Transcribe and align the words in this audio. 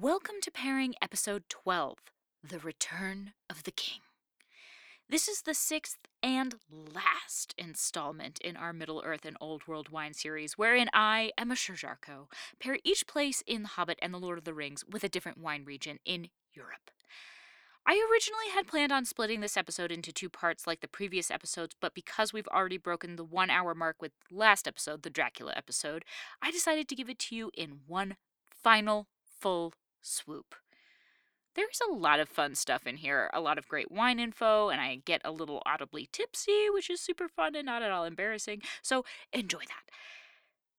Welcome 0.00 0.36
to 0.42 0.52
pairing 0.52 0.94
episode 1.02 1.42
12 1.48 1.98
The 2.48 2.60
Return 2.60 3.32
of 3.50 3.64
the 3.64 3.72
King. 3.72 3.98
This 5.08 5.26
is 5.26 5.42
the 5.42 5.54
sixth 5.54 5.98
and 6.22 6.54
last 6.70 7.52
installment 7.58 8.38
in 8.38 8.56
our 8.56 8.72
Middle 8.72 9.02
Earth 9.04 9.24
and 9.24 9.36
Old 9.40 9.66
World 9.66 9.88
wine 9.88 10.14
series, 10.14 10.56
wherein 10.56 10.88
I, 10.92 11.32
Emma 11.36 11.54
Sherjarko, 11.54 12.30
pair 12.60 12.78
each 12.84 13.08
place 13.08 13.42
in 13.44 13.62
The 13.62 13.70
Hobbit 13.70 13.98
and 14.00 14.14
The 14.14 14.20
Lord 14.20 14.38
of 14.38 14.44
the 14.44 14.54
Rings 14.54 14.84
with 14.88 15.02
a 15.02 15.08
different 15.08 15.38
wine 15.38 15.64
region 15.64 15.98
in 16.04 16.28
Europe. 16.52 16.92
I 17.84 17.94
originally 18.08 18.54
had 18.54 18.68
planned 18.68 18.92
on 18.92 19.04
splitting 19.04 19.40
this 19.40 19.56
episode 19.56 19.90
into 19.90 20.12
two 20.12 20.28
parts 20.28 20.64
like 20.64 20.80
the 20.80 20.86
previous 20.86 21.28
episodes, 21.28 21.74
but 21.80 21.92
because 21.92 22.32
we've 22.32 22.46
already 22.46 22.78
broken 22.78 23.16
the 23.16 23.24
one 23.24 23.50
hour 23.50 23.74
mark 23.74 23.96
with 24.00 24.12
last 24.30 24.68
episode, 24.68 25.02
the 25.02 25.10
Dracula 25.10 25.54
episode, 25.56 26.04
I 26.40 26.52
decided 26.52 26.86
to 26.86 26.94
give 26.94 27.10
it 27.10 27.18
to 27.18 27.34
you 27.34 27.50
in 27.56 27.80
one 27.88 28.14
final 28.62 29.08
full 29.40 29.72
swoop. 30.00 30.54
There's 31.54 31.80
a 31.88 31.92
lot 31.92 32.20
of 32.20 32.28
fun 32.28 32.54
stuff 32.54 32.86
in 32.86 32.98
here, 32.98 33.30
a 33.32 33.40
lot 33.40 33.58
of 33.58 33.66
great 33.66 33.90
wine 33.90 34.20
info, 34.20 34.68
and 34.68 34.80
I 34.80 35.00
get 35.04 35.22
a 35.24 35.32
little 35.32 35.62
audibly 35.66 36.08
tipsy, 36.12 36.68
which 36.72 36.88
is 36.88 37.00
super 37.00 37.28
fun 37.28 37.56
and 37.56 37.66
not 37.66 37.82
at 37.82 37.90
all 37.90 38.04
embarrassing. 38.04 38.62
So 38.82 39.04
enjoy 39.32 39.58
that. 39.60 39.92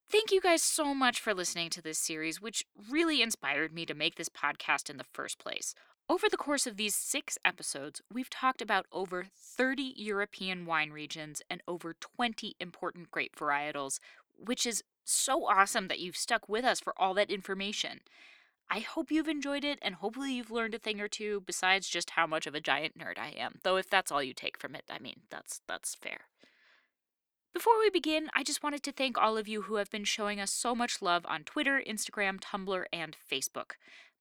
Thank 0.09 0.31
you 0.31 0.41
guys 0.41 0.63
so 0.63 0.95
much 0.95 1.19
for 1.19 1.33
listening 1.33 1.69
to 1.71 1.81
this 1.81 1.99
series, 1.99 2.41
which 2.41 2.65
really 2.89 3.21
inspired 3.21 3.73
me 3.73 3.85
to 3.85 3.93
make 3.93 4.15
this 4.15 4.29
podcast 4.29 4.89
in 4.89 4.97
the 4.97 5.03
first 5.03 5.37
place. 5.37 5.75
Over 6.09 6.27
the 6.27 6.37
course 6.37 6.65
of 6.65 6.77
these 6.77 6.95
six 6.95 7.37
episodes, 7.45 8.01
we've 8.11 8.29
talked 8.29 8.61
about 8.61 8.87
over 8.91 9.25
30 9.37 9.93
European 9.95 10.65
wine 10.65 10.89
regions 10.89 11.43
and 11.47 11.61
over 11.67 11.93
20 11.93 12.55
important 12.59 13.11
grape 13.11 13.35
varietals, 13.35 13.99
which 14.35 14.65
is 14.65 14.83
so 15.05 15.45
awesome 15.45 15.87
that 15.89 15.99
you've 15.99 16.17
stuck 16.17 16.49
with 16.49 16.65
us 16.65 16.79
for 16.79 16.93
all 16.97 17.13
that 17.13 17.29
information. 17.29 17.99
I 18.71 18.79
hope 18.79 19.11
you've 19.11 19.27
enjoyed 19.27 19.63
it 19.63 19.79
and 19.81 19.95
hopefully 19.95 20.33
you've 20.33 20.51
learned 20.51 20.75
a 20.75 20.79
thing 20.79 21.01
or 21.01 21.07
two 21.07 21.41
besides 21.45 21.89
just 21.89 22.11
how 22.11 22.27
much 22.27 22.45
of 22.45 22.53
a 22.53 22.61
giant 22.61 22.97
nerd 22.97 23.17
I 23.17 23.29
am. 23.29 23.59
Though 23.63 23.77
if 23.77 23.89
that's 23.89 24.11
all 24.11 24.21
you 24.21 24.33
take 24.33 24.57
from 24.57 24.75
it, 24.75 24.83
I 24.89 24.99
mean, 24.99 25.21
that's 25.29 25.61
that's 25.67 25.95
fair. 25.95 26.21
Before 27.51 27.79
we 27.79 27.89
begin, 27.89 28.29
I 28.35 28.43
just 28.43 28.61
wanted 28.61 28.83
to 28.83 28.91
thank 28.91 29.17
all 29.17 29.35
of 29.35 29.47
you 29.47 29.63
who 29.63 29.75
have 29.75 29.89
been 29.89 30.03
showing 30.03 30.39
us 30.39 30.51
so 30.51 30.75
much 30.75 31.01
love 31.01 31.25
on 31.27 31.43
Twitter, 31.43 31.81
Instagram, 31.85 32.39
Tumblr, 32.39 32.85
and 32.93 33.17
Facebook. 33.29 33.71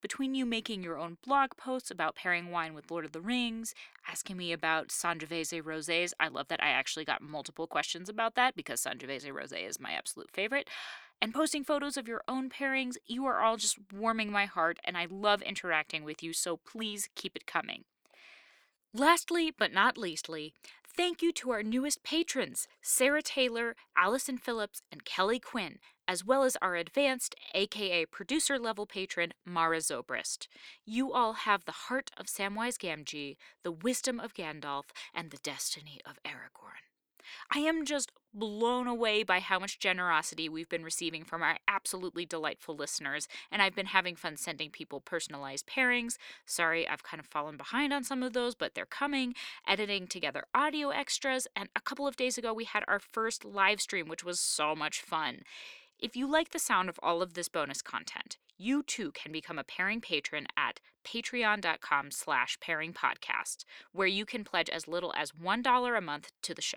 Between 0.00 0.34
you 0.34 0.46
making 0.46 0.82
your 0.82 0.96
own 0.96 1.18
blog 1.26 1.56
posts 1.56 1.90
about 1.90 2.14
pairing 2.14 2.50
wine 2.50 2.72
with 2.72 2.90
Lord 2.90 3.04
of 3.04 3.12
the 3.12 3.20
Rings, 3.20 3.74
asking 4.08 4.36
me 4.36 4.52
about 4.52 4.88
Sangiovese 4.88 5.60
rosés, 5.60 6.12
I 6.18 6.28
love 6.28 6.48
that 6.48 6.62
I 6.62 6.68
actually 6.68 7.04
got 7.04 7.20
multiple 7.20 7.66
questions 7.66 8.08
about 8.08 8.34
that 8.36 8.56
because 8.56 8.80
Sangiovese 8.80 9.32
rosé 9.32 9.68
is 9.68 9.80
my 9.80 9.90
absolute 9.90 10.30
favorite, 10.30 10.70
and 11.20 11.34
posting 11.34 11.64
photos 11.64 11.96
of 11.96 12.08
your 12.08 12.22
own 12.28 12.50
pairings, 12.50 12.96
you 13.06 13.26
are 13.26 13.40
all 13.40 13.56
just 13.56 13.78
warming 13.92 14.30
my 14.30 14.46
heart 14.46 14.78
and 14.84 14.96
I 14.96 15.06
love 15.10 15.42
interacting 15.42 16.04
with 16.04 16.22
you, 16.22 16.32
so 16.32 16.56
please 16.56 17.08
keep 17.14 17.36
it 17.36 17.46
coming. 17.46 17.84
Lastly, 18.94 19.52
but 19.56 19.72
not 19.72 19.98
leastly, 19.98 20.54
thank 20.96 21.20
you 21.20 21.32
to 21.32 21.50
our 21.50 21.62
newest 21.62 22.02
patrons, 22.02 22.66
Sarah 22.80 23.22
Taylor, 23.22 23.76
Allison 23.96 24.38
Phillips, 24.38 24.80
and 24.90 25.04
Kelly 25.04 25.38
Quinn, 25.38 25.78
as 26.08 26.24
well 26.24 26.42
as 26.42 26.56
our 26.62 26.74
advanced, 26.74 27.34
aka 27.54 28.06
producer 28.06 28.58
level 28.58 28.86
patron, 28.86 29.34
Mara 29.44 29.78
Zobrist. 29.78 30.48
You 30.86 31.12
all 31.12 31.34
have 31.34 31.66
the 31.66 31.72
heart 31.72 32.10
of 32.16 32.26
Samwise 32.26 32.78
Gamgee, 32.78 33.36
the 33.62 33.70
wisdom 33.72 34.18
of 34.18 34.32
Gandalf, 34.32 34.84
and 35.14 35.30
the 35.30 35.38
destiny 35.38 36.00
of 36.06 36.18
Aragorn. 36.24 36.88
I 37.54 37.60
am 37.60 37.84
just 37.84 38.12
blown 38.34 38.86
away 38.86 39.22
by 39.22 39.40
how 39.40 39.58
much 39.58 39.78
generosity 39.78 40.48
we've 40.48 40.68
been 40.68 40.84
receiving 40.84 41.24
from 41.24 41.42
our 41.42 41.58
absolutely 41.66 42.26
delightful 42.26 42.76
listeners, 42.76 43.26
and 43.50 43.62
I've 43.62 43.74
been 43.74 43.86
having 43.86 44.16
fun 44.16 44.36
sending 44.36 44.70
people 44.70 45.00
personalized 45.00 45.66
pairings. 45.66 46.16
Sorry, 46.46 46.86
I've 46.88 47.02
kind 47.02 47.20
of 47.20 47.26
fallen 47.26 47.56
behind 47.56 47.92
on 47.92 48.04
some 48.04 48.22
of 48.22 48.32
those, 48.32 48.54
but 48.54 48.74
they're 48.74 48.86
coming. 48.86 49.34
Editing 49.66 50.06
together 50.06 50.44
audio 50.54 50.90
extras, 50.90 51.46
and 51.56 51.68
a 51.74 51.80
couple 51.80 52.06
of 52.06 52.16
days 52.16 52.38
ago 52.38 52.52
we 52.52 52.64
had 52.64 52.84
our 52.86 52.98
first 52.98 53.44
live 53.44 53.80
stream, 53.80 54.08
which 54.08 54.24
was 54.24 54.40
so 54.40 54.74
much 54.74 55.00
fun. 55.00 55.40
If 55.98 56.14
you 56.14 56.30
like 56.30 56.50
the 56.50 56.60
sound 56.60 56.88
of 56.88 57.00
all 57.02 57.22
of 57.22 57.34
this 57.34 57.48
bonus 57.48 57.82
content, 57.82 58.36
you 58.56 58.82
too 58.82 59.10
can 59.12 59.32
become 59.32 59.58
a 59.58 59.64
pairing 59.64 60.00
patron 60.00 60.46
at 60.56 60.80
patreon.com 61.04 62.10
slash 62.10 62.58
pairing 62.60 62.92
podcast, 62.92 63.64
where 63.92 64.06
you 64.06 64.24
can 64.24 64.44
pledge 64.44 64.68
as 64.68 64.88
little 64.88 65.12
as 65.16 65.32
$1 65.32 65.98
a 65.98 66.00
month 66.00 66.30
to 66.42 66.54
the 66.54 66.62
show. 66.62 66.76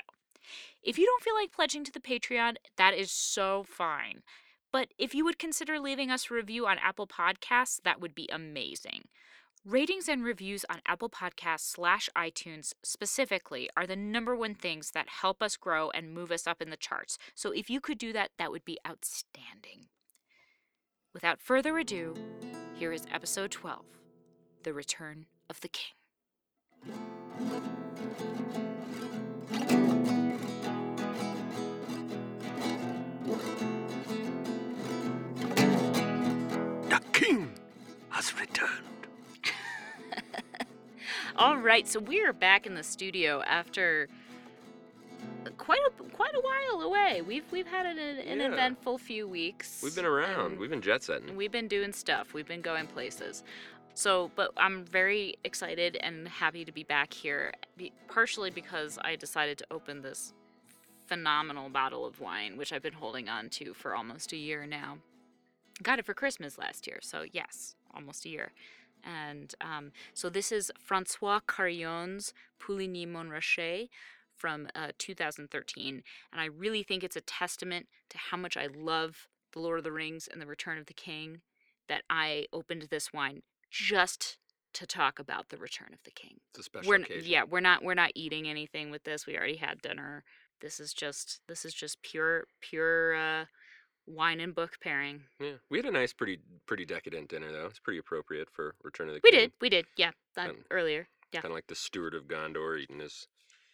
If 0.84 0.97
you 0.97 1.06
don't 1.06 1.24
feel 1.24 1.35
like 1.35 1.52
pledging 1.52 1.84
to 1.84 1.91
the 1.91 2.00
Patreon, 2.00 2.56
that 2.78 2.94
is 2.94 3.12
so 3.12 3.63
fine. 3.68 4.24
But 4.72 4.90
if 4.97 5.13
you 5.13 5.25
would 5.25 5.38
consider 5.38 5.79
leaving 5.79 6.09
us 6.09 6.31
a 6.31 6.34
review 6.34 6.66
on 6.66 6.78
Apple 6.79 7.07
Podcasts, 7.07 7.81
that 7.84 8.00
would 8.00 8.16
be 8.16 8.29
amazing. 8.31 9.07
Ratings 9.66 10.09
and 10.09 10.24
reviews 10.24 10.66
on 10.72 10.81
Apple 10.88 11.09
Podcasts 11.09 11.72
slash 11.72 12.09
iTunes 12.18 12.74
specifically 12.81 13.69
are 13.78 13.85
the 13.85 13.96
number 13.96 14.35
one 14.35 14.56
things 14.56 14.91
that 14.91 15.07
help 15.22 15.44
us 15.44 15.56
grow 15.56 15.91
and 15.91 16.16
move 16.16 16.31
us 16.31 16.47
up 16.47 16.63
in 16.63 16.72
the 16.72 16.78
charts. 16.78 17.19
So 17.35 17.51
if 17.51 17.69
you 17.69 17.80
could 17.80 18.00
do 18.00 18.12
that, 18.13 18.31
that 18.40 18.51
would 18.51 18.66
be 18.66 18.80
outstanding. 18.88 19.90
Without 21.13 21.41
further 21.41 21.78
ado, 21.78 22.16
here 22.74 22.91
is 22.91 23.06
episode 23.13 23.51
12 23.51 23.85
The 24.63 24.74
Return 24.74 25.28
of 25.47 25.62
the 25.62 25.69
King. 25.69 25.94
Has 38.21 38.39
returned. 38.39 39.07
All 41.35 41.57
right, 41.57 41.87
so 41.87 41.99
we 41.99 42.21
are 42.23 42.33
back 42.33 42.67
in 42.67 42.75
the 42.75 42.83
studio 42.83 43.41
after 43.47 44.07
quite 45.57 45.79
a 45.87 46.03
quite 46.09 46.35
a 46.35 46.39
while 46.41 46.81
away. 46.83 47.21
We've 47.23 47.43
we've 47.51 47.65
had 47.67 47.85
an, 47.87 47.97
an 47.97 48.39
Yeah. 48.39 48.51
eventful 48.51 48.99
few 48.99 49.27
weeks. 49.27 49.81
We've 49.83 49.95
been 49.95 50.05
around. 50.05 50.59
We've 50.59 50.69
been 50.69 50.81
jet 50.81 51.01
setting. 51.03 51.35
we've 51.35 51.51
been 51.51 51.67
doing 51.67 51.93
stuff. 51.93 52.33
We've 52.33 52.47
been 52.47 52.61
going 52.61 52.85
places. 52.87 53.43
So, 53.93 54.31
but 54.35 54.51
I'm 54.55 54.85
very 54.85 55.35
excited 55.43 55.97
and 56.01 56.27
happy 56.27 56.63
to 56.63 56.71
be 56.71 56.83
back 56.83 57.11
here, 57.13 57.51
partially 58.07 58.49
because 58.49 58.97
I 59.01 59.15
decided 59.17 59.57
to 59.57 59.65
open 59.69 60.01
this 60.01 60.33
phenomenal 61.07 61.67
bottle 61.69 62.05
of 62.05 62.21
wine, 62.21 62.55
which 62.55 62.71
I've 62.71 62.81
been 62.83 62.93
holding 62.93 63.27
on 63.27 63.49
to 63.49 63.73
for 63.73 63.93
almost 63.95 64.31
a 64.31 64.38
year 64.38 64.65
now. 64.65 64.99
Got 65.83 65.99
it 65.99 66.05
for 66.05 66.13
Christmas 66.13 66.57
last 66.57 66.88
year, 66.88 66.99
so 67.01 67.25
yes, 67.33 67.75
almost 67.94 68.25
a 68.25 68.29
year. 68.29 68.52
And 69.03 69.53
um, 69.62 69.91
so 70.13 70.29
this 70.29 70.52
is 70.52 70.72
Francois 70.79 71.40
Carillon's 71.47 72.34
Puligny 72.59 73.07
Montrachet 73.07 73.90
from 74.35 74.68
uh, 74.75 74.90
2013. 74.97 76.03
And 76.31 76.41
I 76.41 76.46
really 76.46 76.84
think 76.84 77.03
it's 77.03 77.16
a 77.16 77.22
testament 77.22 77.88
to 78.09 78.18
how 78.18 78.38
much 78.38 78.57
I 78.57 78.68
love 78.68 79.28
The 79.53 79.59
Lord 79.59 79.80
of 79.80 79.84
the 79.84 79.91
Rings 79.91 80.28
and 80.31 80.41
The 80.41 80.46
Return 80.46 80.78
of 80.78 80.85
the 80.85 80.94
King 80.94 81.41
that 81.88 82.03
I 82.09 82.46
opened 82.53 82.84
this 82.84 83.12
wine 83.13 83.41
just 83.69 84.38
to 84.74 84.88
talk 84.88 85.19
about 85.19 85.50
The 85.50 85.57
Return 85.57 85.90
of 85.94 86.03
the 86.03 86.12
King. 86.12 86.38
It's 86.51 86.59
a 86.59 86.63
special 86.63 86.90
We're 86.90 86.96
occasion. 86.97 87.30
yeah, 87.30 87.44
we're 87.44 87.59
not 87.59 87.84
we're 87.84 87.94
not 87.94 88.12
eating 88.16 88.47
anything 88.47 88.91
with 88.91 89.03
this. 89.03 89.28
We 89.28 89.38
already 89.38 89.57
had 89.57 89.81
dinner. 89.81 90.24
This 90.62 90.80
is 90.80 90.94
just 90.94 91.41
this 91.47 91.66
is 91.66 91.74
just 91.74 92.01
pure 92.01 92.46
pure 92.62 93.16
uh, 93.16 93.46
wine 94.07 94.39
and 94.39 94.53
book 94.56 94.78
pairing. 94.81 95.22
Yeah. 95.39 95.53
We 95.69 95.78
had 95.78 95.85
a 95.85 95.91
nice, 95.91 96.13
pretty, 96.13 96.39
pretty 96.66 96.85
decadent 96.85 97.29
dinner 97.29 97.51
though. 97.51 97.66
It's 97.67 97.79
pretty 97.79 98.00
appropriate 98.00 98.50
for 98.51 98.75
Return 98.84 99.07
of 99.09 99.16
the 99.16 99.22
We 99.23 99.31
King. 99.31 99.39
did, 99.39 99.51
we 99.62 99.69
did, 99.69 99.85
yeah, 99.97 100.12
that 100.35 100.47
Fun. 100.47 100.56
earlier, 100.72 101.07
yeah, 101.34 101.41
Kind 101.41 101.51
of 101.51 101.56
like 101.56 101.67
the 101.67 101.75
steward 101.75 102.13
of 102.13 102.25
Gondor 102.28 102.79
eating 102.79 103.00
his. 103.00 103.28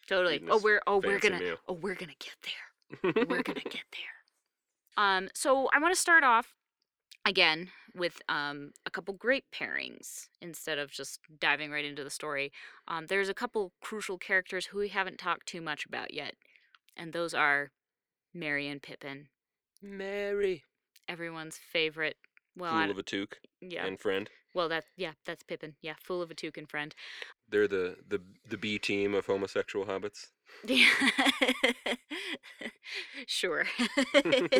totally. 0.06 0.36
eating 0.36 0.48
Oh, 0.50 0.54
this 0.54 0.64
we're 0.64 0.82
oh 0.86 0.98
we're 0.98 1.18
fancy 1.20 1.28
gonna 1.30 1.40
meal. 1.42 1.56
oh 1.68 1.74
we're 1.74 1.94
gonna 1.94 2.12
get 2.18 2.36
there. 2.42 3.26
we're 3.28 3.42
gonna 3.42 3.60
get 3.64 3.84
there. 3.92 4.16
Um, 4.96 5.28
so 5.34 5.68
I 5.72 5.78
want 5.78 5.94
to 5.94 6.00
start 6.00 6.24
off 6.24 6.54
again 7.24 7.68
with 7.94 8.20
um, 8.28 8.72
a 8.86 8.90
couple 8.90 9.14
great 9.14 9.44
pairings 9.52 10.28
instead 10.40 10.78
of 10.78 10.90
just 10.90 11.20
diving 11.40 11.70
right 11.70 11.84
into 11.84 12.04
the 12.04 12.10
story. 12.10 12.52
Um, 12.86 13.06
there's 13.06 13.28
a 13.28 13.34
couple 13.34 13.72
crucial 13.80 14.18
characters 14.18 14.66
who 14.66 14.78
we 14.78 14.88
haven't 14.88 15.18
talked 15.18 15.46
too 15.46 15.60
much 15.60 15.84
about 15.86 16.14
yet, 16.14 16.34
and 16.96 17.12
those 17.12 17.34
are 17.34 17.70
Merry 18.34 18.68
and 18.68 18.80
Pippin, 18.82 19.28
Merry. 19.82 20.64
everyone's 21.08 21.58
favorite. 21.72 22.16
Well, 22.56 22.72
Fool 22.72 22.80
I 22.80 22.86
of 22.88 22.98
a 22.98 23.02
Took 23.02 23.38
yeah. 23.60 23.86
and 23.86 23.98
friend. 24.00 24.28
well, 24.54 24.68
that 24.68 24.84
yeah, 24.96 25.12
that's 25.24 25.44
Pippin. 25.44 25.74
Yeah, 25.80 25.94
fool 26.02 26.22
of 26.22 26.30
a 26.30 26.34
toucan 26.34 26.66
friend. 26.66 26.94
They're 27.48 27.68
the, 27.68 27.96
the 28.08 28.20
the 28.48 28.56
B 28.58 28.78
team 28.78 29.14
of 29.14 29.26
homosexual 29.26 29.86
hobbits. 29.86 30.26
Yeah. 30.66 30.88
sure. 33.26 33.66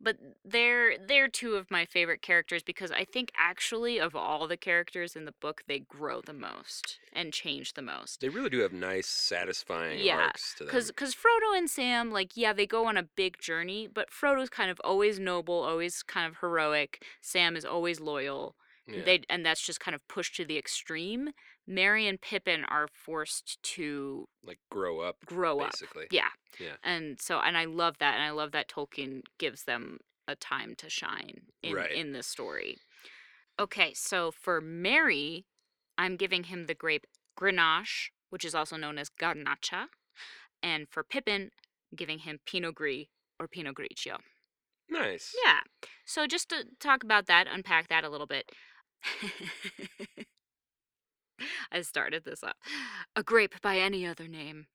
but 0.00 0.16
they're 0.44 0.96
they're 0.98 1.28
two 1.28 1.54
of 1.56 1.70
my 1.70 1.84
favorite 1.84 2.22
characters 2.22 2.62
because 2.62 2.90
I 2.90 3.04
think 3.04 3.32
actually 3.36 3.98
of 4.00 4.14
all 4.16 4.46
the 4.48 4.56
characters 4.56 5.16
in 5.16 5.24
the 5.24 5.32
book 5.32 5.62
they 5.66 5.80
grow 5.80 6.20
the 6.20 6.32
most 6.32 7.00
and 7.12 7.32
change 7.32 7.74
the 7.74 7.82
most. 7.82 8.20
They 8.20 8.28
really 8.28 8.50
do 8.50 8.60
have 8.60 8.72
nice, 8.72 9.08
satisfying 9.08 10.00
Yeah, 10.00 10.08
arcs 10.08 10.54
to 10.54 10.64
them. 10.64 10.70
Cuz 10.70 10.90
cuz 10.92 11.14
Frodo 11.14 11.56
and 11.56 11.68
Sam 11.68 12.10
like 12.10 12.36
yeah, 12.36 12.52
they 12.52 12.66
go 12.66 12.86
on 12.86 12.96
a 12.96 13.02
big 13.02 13.38
journey, 13.40 13.88
but 13.88 14.10
Frodo's 14.10 14.50
kind 14.50 14.70
of 14.70 14.80
always 14.84 15.18
noble, 15.18 15.54
always 15.64 16.02
kind 16.02 16.26
of 16.30 16.38
heroic. 16.38 17.04
Sam 17.20 17.56
is 17.56 17.64
always 17.64 18.00
loyal 18.00 18.56
Yeah. 18.86 19.02
They 19.04 19.22
and 19.28 19.44
that's 19.46 19.60
just 19.64 19.80
kind 19.80 19.94
of 19.94 20.06
pushed 20.08 20.36
to 20.36 20.44
the 20.44 20.58
extreme. 20.58 21.30
Merry 21.70 22.08
and 22.08 22.20
Pippin 22.20 22.64
are 22.64 22.88
forced 22.92 23.62
to 23.62 24.26
like 24.44 24.58
grow 24.70 25.00
up, 25.00 25.18
grow 25.24 25.60
up. 25.60 25.70
basically. 25.70 26.06
Yeah. 26.10 26.28
Yeah. 26.58 26.74
And 26.82 27.20
so 27.20 27.38
and 27.38 27.56
I 27.56 27.64
love 27.64 27.96
that 28.00 28.14
and 28.14 28.22
I 28.24 28.30
love 28.30 28.50
that 28.52 28.68
Tolkien 28.68 29.22
gives 29.38 29.64
them 29.64 29.98
a 30.26 30.34
time 30.34 30.74
to 30.78 30.90
shine 30.90 31.42
in 31.62 31.74
Right. 31.74 31.92
in 31.92 32.12
this 32.12 32.26
story. 32.26 32.76
Okay, 33.58 33.92
so 33.94 34.30
for 34.30 34.60
Merry, 34.60 35.44
I'm 35.96 36.16
giving 36.16 36.44
him 36.44 36.66
the 36.66 36.74
grape 36.74 37.06
Grenache, 37.38 38.08
which 38.30 38.44
is 38.44 38.54
also 38.54 38.76
known 38.76 38.98
as 38.98 39.08
Garnacha, 39.10 39.86
and 40.62 40.88
for 40.88 41.04
Pippin, 41.04 41.50
I'm 41.92 41.96
giving 41.96 42.20
him 42.20 42.40
Pinot 42.46 42.74
Gris 42.74 43.06
or 43.38 43.46
Pinot 43.48 43.74
Grigio. 43.76 44.18
Nice. 44.88 45.34
Yeah. 45.44 45.60
So 46.04 46.26
just 46.26 46.48
to 46.48 46.64
talk 46.80 47.04
about 47.04 47.26
that, 47.26 47.46
unpack 47.52 47.88
that 47.88 48.02
a 48.02 48.08
little 48.08 48.26
bit. 48.26 48.50
I 51.72 51.82
started 51.82 52.24
this 52.24 52.42
up. 52.42 52.56
A 53.16 53.22
grape 53.22 53.60
by 53.62 53.78
any 53.78 54.06
other 54.06 54.28
name. 54.28 54.66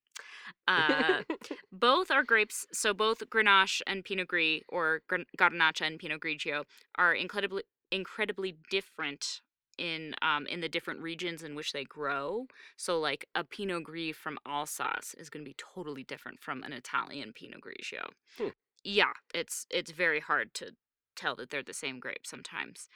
Uh, 0.68 1.24
both 1.72 2.12
are 2.12 2.24
grapes. 2.24 2.66
So 2.72 2.94
both 2.94 3.30
Grenache 3.30 3.82
and 3.88 4.04
Pinot 4.04 4.28
Gris, 4.28 4.62
or 4.70 5.02
Garnacha 5.38 5.82
and 5.82 6.00
Pinot 6.00 6.22
Grigio, 6.22 6.64
are 6.98 7.14
incredibly 7.14 7.64
incredibly 7.92 8.58
different 8.70 9.42
in 9.78 10.16
um, 10.22 10.48
in 10.48 10.62
the 10.62 10.70
different 10.70 11.02
regions 11.02 11.44
in 11.44 11.56
which 11.56 11.74
they 11.74 11.84
grow. 11.84 12.48
So 12.78 13.00
like 13.00 13.26
a 13.36 13.44
Pinot 13.44 13.84
Gris 13.84 14.16
from 14.16 14.38
Alsace 14.46 15.16
is 15.18 15.30
going 15.30 15.44
to 15.44 15.50
be 15.50 15.56
totally 15.58 16.04
different 16.04 16.40
from 16.40 16.64
an 16.64 16.74
Italian 16.74 17.34
Pinot 17.34 17.62
Grigio. 17.62 18.06
Hmm. 18.38 18.50
Yeah, 18.84 19.14
it's 19.34 19.66
it's 19.70 19.92
very 19.92 20.20
hard 20.20 20.54
to 20.56 20.72
tell 21.16 21.36
that 21.36 21.50
they're 21.50 21.64
the 21.64 21.74
same 21.74 22.00
grape 22.00 22.26
sometimes. 22.26 22.90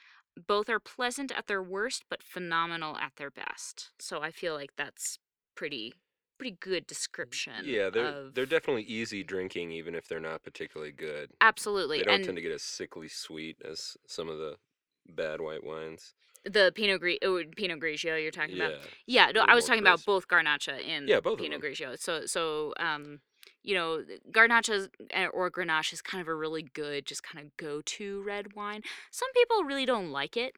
Both 0.47 0.69
are 0.69 0.79
pleasant 0.79 1.31
at 1.31 1.47
their 1.47 1.61
worst, 1.61 2.05
but 2.09 2.23
phenomenal 2.23 2.97
at 2.97 3.13
their 3.17 3.31
best. 3.31 3.91
So 3.99 4.21
I 4.21 4.31
feel 4.31 4.53
like 4.53 4.71
that's 4.77 5.19
pretty 5.55 5.93
pretty 6.37 6.57
good 6.59 6.87
description. 6.87 7.65
Yeah, 7.65 7.89
they're 7.89 8.05
of, 8.05 8.33
they're 8.33 8.45
definitely 8.45 8.83
easy 8.83 9.23
drinking, 9.23 9.71
even 9.71 9.93
if 9.93 10.07
they're 10.07 10.19
not 10.21 10.41
particularly 10.41 10.93
good. 10.93 11.31
absolutely 11.41 11.99
They 11.99 12.05
don't 12.05 12.15
and 12.15 12.23
tend 12.23 12.37
to 12.37 12.41
get 12.41 12.51
as 12.53 12.63
sickly 12.63 13.09
sweet 13.09 13.57
as 13.69 13.97
some 14.07 14.29
of 14.29 14.37
the 14.37 14.55
bad 15.07 15.41
white 15.41 15.63
wines. 15.63 16.13
the 16.45 16.71
Pinot 16.73 17.01
Gris, 17.01 17.17
oh, 17.23 17.43
Pinot 17.55 17.79
Grigio 17.79 18.21
you're 18.21 18.31
talking 18.31 18.55
yeah. 18.55 18.67
about. 18.67 18.79
Yeah, 19.05 19.31
no, 19.33 19.43
I 19.47 19.55
was 19.55 19.65
talking 19.65 19.81
about 19.81 19.97
crisp. 19.97 20.05
both 20.05 20.27
Garnacha 20.27 20.87
and 20.87 21.09
Yeah, 21.09 21.19
both 21.19 21.39
Pinot. 21.39 21.61
Grigio. 21.61 21.99
So, 21.99 22.25
so 22.25 22.73
um, 22.79 23.19
you 23.63 23.75
know, 23.75 24.03
Garnacha 24.31 24.89
or 25.33 25.51
Grenache 25.51 25.93
is 25.93 26.01
kind 26.01 26.21
of 26.21 26.27
a 26.27 26.35
really 26.35 26.63
good, 26.63 27.05
just 27.05 27.23
kind 27.23 27.45
of 27.45 27.55
go-to 27.57 28.21
red 28.23 28.55
wine. 28.55 28.81
Some 29.11 29.29
people 29.33 29.63
really 29.63 29.85
don't 29.85 30.11
like 30.11 30.37
it, 30.37 30.55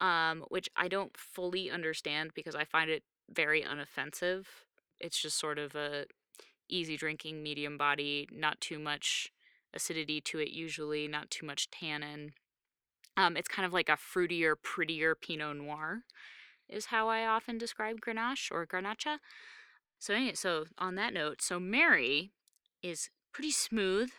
um, 0.00 0.44
which 0.48 0.68
I 0.76 0.88
don't 0.88 1.16
fully 1.16 1.70
understand 1.70 2.32
because 2.34 2.54
I 2.54 2.64
find 2.64 2.90
it 2.90 3.04
very 3.30 3.62
unoffensive. 3.62 4.44
It's 5.00 5.20
just 5.20 5.38
sort 5.38 5.58
of 5.58 5.74
a 5.74 6.04
easy 6.68 6.96
drinking, 6.96 7.42
medium 7.42 7.76
body, 7.76 8.28
not 8.30 8.60
too 8.60 8.78
much 8.78 9.32
acidity 9.74 10.20
to 10.20 10.38
it 10.38 10.50
usually, 10.50 11.08
not 11.08 11.30
too 11.30 11.46
much 11.46 11.70
tannin. 11.70 12.32
Um, 13.16 13.36
it's 13.36 13.48
kind 13.48 13.66
of 13.66 13.72
like 13.72 13.88
a 13.88 13.92
fruitier, 13.92 14.54
prettier 14.62 15.14
Pinot 15.14 15.56
Noir, 15.56 16.02
is 16.68 16.86
how 16.86 17.08
I 17.08 17.26
often 17.26 17.58
describe 17.58 18.00
Grenache 18.00 18.50
or 18.50 18.66
Garnacha. 18.66 19.18
So, 19.98 20.14
anyway, 20.14 20.34
so 20.34 20.64
on 20.78 20.94
that 20.96 21.12
note, 21.12 21.42
so 21.42 21.60
Merry 21.60 22.32
is 22.82 23.10
pretty 23.32 23.50
smooth, 23.50 24.10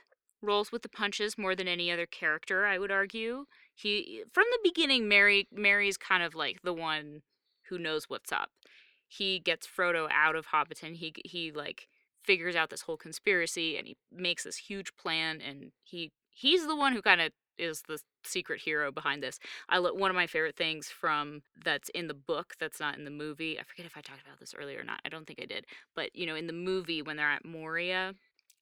rolls 0.41 0.71
with 0.71 0.81
the 0.81 0.89
punches 0.89 1.37
more 1.37 1.55
than 1.55 1.67
any 1.67 1.91
other 1.91 2.05
character, 2.05 2.65
I 2.65 2.77
would 2.77 2.91
argue. 2.91 3.45
He 3.73 4.21
eh, 4.21 4.23
from 4.31 4.45
the 4.51 4.59
beginning, 4.63 5.07
Merry 5.07 5.47
Merry's 5.51 5.97
kind 5.97 6.23
of 6.23 6.35
like 6.35 6.61
the 6.63 6.73
one 6.73 7.21
who 7.69 7.77
knows 7.77 8.05
what's 8.09 8.31
up. 8.31 8.49
He 9.07 9.39
gets 9.39 9.67
Frodo 9.67 10.07
out 10.11 10.35
of 10.35 10.47
Hobbiton. 10.47 10.95
He 10.95 11.13
he 11.25 11.51
like 11.51 11.87
figures 12.23 12.55
out 12.55 12.69
this 12.69 12.81
whole 12.81 12.97
conspiracy 12.97 13.77
and 13.77 13.85
he 13.85 13.97
makes 14.11 14.45
this 14.45 14.55
huge 14.57 14.95
plan 14.95 15.41
and 15.41 15.71
he 15.83 16.11
he's 16.29 16.65
the 16.65 16.75
one 16.75 16.93
who 16.93 17.01
kind 17.01 17.19
of 17.21 17.31
is 17.57 17.83
the 17.87 17.99
secret 18.23 18.61
hero 18.61 18.91
behind 18.91 19.21
this. 19.21 19.39
I 19.69 19.77
lo- 19.77 19.93
one 19.93 20.09
of 20.09 20.15
my 20.15 20.25
favorite 20.27 20.55
things 20.55 20.87
from 20.87 21.43
that's 21.63 21.89
in 21.89 22.07
the 22.07 22.13
book 22.13 22.55
that's 22.59 22.79
not 22.79 22.97
in 22.97 23.05
the 23.05 23.11
movie. 23.11 23.59
I 23.59 23.63
forget 23.63 23.85
if 23.85 23.95
I 23.95 24.01
talked 24.01 24.25
about 24.25 24.39
this 24.39 24.55
earlier 24.57 24.79
or 24.79 24.83
not. 24.83 25.01
I 25.05 25.09
don't 25.09 25.27
think 25.27 25.39
I 25.41 25.45
did. 25.45 25.65
But 25.95 26.15
you 26.15 26.25
know, 26.25 26.35
in 26.35 26.47
the 26.47 26.53
movie 26.53 27.01
when 27.01 27.17
they're 27.17 27.29
at 27.29 27.45
Moria 27.45 28.13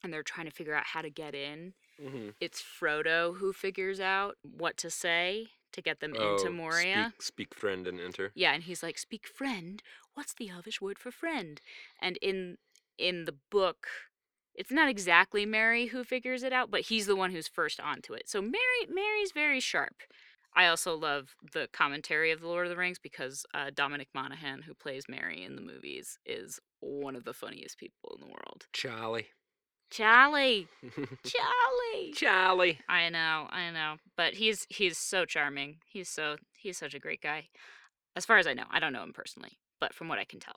and 0.04 0.12
they're 0.12 0.24
trying 0.24 0.46
to 0.48 0.52
figure 0.52 0.76
out 0.76 0.86
how 0.86 1.02
to 1.02 1.10
get 1.10 1.36
in, 1.36 1.74
hmm 2.00 2.30
it's 2.40 2.62
Frodo 2.62 3.38
who 3.38 3.54
figures 3.54 4.00
out 4.00 4.36
what 4.42 4.76
to 4.78 4.90
say 4.90 5.48
to 5.74 5.82
get 5.82 6.00
them 6.00 6.16
Oh, 6.20 6.38
into 6.38 6.50
Moria. 6.50 7.14
Speak, 7.20 7.22
speak 7.22 7.54
friend 7.56 7.88
and 7.88 8.00
enter. 8.00 8.32
Yeah, 8.34 8.52
and 8.54 8.64
he's 8.64 8.84
like, 8.84 8.98
"Speak 8.98 9.28
friend. 9.28 9.82
What's 10.16 10.34
the 10.34 10.50
Elvish 10.50 10.82
word 10.82 10.98
for 11.00 11.12
friend?" 11.12 11.62
And 12.02 12.18
in 12.22 12.58
in 12.98 13.26
the 13.26 13.36
book, 13.50 13.88
it's 14.56 14.72
not 14.72 14.90
exactly 14.90 15.46
Merry 15.46 15.88
who 15.88 16.04
figures 16.04 16.44
it 16.44 16.54
out, 16.54 16.70
but 16.72 16.82
he's 16.82 17.06
the 17.06 17.16
one 17.16 17.32
who's 17.32 17.48
first 17.48 17.80
onto 17.80 18.14
it. 18.14 18.28
So 18.30 18.42
Merry 18.42 18.86
Merry's 18.90 19.32
very 19.32 19.60
sharp. 19.60 20.02
I 20.54 20.68
also 20.68 20.96
love 20.96 21.36
the 21.54 21.70
commentary 21.72 22.32
of 22.32 22.42
the 22.42 22.48
Lord 22.48 22.66
of 22.66 22.70
the 22.72 22.76
Rings 22.78 23.00
because 23.00 23.46
uh, 23.54 23.72
Dominic 23.74 24.10
Monaghan, 24.14 24.64
who 24.64 24.74
plays 24.74 25.06
Merry 25.08 25.44
in 25.44 25.56
the 25.56 25.62
movies, 25.62 26.18
is 26.26 26.60
one 26.82 27.16
of 27.16 27.24
the 27.24 27.34
funniest 27.34 27.78
people 27.78 28.14
in 28.16 28.22
the 28.22 28.28
world. 28.28 28.68
Charlie. 28.74 29.30
Charlie, 29.92 30.68
Charlie. 31.26 32.14
Charlie. 32.16 32.80
I 32.88 33.10
know, 33.10 33.48
I 33.52 33.70
know, 33.72 33.98
but 34.16 34.36
he's 34.36 34.66
he's 34.70 34.98
so 34.98 35.26
charming. 35.26 35.78
He's 35.86 36.10
so 36.10 36.38
he's 36.58 36.78
such 36.78 36.94
a 36.94 37.00
great 37.00 37.22
guy. 37.22 37.50
As 38.16 38.26
far 38.26 38.38
as 38.38 38.48
I 38.48 38.54
know, 38.54 38.64
I 38.72 38.80
don't 38.80 38.94
know 38.94 39.04
him 39.04 39.14
personally, 39.14 39.52
but 39.80 39.94
from 39.94 40.08
what 40.08 40.18
I 40.18 40.24
can 40.24 40.40
tell. 40.40 40.56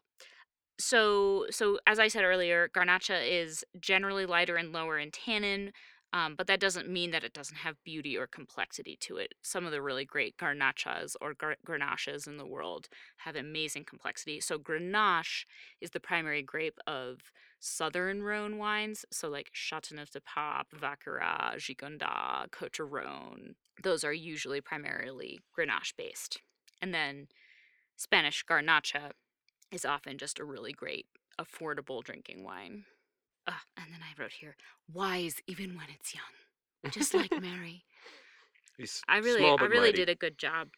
So 0.79 1.47
so 1.51 1.79
as 1.87 1.99
I 1.99 2.09
said 2.09 2.25
earlier, 2.25 2.71
Garnacha 2.75 3.21
is 3.29 3.65
generally 3.81 4.25
lighter 4.25 4.57
and 4.57 4.73
lower 4.73 4.99
in 4.99 5.11
tannin, 5.11 5.73
um, 6.15 6.37
but 6.37 6.47
that 6.47 6.61
doesn't 6.61 6.89
mean 6.89 7.11
that 7.11 7.25
it 7.25 7.33
doesn't 7.33 7.57
have 7.57 7.83
beauty 7.83 8.17
or 8.17 8.29
complexity 8.29 8.97
to 9.01 9.17
it. 9.17 9.35
Some 9.43 9.67
of 9.67 9.73
the 9.73 9.83
really 9.83 10.05
great 10.05 10.37
Garnachas 10.39 11.17
or 11.21 11.35
gar- 11.35 11.57
Grenaches 11.67 12.29
in 12.29 12.37
the 12.37 12.47
world 12.47 12.89
have 13.19 13.35
amazing 13.35 13.85
complexity. 13.85 14.39
So 14.39 14.57
Grenache 14.57 15.45
is 15.81 15.91
the 15.91 15.99
primary 15.99 16.41
grape 16.41 16.79
of 16.87 17.19
southern 17.59 18.23
Rhone 18.23 18.59
wines, 18.59 19.05
so 19.11 19.29
like 19.29 19.51
Chateauneuf 19.53 20.13
du 20.13 20.21
Pape, 20.21 20.81
Vacqueyras, 20.81 21.57
Gigondas, 21.57 22.49
Cote 22.53 22.79
Rhone. 22.79 23.57
Those 23.83 24.05
are 24.05 24.13
usually 24.13 24.61
primarily 24.61 25.41
Grenache 25.59 25.95
based. 25.99 26.41
And 26.81 26.95
then 26.95 27.27
Spanish 27.97 28.45
Garnacha 28.47 29.11
is 29.73 29.85
often 29.85 30.19
just 30.19 30.39
a 30.39 30.45
really 30.45 30.73
great, 30.73 31.07
affordable 31.41 32.05
drinking 32.05 32.45
wine. 32.45 32.85
Ah, 33.47 33.63
and 33.77 33.87
then 33.93 34.01
I 34.03 34.21
wrote 34.21 34.33
here, 34.33 34.57
wise 34.93 35.37
even 35.47 35.77
when 35.77 35.87
it's 35.95 36.15
young, 36.15 36.93
just 36.93 37.15
like 37.15 37.31
Merry. 37.41 37.85
He's 38.79 39.03
I 39.09 39.19
really, 39.19 39.41
small 39.41 39.59
I 39.61 39.65
really 39.65 39.89
mighty. 39.91 39.99
did 39.99 40.09
a 40.09 40.15
good 40.15 40.39
job 40.39 40.69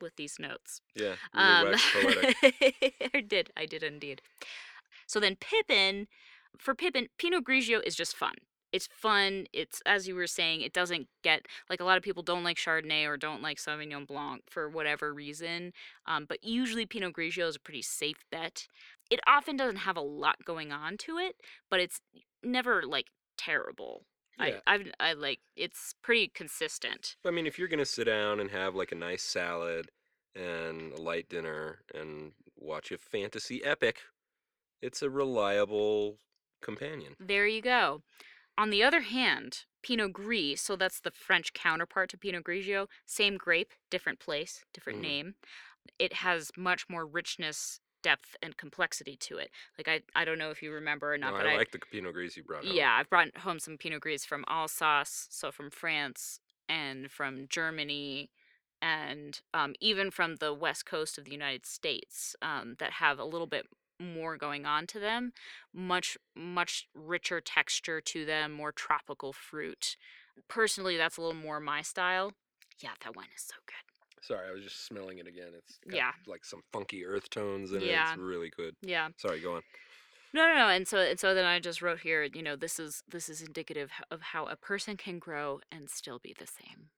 with 0.00 0.16
these 0.16 0.36
notes. 0.38 0.80
Yeah. 0.94 1.14
Really 1.34 1.74
Um. 1.74 1.74
I 3.14 3.20
did. 3.26 3.50
I 3.56 3.66
did 3.66 3.82
indeed. 3.82 4.22
So 5.06 5.20
then 5.20 5.36
Pippin, 5.36 6.06
for 6.58 6.74
Pippin, 6.74 7.08
Pinot 7.18 7.44
Grigio 7.44 7.80
is 7.84 7.94
just 7.94 8.16
fun. 8.16 8.34
It's 8.70 8.86
fun. 8.92 9.46
It's 9.52 9.80
as 9.86 10.06
you 10.06 10.14
were 10.14 10.26
saying, 10.26 10.60
it 10.60 10.72
doesn't 10.74 11.08
get 11.22 11.46
like 11.70 11.80
a 11.80 11.84
lot 11.84 11.96
of 11.96 12.02
people 12.02 12.22
don't 12.22 12.44
like 12.44 12.58
Chardonnay 12.58 13.06
or 13.06 13.16
don't 13.16 13.40
like 13.42 13.58
Sauvignon 13.58 14.06
Blanc 14.06 14.42
for 14.50 14.68
whatever 14.68 15.14
reason. 15.14 15.72
Um, 16.06 16.26
but 16.28 16.44
usually 16.44 16.84
Pinot 16.84 17.14
Grigio 17.14 17.48
is 17.48 17.56
a 17.56 17.60
pretty 17.60 17.82
safe 17.82 18.24
bet. 18.30 18.66
It 19.10 19.20
often 19.26 19.56
doesn't 19.56 19.76
have 19.76 19.96
a 19.96 20.02
lot 20.02 20.44
going 20.44 20.70
on 20.72 20.96
to 20.98 21.18
it, 21.18 21.36
but 21.70 21.80
it's 21.80 22.00
never 22.42 22.82
like 22.82 23.06
terrible. 23.36 24.04
Yeah. 24.38 24.60
I, 24.66 24.74
I've, 24.74 24.92
I 25.00 25.12
like 25.14 25.40
it's 25.56 25.94
pretty 26.02 26.28
consistent. 26.28 27.16
I 27.24 27.30
mean, 27.30 27.46
if 27.46 27.58
you're 27.58 27.68
gonna 27.68 27.84
sit 27.84 28.04
down 28.04 28.38
and 28.40 28.50
have 28.50 28.74
like 28.74 28.92
a 28.92 28.96
nice 28.96 29.22
salad 29.22 29.90
and 30.34 30.92
a 30.92 31.00
light 31.00 31.28
dinner 31.28 31.80
and 31.94 32.32
watch 32.56 32.92
a 32.92 32.98
fantasy 32.98 33.64
epic, 33.64 34.00
it's 34.82 35.02
a 35.02 35.10
reliable 35.10 36.18
companion. 36.62 37.14
There 37.18 37.46
you 37.46 37.62
go. 37.62 38.02
On 38.56 38.70
the 38.70 38.82
other 38.82 39.02
hand, 39.02 39.64
Pinot 39.82 40.12
Gris, 40.12 40.60
so 40.60 40.76
that's 40.76 41.00
the 41.00 41.12
French 41.12 41.52
counterpart 41.52 42.10
to 42.10 42.18
Pinot 42.18 42.44
Grigio, 42.44 42.88
same 43.06 43.36
grape, 43.36 43.72
different 43.90 44.18
place, 44.18 44.64
different 44.72 44.98
Mhm. 44.98 45.02
name. 45.02 45.34
It 45.98 46.12
has 46.14 46.50
much 46.56 46.88
more 46.88 47.06
richness, 47.06 47.80
depth, 48.02 48.36
and 48.42 48.56
complexity 48.56 49.16
to 49.16 49.38
it. 49.38 49.50
Like 49.76 49.88
I, 49.88 50.20
I 50.20 50.24
don't 50.24 50.38
know 50.38 50.50
if 50.50 50.62
you 50.62 50.72
remember 50.72 51.12
or 51.14 51.18
not, 51.18 51.32
No, 51.32 51.38
but 51.38 51.46
I 51.46 51.54
I, 51.54 51.56
like 51.56 51.70
the 51.72 51.78
Pinot 51.78 52.12
Gris 52.14 52.36
you 52.36 52.42
brought 52.42 52.64
home. 52.64 52.74
yeah, 52.74 52.96
I've 52.98 53.10
brought 53.10 53.36
home 53.38 53.58
some 53.58 53.76
Pinot 53.78 54.00
Gris 54.00 54.24
from 54.24 54.44
Alsace, 54.48 55.28
so 55.30 55.50
from 55.50 55.70
France 55.70 56.40
and 56.68 57.10
from 57.10 57.46
Germany, 57.48 58.30
and 58.80 59.40
um, 59.54 59.74
even 59.80 60.10
from 60.10 60.36
the 60.36 60.52
west 60.54 60.86
coast 60.86 61.18
of 61.18 61.24
the 61.24 61.32
United 61.32 61.66
States 61.66 62.36
um, 62.42 62.76
that 62.78 62.92
have 62.92 63.18
a 63.18 63.24
little 63.24 63.46
bit 63.46 63.66
more 64.00 64.36
going 64.36 64.64
on 64.64 64.86
to 64.86 65.00
them, 65.00 65.32
much 65.74 66.16
much 66.36 66.86
richer 66.94 67.40
texture 67.40 68.00
to 68.00 68.24
them, 68.24 68.52
more 68.52 68.70
tropical 68.72 69.32
fruit. 69.32 69.96
Personally, 70.46 70.96
that's 70.96 71.16
a 71.16 71.20
little 71.20 71.34
more 71.34 71.58
my 71.58 71.82
style. 71.82 72.32
Yeah, 72.80 72.90
that 73.04 73.16
wine 73.16 73.26
is 73.34 73.42
so 73.42 73.56
good. 73.66 73.74
Sorry, 74.22 74.48
I 74.48 74.52
was 74.52 74.62
just 74.62 74.86
smelling 74.86 75.18
it 75.18 75.26
again. 75.26 75.52
It's 75.56 75.78
Yeah. 75.86 76.12
like 76.26 76.44
some 76.44 76.62
funky 76.72 77.04
earth 77.04 77.30
tones 77.30 77.72
in 77.72 77.82
it. 77.82 77.88
Yeah. 77.88 78.10
It's 78.10 78.18
really 78.18 78.50
good. 78.50 78.74
Yeah. 78.82 79.08
Sorry, 79.16 79.40
go 79.40 79.56
on. 79.56 79.62
No, 80.32 80.46
no, 80.46 80.54
no. 80.54 80.68
And 80.68 80.86
so, 80.86 80.98
and 80.98 81.18
so 81.18 81.34
then 81.34 81.46
I 81.46 81.58
just 81.58 81.80
wrote 81.80 82.00
here. 82.00 82.22
You 82.24 82.42
know, 82.42 82.54
this 82.56 82.78
is 82.78 83.02
this 83.08 83.28
is 83.28 83.40
indicative 83.40 83.90
of 84.10 84.20
how 84.20 84.46
a 84.46 84.56
person 84.56 84.96
can 84.96 85.18
grow 85.18 85.60
and 85.72 85.88
still 85.88 86.18
be 86.18 86.34
the 86.38 86.46
same. 86.46 86.90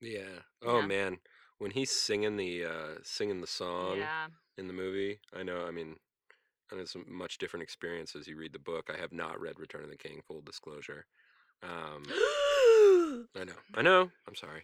Yeah. 0.00 0.40
Oh 0.62 0.80
Yeah. 0.80 0.86
man, 0.86 1.18
when 1.58 1.72
he's 1.72 1.90
singing 1.90 2.36
the 2.36 2.64
uh 2.64 2.94
singing 3.02 3.40
the 3.40 3.46
song 3.48 3.98
Yeah. 3.98 4.28
in 4.56 4.68
the 4.68 4.72
movie, 4.74 5.20
I 5.34 5.42
know. 5.42 5.66
I 5.66 5.72
mean, 5.72 5.96
and 6.70 6.78
it's 6.80 6.94
a 6.94 6.98
much 7.06 7.38
different 7.38 7.64
experience 7.64 8.14
as 8.14 8.28
you 8.28 8.36
read 8.36 8.52
the 8.52 8.58
book. 8.60 8.90
I 8.94 8.96
have 8.96 9.12
not 9.12 9.40
read 9.40 9.58
Return 9.58 9.82
of 9.82 9.90
the 9.90 9.96
King. 9.96 10.22
Full 10.28 10.42
disclosure. 10.42 11.06
Um, 11.64 12.04
I 13.34 13.44
know. 13.44 13.56
I 13.74 13.82
know. 13.82 14.10
I'm 14.28 14.34
sorry. 14.36 14.62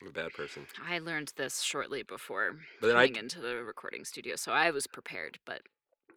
I'm 0.00 0.08
a 0.08 0.12
bad 0.12 0.32
person. 0.32 0.66
I 0.88 0.98
learned 0.98 1.32
this 1.36 1.60
shortly 1.60 2.02
before 2.02 2.56
But 2.80 2.86
then 2.88 2.96
I 2.96 3.06
coming 3.08 3.24
into 3.24 3.40
the 3.40 3.62
recording 3.62 4.04
studio, 4.04 4.36
so 4.36 4.52
I 4.52 4.70
was 4.70 4.86
prepared. 4.86 5.38
But 5.44 5.62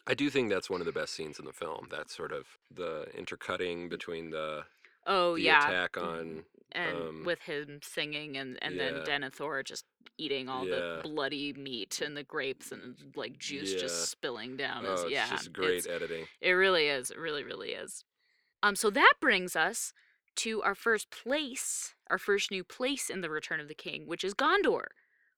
I 0.07 0.13
do 0.13 0.29
think 0.29 0.49
that's 0.49 0.69
one 0.69 0.79
of 0.81 0.85
the 0.85 0.93
best 0.93 1.13
scenes 1.13 1.39
in 1.39 1.45
the 1.45 1.53
film. 1.53 1.87
That 1.91 2.09
sort 2.09 2.31
of 2.31 2.45
the 2.73 3.07
intercutting 3.17 3.89
between 3.89 4.29
the 4.31 4.63
oh 5.05 5.35
the 5.35 5.41
yeah, 5.41 5.67
attack 5.67 5.97
on 5.97 6.43
and 6.71 6.97
um, 6.97 7.23
with 7.25 7.41
him 7.41 7.79
singing 7.83 8.37
and 8.37 8.57
and 8.61 8.75
yeah. 8.75 8.91
then 9.05 9.21
Denethor 9.21 9.63
just 9.63 9.85
eating 10.17 10.47
all 10.47 10.65
Yeah. 10.65 10.75
the 10.75 11.01
bloody 11.03 11.53
meat 11.53 12.01
and 12.03 12.15
the 12.15 12.23
grapes 12.23 12.71
and 12.71 12.95
like 13.15 13.37
juice 13.37 13.73
Yeah. 13.73 13.79
just 13.79 14.09
spilling 14.09 14.55
down. 14.55 14.85
oh, 14.85 14.93
as, 14.93 15.01
it's 15.01 15.11
yeah, 15.11 15.27
just 15.29 15.51
great 15.51 15.79
it's- 15.79 15.87
editing. 15.93 16.25
It 16.41 16.51
really 16.51 16.87
is. 16.87 17.11
It 17.11 17.17
really, 17.19 17.43
really 17.43 17.71
is. 17.71 18.05
Um, 18.63 18.75
so 18.75 18.89
that 18.91 19.13
brings 19.19 19.55
us 19.55 19.93
to 20.37 20.61
our 20.63 20.75
first 20.75 21.09
place, 21.11 21.93
our 22.09 22.17
first 22.17 22.51
new 22.51 22.63
place 22.63 23.09
in 23.09 23.21
the 23.21 23.29
Return 23.29 23.59
of 23.59 23.67
the 23.67 23.75
King, 23.75 24.03
which 24.07 24.23
is 24.23 24.33
Gondor. 24.33 24.85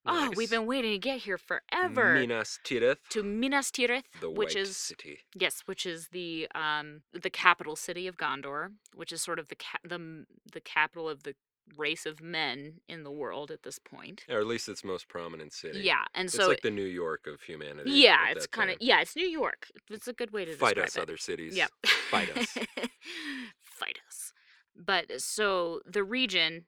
Oh, 0.10 0.32
we've 0.38 0.50
been 0.50 0.66
waiting 0.66 0.94
to 0.94 0.98
get 1.00 1.20
here 1.22 1.38
forever. 1.38 2.14
Minas 2.14 2.60
Tirith, 2.64 3.00
to 3.10 3.24
Minas 3.24 3.72
Tirith, 3.72 4.04
the 4.22 4.30
which 4.30 4.56
White 4.56 4.62
is 4.62 4.78
City. 4.78 5.20
yes, 5.36 5.64
which 5.66 5.86
is 5.86 6.08
the 6.14 6.48
um 6.56 7.02
the 7.12 7.30
capital 7.30 7.76
city 7.76 8.08
of 8.08 8.16
Gondor, 8.16 8.70
which 8.96 9.12
is 9.12 9.22
sort 9.22 9.38
of 9.38 9.50
the 9.50 9.56
ca- 9.56 9.80
the 9.84 10.24
the 10.54 10.62
capital 10.62 11.10
of 11.10 11.24
the 11.24 11.36
race 11.76 12.06
of 12.06 12.22
men 12.22 12.76
in 12.88 13.04
the 13.04 13.12
world 13.12 13.52
at 13.52 13.64
this 13.64 13.78
point. 13.80 14.24
Or 14.30 14.40
at 14.40 14.48
least 14.48 14.70
its 14.70 14.86
most 14.86 15.10
prominent 15.10 15.52
city. 15.52 15.80
Yeah, 15.82 16.06
and 16.16 16.32
so 16.32 16.44
It's 16.44 16.48
like 16.48 16.62
the 16.62 16.72
New 16.72 16.86
York 16.86 17.28
of 17.28 17.42
humanity. 17.42 17.92
yeah, 17.92 18.30
it's 18.30 18.48
kind 18.48 18.70
of 18.70 18.78
yeah, 18.80 19.02
it's 19.02 19.18
New 19.18 19.28
York. 19.28 19.68
It's 19.90 20.08
a 20.08 20.14
good 20.14 20.32
way 20.32 20.46
to 20.46 20.52
it. 20.52 20.58
Fight 20.58 20.78
us, 20.78 20.96
it. 20.96 21.02
other 21.02 21.18
cities. 21.18 21.58
Yep. 21.58 21.70
Fight 22.10 22.30
us. 22.38 22.48
Fight 23.62 24.00
us. 24.08 24.32
But 24.78 25.22
so 25.22 25.82
the 25.86 26.04
region, 26.04 26.66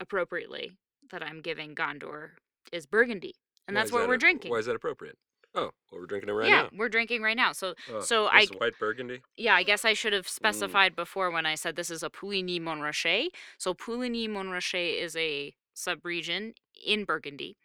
appropriately, 0.00 0.72
that 1.10 1.22
I'm 1.22 1.40
giving 1.40 1.74
Gondor 1.74 2.30
is 2.72 2.86
Burgundy. 2.86 3.34
And 3.66 3.74
Why 3.76 3.80
that's 3.82 3.92
what 3.92 4.00
that 4.00 4.08
we're 4.08 4.14
a- 4.14 4.18
drinking. 4.18 4.50
Why 4.50 4.58
is 4.58 4.66
that 4.66 4.74
appropriate? 4.76 5.16
Oh, 5.54 5.70
well, 5.90 6.00
we're 6.00 6.06
drinking 6.06 6.28
it 6.28 6.32
right 6.32 6.48
yeah, 6.48 6.56
now. 6.56 6.62
Yeah, 6.72 6.78
we're 6.78 6.88
drinking 6.90 7.22
right 7.22 7.36
now. 7.36 7.52
So 7.52 7.74
Oh, 7.90 8.00
so 8.00 8.26
I- 8.26 8.46
white 8.58 8.78
burgundy. 8.78 9.22
yeah, 9.36 9.54
I 9.54 9.62
guess 9.62 9.84
I 9.84 9.94
should 9.94 10.12
Mm. 10.12 10.16
have 10.16 10.28
specified 10.28 10.94
before 10.94 11.30
when 11.30 11.46
I 11.46 11.54
said 11.54 11.74
this 11.76 11.90
is 11.90 12.02
a 12.02 12.10
Puligny 12.10 12.60
Montrachet. 12.60 13.28
So 13.56 13.72
Puligny 13.74 14.28
Montrachet 14.28 15.00
is 15.00 15.16
a 15.16 15.54
subregion 15.74 16.54
in 16.84 17.04
Burgundy. 17.04 17.56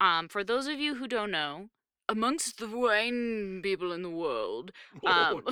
Um, 0.00 0.28
for 0.28 0.42
those 0.44 0.66
of 0.66 0.78
you 0.78 0.94
who 0.96 1.06
don't 1.06 1.30
know, 1.30 1.68
amongst 2.08 2.58
the 2.58 2.68
wine 2.68 3.60
people 3.62 3.92
in 3.92 4.02
the 4.02 4.10
world, 4.10 4.72
um, 5.06 5.42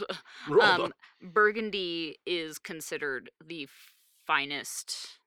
um. 0.60 0.92
Burgundy 1.22 2.18
is 2.26 2.58
considered 2.58 3.30
the 3.44 3.68
finest, 4.26 5.18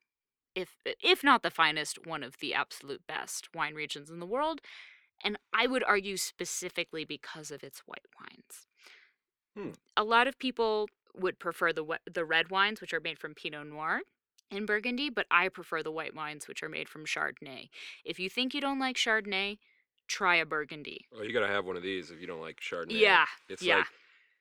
if 0.56 0.78
if 1.02 1.24
not 1.24 1.44
the 1.44 1.52
finest, 1.52 2.06
one 2.06 2.24
of 2.24 2.38
the 2.40 2.54
absolute 2.54 3.06
best 3.08 3.50
wine 3.54 3.76
regions 3.76 4.10
in 4.10 4.20
the 4.20 4.26
world, 4.26 4.62
and 5.24 5.38
I 5.54 5.68
would 5.68 5.84
argue 5.84 6.18
specifically 6.18 7.06
because 7.06 7.52
of 7.52 7.64
its 7.64 7.80
white 7.86 8.06
wines. 8.20 8.68
Hmm. 9.56 9.74
A 9.96 10.04
lot 10.04 10.28
of 10.28 10.40
people 10.40 10.90
would 11.16 11.40
prefer 11.40 11.74
the 11.74 11.86
the 12.12 12.26
red 12.26 12.50
wines, 12.50 12.82
which 12.82 12.94
are 12.94 13.02
made 13.02 13.20
from 13.20 13.34
Pinot 13.34 13.68
Noir. 13.68 14.02
In 14.52 14.68
Burgundy, 14.68 15.10
but 15.10 15.26
I 15.32 15.50
prefer 15.50 15.82
the 15.82 15.90
white 15.90 16.14
wines, 16.14 16.48
which 16.48 16.62
are 16.62 16.70
made 16.70 16.88
from 16.88 17.06
Chardonnay. 17.06 17.70
If 18.06 18.20
you 18.20 18.30
think 18.30 18.54
you 18.54 18.62
don't 18.62 18.78
like 18.78 18.98
Chardonnay, 18.98 19.58
try 20.08 20.36
a 20.38 20.46
Burgundy. 20.46 21.06
Oh, 21.18 21.24
you 21.24 21.34
gotta 21.34 21.48
have 21.48 21.66
one 21.66 21.78
of 21.78 21.84
these 21.84 22.12
if 22.12 22.20
you 22.22 22.28
don't 22.28 22.42
like 22.42 22.60
Chardonnay. 22.60 23.00
Yeah, 23.00 23.26
It's 23.50 23.62
yeah. 23.62 23.78
like 23.78 23.86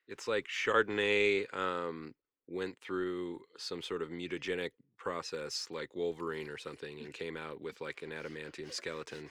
it's 0.09 0.29
like 0.29 0.47
Chardonnay 0.49 1.53
um, 1.57 2.15
went 2.49 2.77
through 2.81 3.41
some 3.57 3.83
sort 3.83 4.03
of 4.03 4.09
mutagenic 4.11 4.71
process, 4.99 5.67
like 5.71 5.95
Wolverine 5.95 6.49
or 6.49 6.59
something, 6.59 6.99
and 7.01 7.13
came 7.15 7.37
out 7.37 7.61
with 7.61 7.81
like 7.81 8.03
an 8.03 8.11
adamantium 8.11 8.73
skeleton 8.73 9.31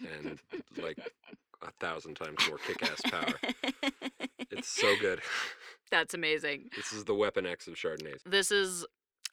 and 0.00 0.38
like 0.82 0.98
a 1.62 1.70
thousand 1.80 2.14
times 2.14 2.36
more 2.48 2.58
kick-ass 2.58 3.00
power. 3.10 3.34
It's 4.50 4.68
so 4.68 4.94
good. 5.00 5.20
That's 5.90 6.14
amazing. 6.14 6.70
this 6.76 6.92
is 6.92 7.04
the 7.04 7.14
Weapon 7.14 7.46
X 7.46 7.66
of 7.66 7.74
Chardonnays. 7.74 8.20
This 8.26 8.50
is 8.52 8.84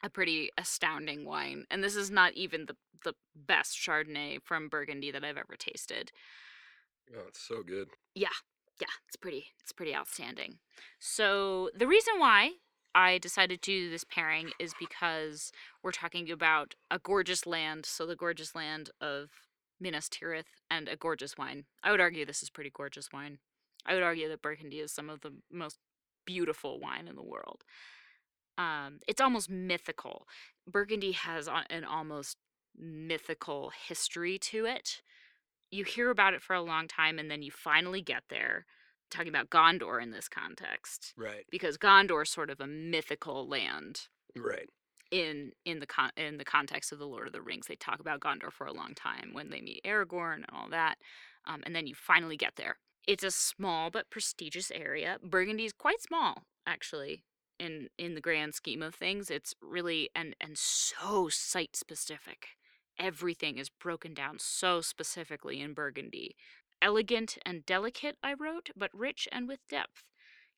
a 0.03 0.09
pretty 0.09 0.49
astounding 0.57 1.25
wine, 1.25 1.65
and 1.69 1.83
this 1.83 1.95
is 1.95 2.11
not 2.11 2.33
even 2.33 2.65
the 2.65 2.75
the 3.03 3.13
best 3.35 3.77
Chardonnay 3.77 4.41
from 4.41 4.67
Burgundy 4.67 5.11
that 5.11 5.23
I've 5.23 5.37
ever 5.37 5.55
tasted. 5.57 6.11
Oh, 7.15 7.25
it's 7.27 7.39
so 7.39 7.61
good. 7.61 7.89
Yeah, 8.15 8.29
Yeah, 8.81 8.87
it's 9.07 9.15
pretty 9.15 9.47
it's 9.61 9.71
pretty 9.71 9.95
outstanding. 9.95 10.57
So 10.99 11.69
the 11.75 11.87
reason 11.87 12.15
why 12.17 12.53
I 12.95 13.17
decided 13.17 13.61
to 13.61 13.71
do 13.71 13.89
this 13.89 14.03
pairing 14.03 14.51
is 14.59 14.73
because 14.79 15.51
we're 15.83 15.91
talking 15.91 16.31
about 16.31 16.75
a 16.89 16.97
gorgeous 16.97 17.45
land, 17.45 17.85
so 17.85 18.05
the 18.05 18.15
gorgeous 18.15 18.55
land 18.55 18.89
of 19.01 19.29
Minas 19.79 20.09
Tirith 20.09 20.45
and 20.71 20.87
a 20.87 20.95
gorgeous 20.95 21.37
wine. 21.37 21.65
I 21.83 21.91
would 21.91 21.99
argue 22.01 22.25
this 22.25 22.41
is 22.41 22.49
pretty 22.49 22.71
gorgeous 22.73 23.09
wine. 23.13 23.39
I 23.85 23.93
would 23.93 24.03
argue 24.03 24.29
that 24.29 24.41
Burgundy 24.41 24.79
is 24.79 24.91
some 24.91 25.09
of 25.09 25.21
the 25.21 25.33
most 25.51 25.77
beautiful 26.25 26.79
wine 26.79 27.07
in 27.07 27.15
the 27.15 27.23
world. 27.23 27.63
Um, 28.57 28.99
it's 29.07 29.21
almost 29.21 29.49
mythical. 29.49 30.27
Burgundy 30.67 31.11
has 31.11 31.49
an 31.69 31.83
almost 31.83 32.37
mythical 32.77 33.71
history 33.87 34.37
to 34.39 34.65
it. 34.65 35.01
You 35.71 35.83
hear 35.83 36.09
about 36.09 36.33
it 36.33 36.41
for 36.41 36.53
a 36.55 36.61
long 36.61 36.87
time, 36.87 37.19
and 37.19 37.29
then 37.29 37.41
you 37.41 37.51
finally 37.51 38.01
get 38.01 38.23
there. 38.29 38.65
Talking 39.11 39.29
about 39.29 39.49
Gondor 39.49 40.01
in 40.01 40.11
this 40.11 40.27
context, 40.27 41.13
Right. 41.15 41.45
because 41.51 41.77
Gondor 41.77 42.23
is 42.23 42.29
sort 42.31 42.49
of 42.49 42.59
a 42.59 42.67
mythical 42.67 43.47
land 43.47 44.07
Right. 44.35 44.67
in 45.11 45.51
in 45.63 45.79
the 45.79 45.85
con- 45.85 46.11
in 46.17 46.37
the 46.37 46.43
context 46.45 46.91
of 46.91 46.97
the 46.99 47.07
Lord 47.07 47.27
of 47.27 47.33
the 47.33 47.41
Rings. 47.41 47.67
They 47.67 47.75
talk 47.75 47.99
about 47.99 48.19
Gondor 48.19 48.51
for 48.51 48.65
a 48.65 48.73
long 48.73 48.95
time 48.95 49.31
when 49.33 49.49
they 49.51 49.61
meet 49.61 49.83
Aragorn 49.85 50.35
and 50.37 50.49
all 50.51 50.69
that, 50.69 50.97
um, 51.45 51.61
and 51.65 51.75
then 51.75 51.85
you 51.87 51.93
finally 51.95 52.35
get 52.35 52.55
there. 52.55 52.79
It's 53.07 53.23
a 53.23 53.29
small 53.31 53.91
but 53.91 54.09
prestigious 54.09 54.71
area. 54.71 55.19
Burgundy 55.21 55.65
is 55.65 55.73
quite 55.73 56.01
small, 56.01 56.43
actually, 56.65 57.23
in 57.59 57.89
in 57.97 58.15
the 58.15 58.21
grand 58.21 58.53
scheme 58.53 58.81
of 58.81 58.95
things. 58.95 59.29
It's 59.29 59.53
really 59.61 60.09
and 60.15 60.35
and 60.39 60.57
so 60.57 61.29
site 61.29 61.75
specific. 61.75 62.49
Everything 62.97 63.57
is 63.57 63.69
broken 63.69 64.13
down 64.13 64.37
so 64.39 64.81
specifically 64.81 65.59
in 65.61 65.73
Burgundy. 65.73 66.35
Elegant 66.81 67.37
and 67.45 67.65
delicate, 67.65 68.17
I 68.23 68.33
wrote, 68.33 68.69
but 68.75 68.91
rich 68.93 69.27
and 69.31 69.47
with 69.47 69.59
depth. 69.69 70.03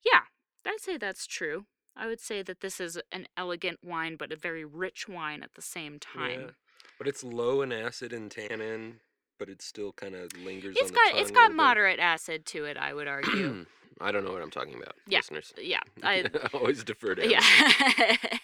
Yeah, 0.06 0.22
I'd 0.66 0.80
say 0.80 0.98
that's 0.98 1.26
true. 1.26 1.66
I 1.96 2.06
would 2.06 2.20
say 2.20 2.44
that 2.44 2.60
this 2.60 2.80
is 2.80 3.00
an 3.12 3.28
elegant 3.36 3.80
wine, 3.84 4.18
but 4.18 4.32
a 4.32 4.36
very 4.36 4.64
rich 4.64 5.08
wine 5.08 5.42
at 5.42 5.56
the 5.56 5.62
same 5.62 6.00
time. 6.00 6.42
Yeah. 6.42 6.52
But 6.98 7.08
it's 7.08 7.24
low 7.24 7.62
in 7.62 7.72
acid 7.72 8.14
and 8.14 8.30
tannin, 8.30 9.00
but 9.40 9.50
it 9.50 9.62
still 9.62 9.92
kind 9.94 10.16
of 10.16 10.32
lingers 10.44 10.76
It's 10.80 10.90
on 10.90 10.94
the 10.94 10.94
got 10.94 11.12
tongue 11.12 11.20
it's 11.22 11.32
got 11.32 11.38
little 11.42 11.50
bit. 11.50 11.56
moderate 11.58 12.00
acid 12.00 12.46
to 12.48 12.66
it, 12.66 12.78
I 12.78 12.94
would 12.94 13.08
argue. 13.08 13.66
I 14.02 14.12
don't 14.12 14.24
know 14.24 14.32
what 14.32 14.42
I'm 14.44 14.52
talking 14.52 14.76
about, 14.76 14.94
Yeah. 15.08 15.20
listeners. 15.20 15.54
yeah, 15.60 15.80
I 16.04 16.26
always 16.54 16.84
defer 16.84 17.16
to 17.16 17.28
yeah. 17.28 17.42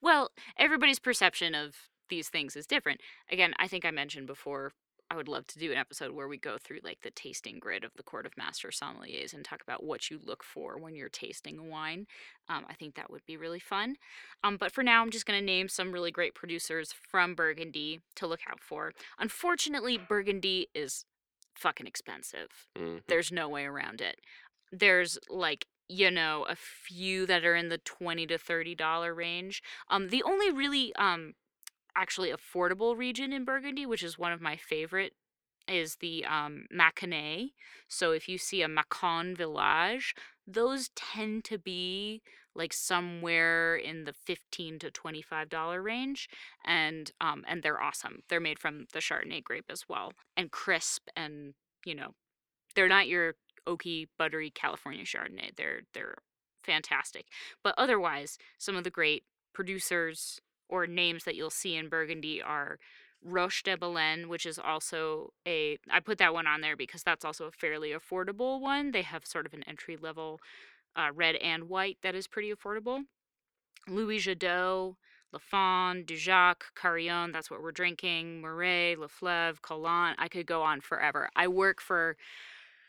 Well, 0.00 0.30
everybody's 0.58 0.98
perception 0.98 1.54
of 1.54 1.74
these 2.08 2.28
things 2.28 2.56
is 2.56 2.66
different. 2.66 3.00
Again, 3.30 3.54
I 3.58 3.66
think 3.68 3.84
I 3.84 3.90
mentioned 3.90 4.26
before. 4.26 4.72
I 5.14 5.16
would 5.16 5.28
love 5.28 5.46
to 5.46 5.60
do 5.60 5.70
an 5.70 5.78
episode 5.78 6.10
where 6.10 6.26
we 6.26 6.38
go 6.38 6.58
through 6.58 6.80
like 6.82 7.02
the 7.02 7.10
tasting 7.12 7.60
grid 7.60 7.84
of 7.84 7.92
the 7.94 8.02
Court 8.02 8.26
of 8.26 8.36
Master 8.36 8.70
Sommeliers 8.70 9.32
and 9.32 9.44
talk 9.44 9.62
about 9.62 9.84
what 9.84 10.10
you 10.10 10.18
look 10.20 10.42
for 10.42 10.76
when 10.76 10.96
you're 10.96 11.08
tasting 11.08 11.56
a 11.56 11.62
wine. 11.62 12.08
Um, 12.48 12.66
I 12.68 12.74
think 12.74 12.96
that 12.96 13.12
would 13.12 13.24
be 13.24 13.36
really 13.36 13.60
fun. 13.60 13.94
Um, 14.42 14.56
but 14.56 14.72
for 14.72 14.82
now, 14.82 15.02
I'm 15.02 15.12
just 15.12 15.24
going 15.24 15.38
to 15.38 15.46
name 15.46 15.68
some 15.68 15.92
really 15.92 16.10
great 16.10 16.34
producers 16.34 16.92
from 16.92 17.36
Burgundy 17.36 18.00
to 18.16 18.26
look 18.26 18.40
out 18.50 18.58
for. 18.60 18.92
Unfortunately, 19.20 19.98
Burgundy 19.98 20.66
is 20.74 21.04
fucking 21.54 21.86
expensive. 21.86 22.48
Mhm. 22.76 23.02
There's 23.06 23.30
no 23.30 23.48
way 23.48 23.66
around 23.66 24.00
it. 24.00 24.20
There's 24.72 25.16
like 25.30 25.66
you 25.86 26.10
know 26.10 26.44
a 26.48 26.56
few 26.56 27.24
that 27.26 27.44
are 27.44 27.54
in 27.54 27.68
the 27.68 27.78
20 27.78 28.26
to 28.26 28.38
30 28.38 28.74
dollar 28.74 29.14
range. 29.14 29.62
Um 29.90 30.08
the 30.08 30.22
only 30.24 30.50
really 30.50 30.92
um 30.96 31.34
actually 31.96 32.32
affordable 32.32 32.96
region 32.96 33.32
in 33.32 33.44
Burgundy, 33.44 33.86
which 33.86 34.02
is 34.02 34.18
one 34.18 34.32
of 34.32 34.40
my 34.40 34.56
favorite 34.56 35.14
is 35.68 35.96
the 35.96 36.24
um. 36.24 36.66
So 37.88 38.12
if 38.12 38.28
you 38.28 38.38
see 38.38 38.62
a 38.62 38.68
Macon 38.68 39.34
village, 39.34 40.14
those 40.46 40.90
tend 40.94 41.44
to 41.44 41.58
be 41.58 42.22
like 42.54 42.72
somewhere 42.72 43.74
in 43.74 44.04
the 44.04 44.12
15 44.12 44.78
to 44.78 44.90
25 44.90 45.48
dollar 45.48 45.82
range 45.82 46.28
and 46.64 47.10
um 47.20 47.44
and 47.48 47.62
they're 47.62 47.82
awesome. 47.82 48.20
They're 48.28 48.40
made 48.40 48.58
from 48.58 48.86
the 48.92 49.00
chardonnay 49.00 49.42
grape 49.42 49.66
as 49.70 49.84
well 49.88 50.12
and 50.36 50.50
crisp 50.50 51.08
and 51.16 51.54
you 51.84 51.94
know 51.94 52.14
they're 52.74 52.88
not 52.88 53.08
your 53.08 53.34
oaky 53.66 54.06
buttery 54.18 54.50
california 54.50 55.04
chardonnay. 55.04 55.56
They're 55.56 55.82
they're 55.94 56.16
fantastic. 56.62 57.26
But 57.62 57.74
otherwise 57.76 58.38
some 58.58 58.76
of 58.76 58.84
the 58.84 58.90
great 58.90 59.24
producers 59.52 60.40
or 60.68 60.86
names 60.86 61.24
that 61.24 61.34
you'll 61.34 61.50
see 61.50 61.76
in 61.76 61.88
burgundy 61.88 62.42
are 62.42 62.78
Roche 63.22 63.62
de 63.62 63.76
Bellene, 63.76 64.28
which 64.28 64.44
is 64.44 64.58
also 64.58 65.32
a 65.46 65.78
I 65.90 66.00
put 66.00 66.18
that 66.18 66.34
one 66.34 66.46
on 66.46 66.60
there 66.60 66.76
because 66.76 67.02
that's 67.02 67.24
also 67.24 67.46
a 67.46 67.52
fairly 67.52 67.90
affordable 67.90 68.60
one. 68.60 68.92
They 68.92 69.02
have 69.02 69.26
sort 69.26 69.46
of 69.46 69.54
an 69.54 69.64
entry 69.66 69.96
level 69.96 70.40
uh, 70.94 71.08
red 71.14 71.36
and 71.36 71.68
white 71.68 71.98
that 72.02 72.14
is 72.14 72.26
pretty 72.26 72.52
affordable. 72.52 73.04
Louis 73.88 74.18
Jadot, 74.18 74.96
Lafon, 75.34 76.04
Dujac, 76.06 76.56
Carillon, 76.74 77.32
that's 77.32 77.50
what 77.50 77.62
we're 77.62 77.72
drinking, 77.72 78.40
Moret, 78.40 78.98
Leflaive, 78.98 79.60
Colon. 79.62 80.14
I 80.18 80.28
could 80.28 80.46
go 80.46 80.62
on 80.62 80.80
forever. 80.80 81.28
I 81.34 81.48
work 81.48 81.80
for 81.80 82.16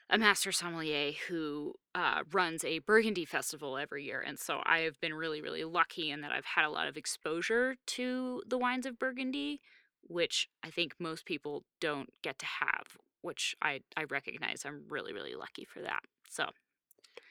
a 0.10 0.18
master 0.18 0.52
sommelier 0.52 1.12
who 1.28 1.74
uh, 1.96 2.24
runs 2.32 2.64
a 2.64 2.80
Burgundy 2.80 3.26
festival 3.26 3.78
every 3.78 4.04
year. 4.04 4.22
And 4.26 4.38
so 4.40 4.62
I 4.64 4.80
have 4.80 5.00
been 5.02 5.14
really, 5.14 5.42
really 5.42 5.64
lucky 5.64 6.12
in 6.12 6.22
that 6.22 6.32
I've 6.32 6.46
had 6.46 6.66
a 6.66 6.70
lot 6.70 6.88
of 6.88 6.98
exposure 6.98 7.76
to 7.88 8.44
the 8.48 8.58
wines 8.58 8.86
of 8.86 9.00
Burgundy, 9.00 9.62
which 10.04 10.48
I 10.64 10.70
think 10.70 10.96
most 11.00 11.26
people 11.26 11.64
don't 11.82 12.10
get 12.22 12.38
to 12.40 12.46
have, 12.46 12.98
which 13.22 13.56
I, 13.62 13.82
I 13.98 14.04
recognize 14.04 14.64
I'm 14.66 14.84
really, 14.90 15.14
really 15.14 15.36
lucky 15.36 15.66
for 15.66 15.82
that. 15.82 16.02
So 16.30 16.50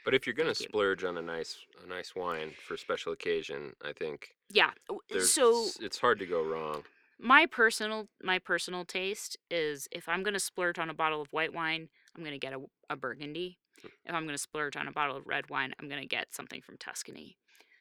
But 0.04 0.14
if 0.14 0.26
you're 0.26 0.34
gonna 0.34 0.54
Thank 0.54 0.60
you. 0.60 0.68
splurge 0.68 1.04
on 1.04 1.16
a 1.18 1.22
nice 1.22 1.58
a 1.82 1.86
nice 1.86 2.14
wine 2.14 2.54
for 2.66 2.74
a 2.74 2.78
special 2.78 3.12
occasion, 3.12 3.74
I 3.82 3.92
think 3.92 4.36
yeah. 4.50 4.72
So 5.18 5.74
it's 5.80 5.98
hard 5.98 6.18
to 6.20 6.26
go 6.26 6.42
wrong. 6.42 6.84
my 7.18 7.46
personal 7.46 8.08
my 8.22 8.38
personal 8.38 8.84
taste 8.84 9.36
is 9.50 9.88
if 9.92 10.08
I'm 10.08 10.22
gonna 10.22 10.40
splurge 10.40 10.78
on 10.78 10.90
a 10.90 10.94
bottle 10.94 11.20
of 11.22 11.28
white 11.32 11.52
wine, 11.54 11.88
I'm 12.16 12.24
gonna 12.24 12.38
get 12.38 12.52
a, 12.52 12.60
a 12.90 12.96
Burgundy. 12.96 13.58
If 13.82 14.14
I'm 14.14 14.26
gonna 14.26 14.38
splurge 14.38 14.76
on 14.76 14.88
a 14.88 14.92
bottle 14.92 15.16
of 15.16 15.26
red 15.26 15.50
wine, 15.50 15.74
I'm 15.80 15.88
gonna 15.88 16.06
get 16.06 16.34
something 16.34 16.60
from 16.62 16.76
Tuscany. 16.78 17.36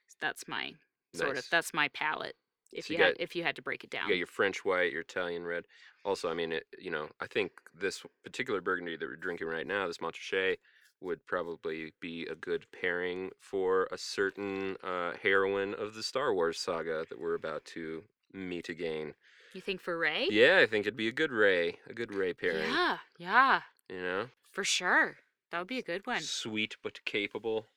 So 0.07 0.15
That's 0.21 0.47
my 0.47 0.73
sort 1.13 1.37
of 1.37 1.45
that's 1.49 1.73
my 1.73 1.87
palate. 1.89 2.35
If 2.71 2.87
So 2.87 2.93
you 2.93 2.99
you 2.99 3.05
had 3.05 3.15
if 3.19 3.35
you 3.35 3.43
had 3.43 3.55
to 3.55 3.61
break 3.61 3.83
it 3.83 3.89
down. 3.89 4.07
You 4.07 4.15
got 4.15 4.17
your 4.17 4.27
French 4.27 4.65
white, 4.65 4.91
your 4.91 5.01
Italian 5.01 5.45
red. 5.45 5.65
Also, 6.03 6.29
I 6.29 6.33
mean, 6.33 6.51
it, 6.51 6.65
you 6.79 6.91
know, 6.91 7.09
I 7.21 7.27
think 7.27 7.51
this 7.73 8.03
particular 8.23 8.61
Burgundy 8.61 8.97
that 8.97 9.07
we're 9.07 9.15
drinking 9.15 9.47
right 9.47 9.65
now, 9.67 9.87
this 9.87 9.99
Montrachet, 9.99 10.57
would 10.99 11.25
probably 11.25 11.93
be 11.99 12.25
a 12.25 12.35
good 12.35 12.65
pairing 12.71 13.29
for 13.39 13.87
a 13.91 13.97
certain 13.97 14.77
uh, 14.83 15.13
heroine 15.21 15.73
of 15.73 15.93
the 15.95 16.03
Star 16.03 16.33
Wars 16.33 16.59
saga 16.59 17.05
that 17.09 17.19
we're 17.19 17.35
about 17.35 17.65
to 17.65 18.03
meet 18.33 18.69
again. 18.69 19.13
you 19.53 19.61
think 19.61 19.81
for 19.81 19.97
Rey? 19.97 20.27
Yeah, 20.31 20.59
I 20.61 20.65
think 20.65 20.85
it'd 20.85 20.97
be 20.97 21.07
a 21.07 21.11
good 21.11 21.31
Rey, 21.31 21.77
a 21.87 21.93
good 21.93 22.13
Rey 22.13 22.33
pairing. 22.33 22.71
Yeah, 22.71 22.97
yeah, 23.17 23.61
You 23.89 24.01
know, 24.01 24.25
for 24.51 24.63
sure. 24.63 25.17
That 25.51 25.59
would 25.59 25.67
be 25.67 25.77
a 25.79 25.83
good 25.83 26.05
one. 26.07 26.21
sweet 26.21 26.77
but 26.81 27.03
capable. 27.05 27.67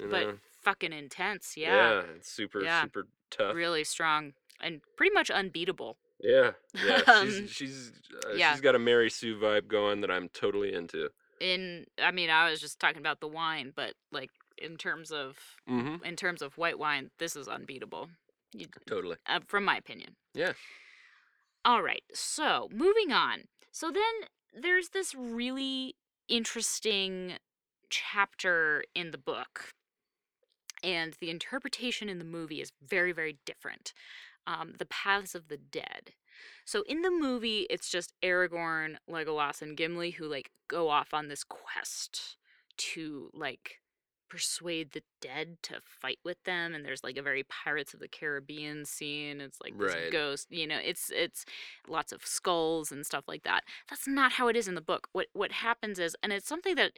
You 0.00 0.08
But 0.08 0.20
know? 0.26 0.38
fucking 0.62 0.92
intense, 0.92 1.56
yeah. 1.56 2.02
it's 2.16 2.30
super 2.30 2.62
Yeah. 2.62 2.82
super 2.82 3.06
tough. 3.30 3.54
Really 3.54 3.84
strong 3.84 4.34
and 4.60 4.80
pretty 4.96 5.12
much 5.14 5.30
unbeatable. 5.30 5.96
Yeah, 6.20 6.52
yeah. 6.86 7.00
Um, 7.08 7.28
she's 7.28 7.50
she's 7.50 7.92
uh, 8.26 8.34
yeah. 8.34 8.52
she's 8.52 8.60
got 8.60 8.74
a 8.74 8.78
Mary 8.78 9.10
Sue 9.10 9.36
vibe 9.36 9.66
going 9.68 10.00
that 10.02 10.10
I'm 10.10 10.28
totally 10.28 10.72
into. 10.72 11.10
In 11.40 11.86
I 12.00 12.12
mean, 12.12 12.30
I 12.30 12.48
was 12.50 12.60
just 12.60 12.78
talking 12.78 12.98
about 13.00 13.20
the 13.20 13.28
wine, 13.28 13.72
but 13.74 13.94
like 14.12 14.30
in 14.58 14.76
terms 14.76 15.10
of 15.10 15.36
Mm-hmm. 15.68 16.04
in 16.04 16.14
terms 16.16 16.42
of 16.42 16.56
white 16.56 16.78
wine, 16.78 17.10
this 17.18 17.34
is 17.36 17.48
unbeatable. 17.48 18.08
You, 18.52 18.66
Totally. 18.86 19.16
uh, 19.26 19.40
from 19.48 19.64
my 19.64 19.76
opinion. 19.76 20.14
Yeah. 20.32 20.52
All 21.64 21.82
right. 21.82 22.04
So, 22.12 22.68
moving 22.72 23.10
on. 23.10 23.44
So 23.72 23.90
then 23.90 24.28
there's 24.54 24.90
this 24.90 25.14
really 25.14 25.96
interesting 26.28 27.34
chapter 27.90 28.84
in 28.94 29.10
the 29.10 29.18
book. 29.18 29.70
And 30.82 31.14
the 31.20 31.30
interpretation 31.30 32.08
in 32.08 32.18
the 32.18 32.24
movie 32.24 32.60
is 32.60 32.72
very, 32.86 33.12
very 33.12 33.38
different. 33.46 33.92
Um, 34.46 34.74
the 34.78 34.86
Paths 34.86 35.34
of 35.34 35.48
the 35.48 35.56
Dead. 35.56 36.12
So 36.66 36.82
in 36.86 37.02
the 37.02 37.10
movie, 37.10 37.66
it's 37.70 37.88
just 37.90 38.12
Aragorn, 38.22 38.96
Legolas, 39.10 39.62
and 39.62 39.76
Gimli 39.76 40.12
who 40.12 40.26
like 40.26 40.50
go 40.68 40.90
off 40.90 41.14
on 41.14 41.28
this 41.28 41.44
quest 41.44 42.36
to 42.76 43.30
like 43.32 43.80
persuade 44.34 44.90
the 44.90 45.02
dead 45.20 45.56
to 45.62 45.74
fight 45.84 46.18
with 46.24 46.42
them 46.42 46.74
and 46.74 46.84
there's 46.84 47.04
like 47.04 47.16
a 47.16 47.22
very 47.22 47.44
pirates 47.44 47.94
of 47.94 48.00
the 48.00 48.08
caribbean 48.08 48.84
scene 48.84 49.40
it's 49.40 49.60
like 49.62 49.78
this 49.78 49.94
Right. 49.94 50.10
ghost 50.10 50.48
you 50.50 50.66
know 50.66 50.78
it's 50.84 51.08
it's 51.14 51.44
lots 51.86 52.10
of 52.10 52.26
skulls 52.26 52.90
and 52.90 53.06
stuff 53.06 53.22
like 53.28 53.44
that 53.44 53.62
that's 53.88 54.08
not 54.08 54.32
how 54.32 54.48
it 54.48 54.56
is 54.56 54.66
in 54.66 54.74
the 54.74 54.80
book 54.80 55.06
what 55.12 55.28
what 55.34 55.52
happens 55.52 56.00
is 56.00 56.16
and 56.20 56.32
it's 56.32 56.48
something 56.48 56.74
that 56.74 56.94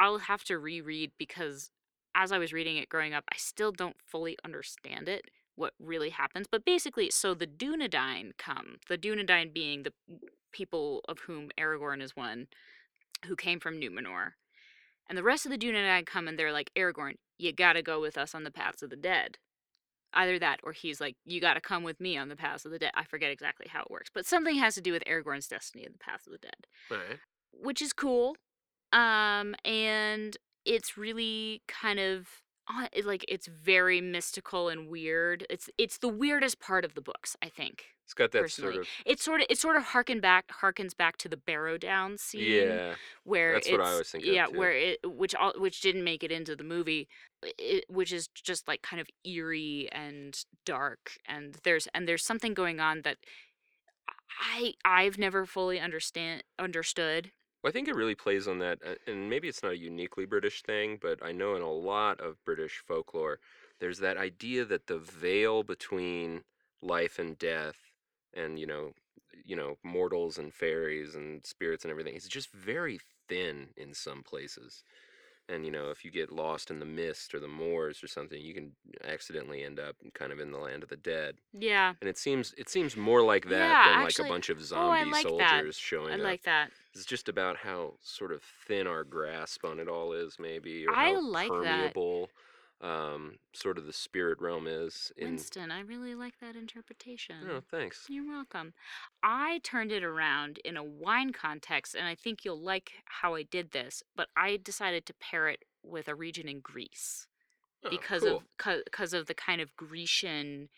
i'll 0.00 0.18
have 0.18 0.42
to 0.44 0.58
reread 0.58 1.12
because 1.16 1.70
as 2.16 2.32
i 2.32 2.38
was 2.38 2.52
reading 2.52 2.76
it 2.76 2.88
growing 2.88 3.14
up 3.14 3.22
i 3.30 3.36
still 3.36 3.70
don't 3.70 3.96
fully 4.04 4.36
understand 4.44 5.08
it 5.08 5.26
what 5.54 5.74
really 5.78 6.10
happens 6.10 6.48
but 6.50 6.64
basically 6.64 7.08
so 7.08 7.34
the 7.34 7.46
dunedain 7.46 8.32
come 8.36 8.78
the 8.88 8.98
dunedain 8.98 9.52
being 9.54 9.84
the 9.84 9.92
people 10.50 11.02
of 11.08 11.20
whom 11.20 11.50
aragorn 11.56 12.02
is 12.02 12.16
one 12.16 12.48
who 13.26 13.36
came 13.36 13.60
from 13.60 13.80
numenor 13.80 14.32
and 15.08 15.18
the 15.18 15.22
rest 15.22 15.44
of 15.44 15.52
the 15.52 15.58
Dunedain 15.58 16.06
come 16.06 16.28
and 16.28 16.38
they're 16.38 16.52
like, 16.52 16.70
Aragorn, 16.76 17.14
you 17.38 17.52
gotta 17.52 17.82
go 17.82 18.00
with 18.00 18.16
us 18.16 18.34
on 18.34 18.44
the 18.44 18.50
paths 18.50 18.82
of 18.82 18.90
the 18.90 18.96
dead. 18.96 19.38
Either 20.12 20.38
that, 20.38 20.60
or 20.62 20.72
he's 20.72 21.00
like, 21.00 21.16
you 21.24 21.40
gotta 21.40 21.60
come 21.60 21.82
with 21.82 22.00
me 22.00 22.16
on 22.16 22.28
the 22.28 22.36
paths 22.36 22.64
of 22.64 22.70
the 22.70 22.78
dead. 22.78 22.92
I 22.94 23.04
forget 23.04 23.30
exactly 23.30 23.66
how 23.68 23.82
it 23.82 23.90
works, 23.90 24.10
but 24.12 24.26
something 24.26 24.56
has 24.56 24.74
to 24.76 24.80
do 24.80 24.92
with 24.92 25.04
Aragorn's 25.04 25.48
destiny 25.48 25.84
in 25.84 25.92
the 25.92 25.98
paths 25.98 26.26
of 26.26 26.32
the 26.32 26.38
dead, 26.38 26.66
right. 26.90 27.18
which 27.52 27.82
is 27.82 27.92
cool. 27.92 28.36
Um, 28.92 29.56
and 29.64 30.36
it's 30.64 30.96
really 30.96 31.62
kind 31.66 31.98
of 31.98 32.28
uh, 32.68 32.86
like 33.04 33.24
it's 33.28 33.46
very 33.46 34.00
mystical 34.00 34.68
and 34.68 34.88
weird. 34.88 35.46
It's 35.50 35.68
it's 35.76 35.98
the 35.98 36.08
weirdest 36.08 36.60
part 36.60 36.84
of 36.84 36.94
the 36.94 37.00
books, 37.00 37.36
I 37.42 37.48
think. 37.48 37.93
It's 38.04 38.14
got 38.14 38.32
that 38.32 38.42
Personally. 38.42 38.74
sort 38.74 38.82
of 38.82 38.88
It 39.06 39.20
sort 39.20 39.40
of 39.40 39.46
it 39.48 39.58
sort 39.58 39.76
of 39.76 39.82
harken 39.84 40.20
back 40.20 40.48
harkens 40.48 40.94
back 40.96 41.16
to 41.18 41.28
the 41.28 41.36
Barrow 41.38 41.78
Down 41.78 42.18
scene 42.18 42.42
yeah. 42.42 42.94
where 43.24 43.54
That's 43.54 43.70
what 43.70 43.80
I 43.80 43.96
was 43.96 44.10
thinking 44.10 44.30
of, 44.30 44.34
Yeah, 44.34 44.46
where 44.46 44.72
it 44.72 44.98
which 45.04 45.34
all 45.34 45.54
which 45.56 45.80
didn't 45.80 46.04
make 46.04 46.22
it 46.22 46.30
into 46.30 46.54
the 46.54 46.64
movie, 46.64 47.08
it, 47.42 47.84
which 47.88 48.12
is 48.12 48.28
just 48.28 48.68
like 48.68 48.82
kind 48.82 49.00
of 49.00 49.08
eerie 49.24 49.88
and 49.92 50.38
dark, 50.66 51.18
and 51.26 51.54
there's 51.64 51.88
and 51.94 52.06
there's 52.06 52.24
something 52.24 52.52
going 52.54 52.78
on 52.78 53.02
that 53.02 53.18
I 54.40 54.74
I've 54.84 55.18
never 55.18 55.46
fully 55.46 55.80
understand 55.80 56.44
understood. 56.58 57.32
Well, 57.62 57.70
I 57.70 57.72
think 57.72 57.88
it 57.88 57.96
really 57.96 58.14
plays 58.14 58.46
on 58.46 58.58
that, 58.58 58.78
uh, 58.86 58.94
and 59.06 59.30
maybe 59.30 59.48
it's 59.48 59.62
not 59.62 59.72
a 59.72 59.78
uniquely 59.78 60.26
British 60.26 60.62
thing, 60.62 60.98
but 61.00 61.24
I 61.24 61.32
know 61.32 61.56
in 61.56 61.62
a 61.62 61.72
lot 61.72 62.20
of 62.20 62.44
British 62.44 62.82
folklore, 62.86 63.40
there's 63.80 63.98
that 64.00 64.16
idea 64.18 64.64
that 64.66 64.86
the 64.86 64.98
veil 64.98 65.62
between 65.62 66.44
life 66.82 67.18
and 67.18 67.38
death, 67.38 67.83
and 68.34 68.58
you 68.58 68.66
know, 68.66 68.92
you 69.44 69.56
know, 69.56 69.76
mortals 69.82 70.38
and 70.38 70.52
fairies 70.52 71.14
and 71.14 71.44
spirits 71.46 71.84
and 71.84 71.90
everything 71.90 72.14
it's 72.14 72.28
just 72.28 72.52
very 72.52 72.98
thin 73.28 73.68
in 73.76 73.94
some 73.94 74.22
places. 74.22 74.82
And 75.46 75.66
you 75.66 75.70
know, 75.70 75.90
if 75.90 76.06
you 76.06 76.10
get 76.10 76.32
lost 76.32 76.70
in 76.70 76.78
the 76.78 76.86
mist 76.86 77.34
or 77.34 77.40
the 77.40 77.48
moors 77.48 78.02
or 78.02 78.06
something, 78.08 78.40
you 78.40 78.54
can 78.54 78.72
accidentally 79.06 79.62
end 79.62 79.78
up 79.78 79.94
kind 80.14 80.32
of 80.32 80.40
in 80.40 80.50
the 80.50 80.58
land 80.58 80.82
of 80.82 80.88
the 80.88 80.96
dead. 80.96 81.36
Yeah, 81.52 81.92
And 82.00 82.08
it 82.08 82.16
seems 82.16 82.54
it 82.56 82.70
seems 82.70 82.96
more 82.96 83.20
like 83.22 83.44
that 83.50 83.58
Yeah, 83.58 83.84
than 83.92 84.06
actually- 84.06 84.22
like 84.22 84.30
a 84.30 84.32
bunch 84.34 84.48
of 84.48 84.56
oh, 84.72 84.90
I 84.90 85.00
zombie 85.04 85.10
that. 85.12 85.22
soldiers 85.50 85.76
showing 85.76 86.12
I 86.12 86.16
up. 86.16 86.20
like 86.22 86.42
that. 86.44 86.70
It's 86.94 87.04
just 87.04 87.28
about 87.28 87.58
how 87.58 87.94
sort 88.00 88.32
of 88.32 88.42
thin 88.66 88.86
our 88.86 89.04
grasp 89.04 89.64
on 89.66 89.80
it 89.80 89.88
all 89.88 90.14
is, 90.14 90.38
maybe, 90.38 90.86
or 90.86 90.94
I 90.94 91.12
how 91.12 91.20
like 91.20 91.50
that. 91.64 91.92
Um, 92.84 93.38
sort 93.54 93.78
of 93.78 93.86
the 93.86 93.92
spirit 93.92 94.40
realm 94.40 94.66
is. 94.66 95.10
In 95.16 95.30
Winston, 95.30 95.70
I 95.70 95.80
really 95.80 96.14
like 96.14 96.38
that 96.40 96.54
interpretation. 96.54 97.36
oh, 97.50 97.60
thanks. 97.70 98.06
You're 98.08 98.28
welcome. 98.28 98.74
I 99.22 99.60
turned 99.64 99.90
it 99.90 100.04
around 100.04 100.58
in 100.64 100.76
a 100.76 100.84
wine 100.84 101.32
context, 101.32 101.94
and 101.94 102.06
I 102.06 102.14
think 102.14 102.44
you'll 102.44 102.60
like 102.60 102.92
how 103.06 103.34
I 103.34 103.42
did 103.42 103.70
this. 103.70 104.02
But 104.14 104.28
I 104.36 104.58
decided 104.62 105.06
to 105.06 105.14
pair 105.14 105.48
it 105.48 105.64
with 105.82 106.08
a 106.08 106.14
region 106.14 106.46
in 106.48 106.60
Greece 106.60 107.26
Oh, 107.84 107.90
because 107.90 108.22
cool. 108.22 108.36
of 108.66 108.82
because 108.84 109.12
of 109.14 109.26
the 109.26 109.34
kind 109.34 109.60
of 109.60 109.74
Grecian 109.76 110.68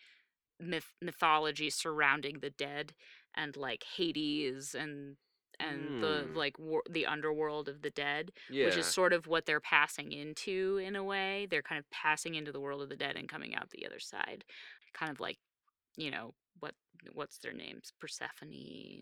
myth, 0.59 0.93
mythology 1.01 1.69
surrounding 1.69 2.39
the 2.39 2.49
dead 2.49 2.93
and 3.35 3.55
like 3.55 3.83
Hades 3.95 4.75
and 4.75 5.17
and 5.59 6.03
the 6.03 6.25
Hmm. 6.27 6.35
like 6.37 6.57
war, 6.59 6.83
the 6.89 7.05
underworld 7.05 7.67
of 7.69 7.81
the 7.81 7.89
dead, 7.89 8.31
yeah, 8.49 8.65
which 8.65 8.77
is 8.77 8.85
sort 8.85 9.13
of 9.13 9.27
what 9.27 9.45
they're 9.45 9.59
passing 9.59 10.11
into 10.11 10.77
in 10.77 10.95
a 10.95 11.03
way. 11.03 11.47
They're 11.49 11.61
kind 11.61 11.79
of 11.79 11.89
passing 11.91 12.35
into 12.35 12.51
the 12.51 12.59
world 12.59 12.81
of 12.81 12.89
the 12.89 12.95
dead 12.95 13.15
and 13.15 13.27
coming 13.29 13.55
out 13.55 13.69
the 13.71 13.85
other 13.85 13.99
side, 13.99 14.43
kind 14.93 15.11
of 15.11 15.19
like 15.19 15.37
you 15.95 16.11
know 16.11 16.33
what 16.59 16.73
what's 17.13 17.37
their 17.39 17.53
names, 17.53 17.91
Persephone 17.99 18.51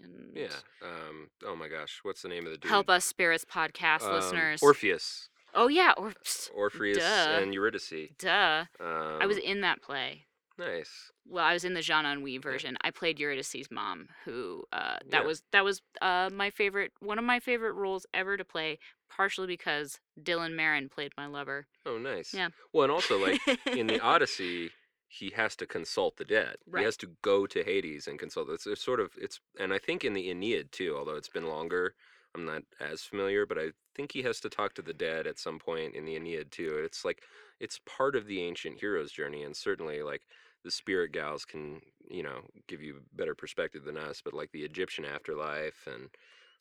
and 0.04 0.32
yeah. 0.36 0.48
Um, 0.82 1.30
oh 1.46 1.56
my 1.56 1.68
gosh, 1.68 2.00
what's 2.04 2.22
the 2.22 2.30
name 2.30 2.46
of 2.46 2.52
the 2.52 2.58
dude? 2.58 2.70
Help 2.70 2.90
us 2.90 3.06
spirits 3.06 3.46
podcast 3.46 4.04
Um, 4.04 4.14
listeners. 4.14 4.62
Orpheus. 4.64 5.30
Oh 5.54 5.68
yeah, 5.70 5.94
or 5.98 6.14
Orpheus 6.54 6.98
Duh. 6.98 7.40
and 7.42 7.54
Eurydice. 7.54 8.10
duh. 8.20 8.66
Um, 8.80 9.20
I 9.22 9.26
was 9.26 9.38
in 9.38 9.62
that 9.62 9.82
play. 9.82 10.26
Nice. 10.58 11.12
Well, 11.28 11.44
I 11.44 11.54
was 11.54 11.66
in 11.66 11.74
the 11.74 11.82
Jean 11.82 12.06
Anouilh 12.06 12.42
version. 12.42 12.78
I 12.82 12.92
played 12.92 13.20
Eurydice's 13.20 13.70
mom, 13.70 14.08
who 14.24 14.64
uh, 14.72 14.98
that 15.10 15.22
Yeah. 15.22 15.28
was 15.28 15.44
that 15.52 15.64
was 15.66 15.82
uh, 16.02 16.30
my 16.32 16.50
favorite, 16.50 16.94
one 17.00 17.20
of 17.20 17.26
my 17.26 17.40
favorite 17.40 17.74
roles 17.74 18.06
ever 18.14 18.38
to 18.38 18.46
play. 18.46 18.80
Partially 19.08 19.48
because 19.48 20.00
Dylan 20.22 20.56
Marin 20.56 20.90
played 20.90 21.12
my 21.16 21.28
lover. 21.28 21.68
Oh, 21.86 21.98
nice. 22.00 22.34
Yeah. 22.34 22.50
Well, 22.74 22.84
and 22.84 22.92
also 22.92 23.18
like 23.24 23.40
in 23.68 23.86
the 23.88 24.00
Odyssey, 24.02 24.72
he 25.08 25.30
has 25.36 25.56
to 25.58 25.68
consult 25.68 26.18
the 26.18 26.26
dead. 26.26 26.56
Right. 26.68 26.80
He 26.80 26.86
has 26.86 26.98
to 26.98 27.12
go 27.22 27.46
to 27.46 27.64
Hades 27.64 28.08
and 28.08 28.18
consult. 28.18 28.50
It's, 28.50 28.66
it's 28.66 28.84
sort 28.84 29.00
of 29.00 29.12
it's, 29.18 29.40
and 29.60 29.72
I 29.72 29.78
think 29.78 30.04
in 30.04 30.14
the 30.14 30.30
Aeneid 30.32 30.72
too. 30.72 30.96
Although 30.98 31.16
it's 31.16 31.30
been 31.30 31.48
longer, 31.48 31.94
I'm 32.34 32.46
not 32.46 32.64
as 32.82 33.04
familiar, 33.04 33.46
but 33.46 33.60
I 33.60 33.70
think 33.96 34.12
he 34.12 34.24
has 34.24 34.40
to 34.42 34.50
talk 34.50 34.74
to 34.74 34.82
the 34.82 34.94
dead 34.94 35.28
at 35.28 35.40
some 35.40 35.60
point 35.60 35.94
in 35.96 36.04
the 36.06 36.16
Aeneid 36.16 36.52
too. 36.52 36.82
It's 36.84 37.06
like 37.06 37.22
it's 37.60 37.80
part 37.86 38.16
of 38.16 38.26
the 38.26 38.42
ancient 38.42 38.80
hero's 38.80 39.12
journey, 39.12 39.44
and 39.44 39.56
certainly 39.56 40.02
like 40.02 40.24
the 40.66 40.72
spirit 40.72 41.14
gals 41.14 41.46
can 41.46 41.82
you 42.10 42.24
know 42.24 42.42
give 42.68 42.82
you 42.82 42.98
better 43.14 43.34
perspective 43.36 43.86
than 43.86 43.96
us. 43.98 44.22
But 44.26 44.34
like 44.34 44.52
the 44.52 44.64
Egyptian 44.64 45.06
afterlife 45.06 45.88
and 45.88 46.10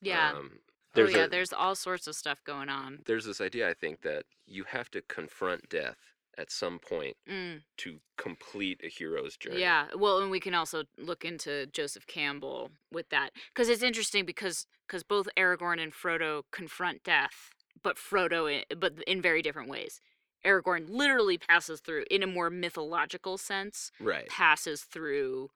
yeah. 0.01 0.31
um, 0.37 0.51
oh 0.55 0.59
there's 0.95 1.13
yeah. 1.15 1.25
a- 1.25 1.29
there's 1.29 1.53
all 1.53 1.75
sorts 1.75 2.07
of 2.07 2.15
stuff 2.15 2.41
going 2.45 2.69
on. 2.69 3.01
there's 3.07 3.25
this 3.25 3.41
idea 3.41 3.69
I 3.69 3.75
think 3.75 4.03
that 4.03 4.25
you 4.47 4.65
have 4.69 4.91
to 4.93 5.01
confront 5.03 5.69
death 5.69 5.97
at 6.37 6.51
some 6.51 6.79
point 6.81 7.17
Mm. 7.31 7.63
to 7.79 8.01
complete 8.19 8.81
a 8.85 8.89
hero's 8.89 9.37
journey. 9.37 9.61
Yeah. 9.61 9.87
Well, 9.97 10.19
and 10.19 10.31
we 10.33 10.41
can 10.41 10.53
also 10.55 10.83
look 10.99 11.25
into 11.25 11.67
Joseph 11.67 12.07
Campbell 12.09 12.71
with 12.93 13.09
that 13.11 13.31
because 13.53 13.69
it's 13.69 13.83
interesting 13.85 14.25
because 14.27 14.67
because 14.87 15.03
both 15.03 15.29
Aragorn 15.37 15.81
and 15.83 15.93
Frodo 15.93 16.43
confront 16.51 17.03
death, 17.05 17.51
but 17.83 17.97
Frodo 17.97 18.53
i- 18.53 18.75
but 18.75 18.95
in 19.07 19.23
very 19.23 19.43
different 19.43 19.69
ways. 19.71 20.01
Aragorn 20.45 20.87
literally 20.89 21.39
passes 21.39 21.81
through 21.81 22.05
in 22.11 22.23
a 22.23 22.27
more 22.27 22.51
mythological 22.51 23.39
sense, 23.39 23.91
Right. 23.99 24.29
passes 24.29 24.83
through 24.83 25.51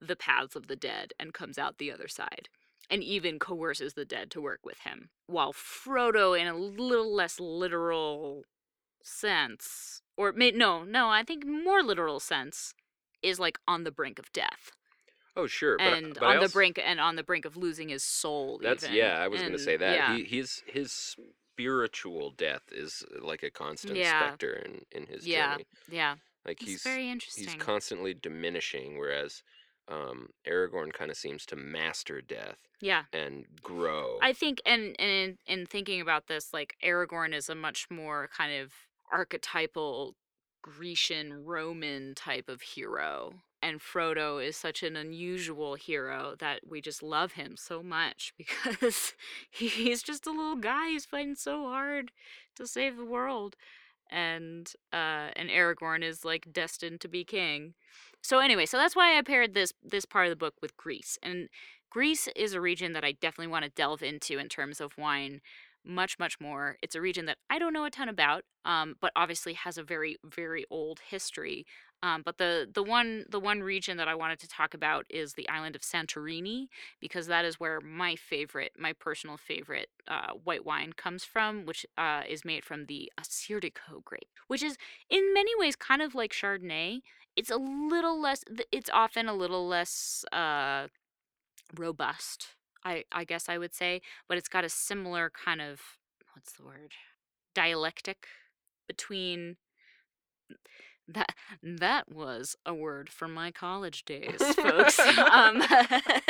the 0.00 0.16
paths 0.16 0.56
of 0.56 0.66
the 0.66 0.76
dead 0.76 1.12
and 1.18 1.34
comes 1.34 1.58
out 1.58 1.78
the 1.78 1.92
other 1.92 2.08
side. 2.08 2.48
And 2.88 3.04
even 3.04 3.38
coerces 3.38 3.94
the 3.94 4.04
dead 4.04 4.30
to 4.32 4.40
work 4.40 4.60
with 4.64 4.80
him. 4.80 5.10
While 5.26 5.52
Frodo, 5.52 6.36
in 6.38 6.48
a 6.48 6.56
little 6.56 7.14
less 7.14 7.38
literal 7.38 8.42
sense, 9.02 10.02
or 10.16 10.32
may, 10.32 10.50
no, 10.50 10.82
no, 10.82 11.08
I 11.08 11.22
think 11.22 11.46
more 11.46 11.82
literal 11.82 12.18
sense, 12.20 12.74
is 13.22 13.38
like 13.38 13.58
on 13.68 13.84
the 13.84 13.92
brink 13.92 14.18
of 14.18 14.32
death 14.32 14.72
Oh, 15.36 15.46
sure. 15.46 15.78
But, 15.78 15.86
uh, 15.86 15.96
and 15.96 16.14
but 16.14 16.22
on 16.24 16.40
the 16.40 16.48
brink 16.48 16.80
and 16.84 17.00
on 17.00 17.14
the 17.16 17.22
brink 17.22 17.44
of 17.44 17.56
losing 17.56 17.88
his 17.88 18.02
soul. 18.02 18.58
That's 18.62 18.84
even. 18.84 18.96
yeah. 18.96 19.18
I 19.20 19.28
was 19.28 19.40
going 19.40 19.52
to 19.52 19.58
say 19.58 19.76
that 19.76 19.94
Yeah, 19.94 20.16
he 20.16 20.24
his 20.24 20.62
his 20.66 21.16
spiritual 21.60 22.30
death 22.30 22.62
is 22.72 23.04
uh, 23.14 23.24
like 23.24 23.42
a 23.42 23.50
constant 23.50 23.96
Yeah. 23.98 24.20
specter 24.20 24.52
in 24.54 24.84
in 24.92 25.06
his 25.06 25.26
Yeah, 25.26 25.52
journey. 25.52 25.66
yeah. 25.90 26.16
Like 26.46 26.62
It's 26.62 26.70
he's 26.70 26.82
very 26.82 27.10
interesting. 27.10 27.44
he's 27.44 27.54
constantly 27.54 28.14
diminishing, 28.14 28.98
whereas 28.98 29.42
um, 29.88 30.30
Aragorn 30.46 30.92
kind 30.92 31.10
of 31.10 31.16
seems 31.16 31.44
to 31.46 31.56
master 31.56 32.20
death 32.20 32.58
yeah. 32.80 33.04
and 33.12 33.44
grow. 33.62 34.18
I 34.22 34.32
think, 34.32 34.62
and, 34.64 34.94
and 34.98 35.36
in, 35.46 35.60
in 35.60 35.66
thinking 35.66 36.00
about 36.00 36.28
this, 36.28 36.52
like 36.52 36.76
Aragorn 36.82 37.34
is 37.34 37.48
a 37.48 37.54
much 37.54 37.88
more 37.90 38.28
kind 38.34 38.54
of 38.62 38.72
archetypal 39.12 40.14
Grecian 40.62 41.44
Roman 41.44 42.14
type 42.14 42.48
of 42.48 42.62
hero. 42.62 43.34
And 43.62 43.80
Frodo 43.80 44.44
is 44.44 44.56
such 44.56 44.82
an 44.82 44.96
unusual 44.96 45.74
hero 45.74 46.34
that 46.38 46.60
we 46.66 46.80
just 46.80 47.02
love 47.02 47.32
him 47.32 47.56
so 47.56 47.82
much 47.82 48.32
because 48.38 49.14
he's 49.50 50.02
just 50.02 50.26
a 50.26 50.30
little 50.30 50.56
guy 50.56 50.90
who's 50.90 51.04
fighting 51.04 51.34
so 51.34 51.64
hard 51.64 52.10
to 52.56 52.66
save 52.66 52.96
the 52.96 53.04
world. 53.04 53.56
And 54.10 54.72
uh 54.92 55.30
and 55.36 55.50
Aragorn 55.50 56.02
is 56.02 56.24
like 56.24 56.52
destined 56.52 57.00
to 57.02 57.08
be 57.08 57.24
king. 57.24 57.74
So 58.22 58.38
anyway, 58.38 58.66
so 58.66 58.76
that's 58.76 58.96
why 58.96 59.16
I 59.16 59.22
paired 59.22 59.54
this 59.54 59.72
this 59.82 60.04
part 60.04 60.26
of 60.26 60.30
the 60.30 60.36
book 60.36 60.54
with 60.60 60.76
Greece. 60.76 61.18
And 61.22 61.48
Greece 61.90 62.28
is 62.36 62.54
a 62.54 62.60
region 62.60 62.92
that 62.92 63.04
I 63.04 63.12
definitely 63.12 63.50
want 63.50 63.64
to 63.64 63.70
delve 63.70 64.02
into 64.02 64.38
in 64.38 64.48
terms 64.48 64.80
of 64.80 64.96
wine 64.98 65.40
much 65.84 66.18
much 66.18 66.40
more. 66.40 66.76
It's 66.82 66.94
a 66.94 67.00
region 67.00 67.26
that 67.26 67.38
I 67.48 67.58
don't 67.58 67.72
know 67.72 67.84
a 67.84 67.90
ton 67.90 68.08
about, 68.08 68.44
um, 68.64 68.96
but 69.00 69.12
obviously 69.16 69.54
has 69.54 69.78
a 69.78 69.82
very 69.82 70.16
very 70.24 70.64
old 70.70 71.00
history. 71.10 71.66
Um, 72.02 72.22
but 72.24 72.38
the 72.38 72.66
the 72.72 72.82
one 72.82 73.26
the 73.28 73.40
one 73.40 73.62
region 73.62 73.98
that 73.98 74.08
I 74.08 74.14
wanted 74.14 74.38
to 74.40 74.48
talk 74.48 74.72
about 74.72 75.04
is 75.10 75.34
the 75.34 75.48
island 75.48 75.76
of 75.76 75.82
Santorini 75.82 76.68
because 76.98 77.26
that 77.26 77.44
is 77.44 77.60
where 77.60 77.80
my 77.80 78.16
favorite, 78.16 78.72
my 78.78 78.94
personal 78.94 79.36
favorite 79.36 79.90
uh, 80.08 80.32
white 80.44 80.64
wine 80.64 80.94
comes 80.94 81.24
from, 81.24 81.66
which 81.66 81.84
uh, 81.98 82.22
is 82.28 82.44
made 82.44 82.64
from 82.64 82.86
the 82.86 83.12
Assyrtiko 83.20 84.02
grape, 84.04 84.28
which 84.46 84.62
is 84.62 84.78
in 85.10 85.34
many 85.34 85.50
ways 85.58 85.76
kind 85.76 86.00
of 86.00 86.14
like 86.14 86.32
Chardonnay. 86.32 87.00
It's 87.36 87.50
a 87.50 87.56
little 87.56 88.20
less. 88.20 88.44
It's 88.72 88.90
often 88.92 89.28
a 89.28 89.34
little 89.34 89.66
less 89.68 90.24
uh, 90.32 90.88
robust. 91.76 92.48
I 92.84 93.04
I 93.12 93.24
guess 93.24 93.48
I 93.48 93.58
would 93.58 93.74
say, 93.74 94.00
but 94.28 94.38
it's 94.38 94.48
got 94.48 94.64
a 94.64 94.68
similar 94.70 95.30
kind 95.30 95.60
of 95.60 95.80
what's 96.34 96.52
the 96.52 96.64
word 96.64 96.92
dialectic 97.54 98.26
between 98.88 99.56
that 101.14 101.34
that 101.62 102.12
was 102.12 102.56
a 102.64 102.74
word 102.74 103.08
from 103.08 103.32
my 103.34 103.50
college 103.50 104.04
days 104.04 104.42
folks. 104.54 104.98
Um 105.32 105.62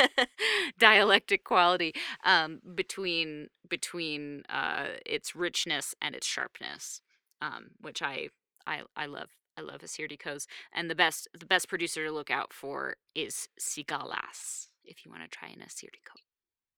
dialectic 0.79 1.43
quality 1.43 1.93
um 2.23 2.59
between 2.75 3.47
between 3.67 4.43
uh 4.49 4.87
its 5.05 5.35
richness 5.35 5.95
and 6.01 6.15
its 6.15 6.27
sharpness 6.27 7.01
um 7.41 7.71
which 7.79 8.01
i 8.01 8.29
i 8.67 8.81
i 8.95 9.05
love 9.05 9.29
i 9.57 9.61
love 9.61 9.81
Assyrtikos 9.81 10.45
and 10.73 10.89
the 10.89 10.95
best 10.95 11.27
the 11.37 11.45
best 11.45 11.67
producer 11.67 12.05
to 12.05 12.11
look 12.11 12.29
out 12.29 12.53
for 12.53 12.95
is 13.15 13.47
Sigalas 13.59 14.67
if 14.83 15.05
you 15.05 15.11
want 15.11 15.23
to 15.23 15.29
try 15.29 15.49
an 15.49 15.63
Assyrtiko 15.65 16.17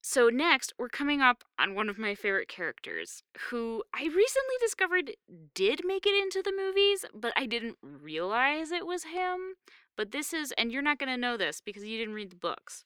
so 0.05 0.27
next, 0.27 0.73
we're 0.77 0.89
coming 0.89 1.21
up 1.21 1.45
on 1.57 1.75
one 1.75 1.87
of 1.87 1.97
my 1.97 2.13
favorite 2.13 2.49
characters, 2.49 3.23
who 3.49 3.83
I 3.95 4.01
recently 4.03 4.57
discovered 4.59 5.11
did 5.55 5.81
make 5.85 6.05
it 6.05 6.13
into 6.21 6.41
the 6.43 6.51
movies, 6.55 7.05
but 7.15 7.31
I 7.37 7.45
didn't 7.45 7.77
realize 7.81 8.71
it 8.71 8.85
was 8.85 9.05
him. 9.05 9.53
But 9.95 10.11
this 10.11 10.33
is, 10.33 10.51
and 10.57 10.73
you're 10.73 10.81
not 10.81 10.99
going 10.99 11.11
to 11.11 11.17
know 11.17 11.37
this 11.37 11.61
because 11.61 11.85
you 11.85 11.97
didn't 11.97 12.15
read 12.15 12.31
the 12.31 12.35
books. 12.35 12.83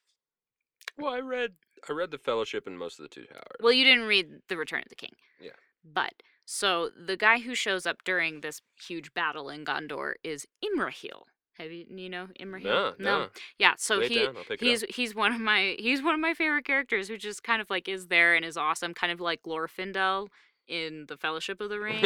well, 0.95 1.11
I 1.13 1.19
read 1.19 1.53
I 1.89 1.93
read 1.93 2.11
the 2.11 2.17
Fellowship 2.19 2.67
and 2.67 2.77
most 2.77 2.99
of 2.99 3.03
the 3.03 3.09
Two 3.09 3.25
Towers. 3.25 3.57
Well, 3.61 3.73
you 3.73 3.83
didn't 3.83 4.05
read 4.07 4.27
The 4.47 4.57
Return 4.57 4.81
of 4.83 4.89
the 4.89 4.95
King. 4.95 5.13
Yeah. 5.39 5.51
But, 5.83 6.21
so 6.45 6.89
the 6.89 7.17
guy 7.17 7.39
who 7.39 7.55
shows 7.55 7.85
up 7.87 8.03
during 8.03 8.41
this 8.41 8.61
huge 8.79 9.13
battle 9.13 9.49
in 9.49 9.65
Gondor 9.65 10.13
is 10.23 10.45
Imrahil. 10.63 11.23
Have 11.57 11.71
you, 11.71 11.85
you 11.89 12.09
know 12.09 12.27
Imrahil? 12.39 12.63
no, 12.63 12.93
no. 12.99 13.27
Yeah, 13.57 13.73
so 13.77 13.97
Lay 13.97 14.07
he, 14.07 14.19
down, 14.19 14.37
I'll 14.37 14.43
pick 14.43 14.61
it 14.61 14.65
he's 14.65 14.83
he's 14.89 15.15
one 15.15 15.33
of 15.33 15.41
my 15.41 15.75
he's 15.79 16.03
one 16.03 16.13
of 16.13 16.19
my 16.19 16.33
favorite 16.33 16.65
characters 16.65 17.07
who 17.07 17.17
just 17.17 17.43
kind 17.43 17.61
of 17.61 17.69
like 17.69 17.87
is 17.87 18.07
there 18.07 18.35
and 18.35 18.45
is 18.45 18.57
awesome 18.57 18.93
kind 18.93 19.11
of 19.11 19.19
like 19.19 19.41
Glorfindel 19.43 20.27
in 20.67 21.05
the 21.07 21.15
fellowship 21.15 21.61
of 21.61 21.69
the 21.69 21.79
ring. 21.79 22.03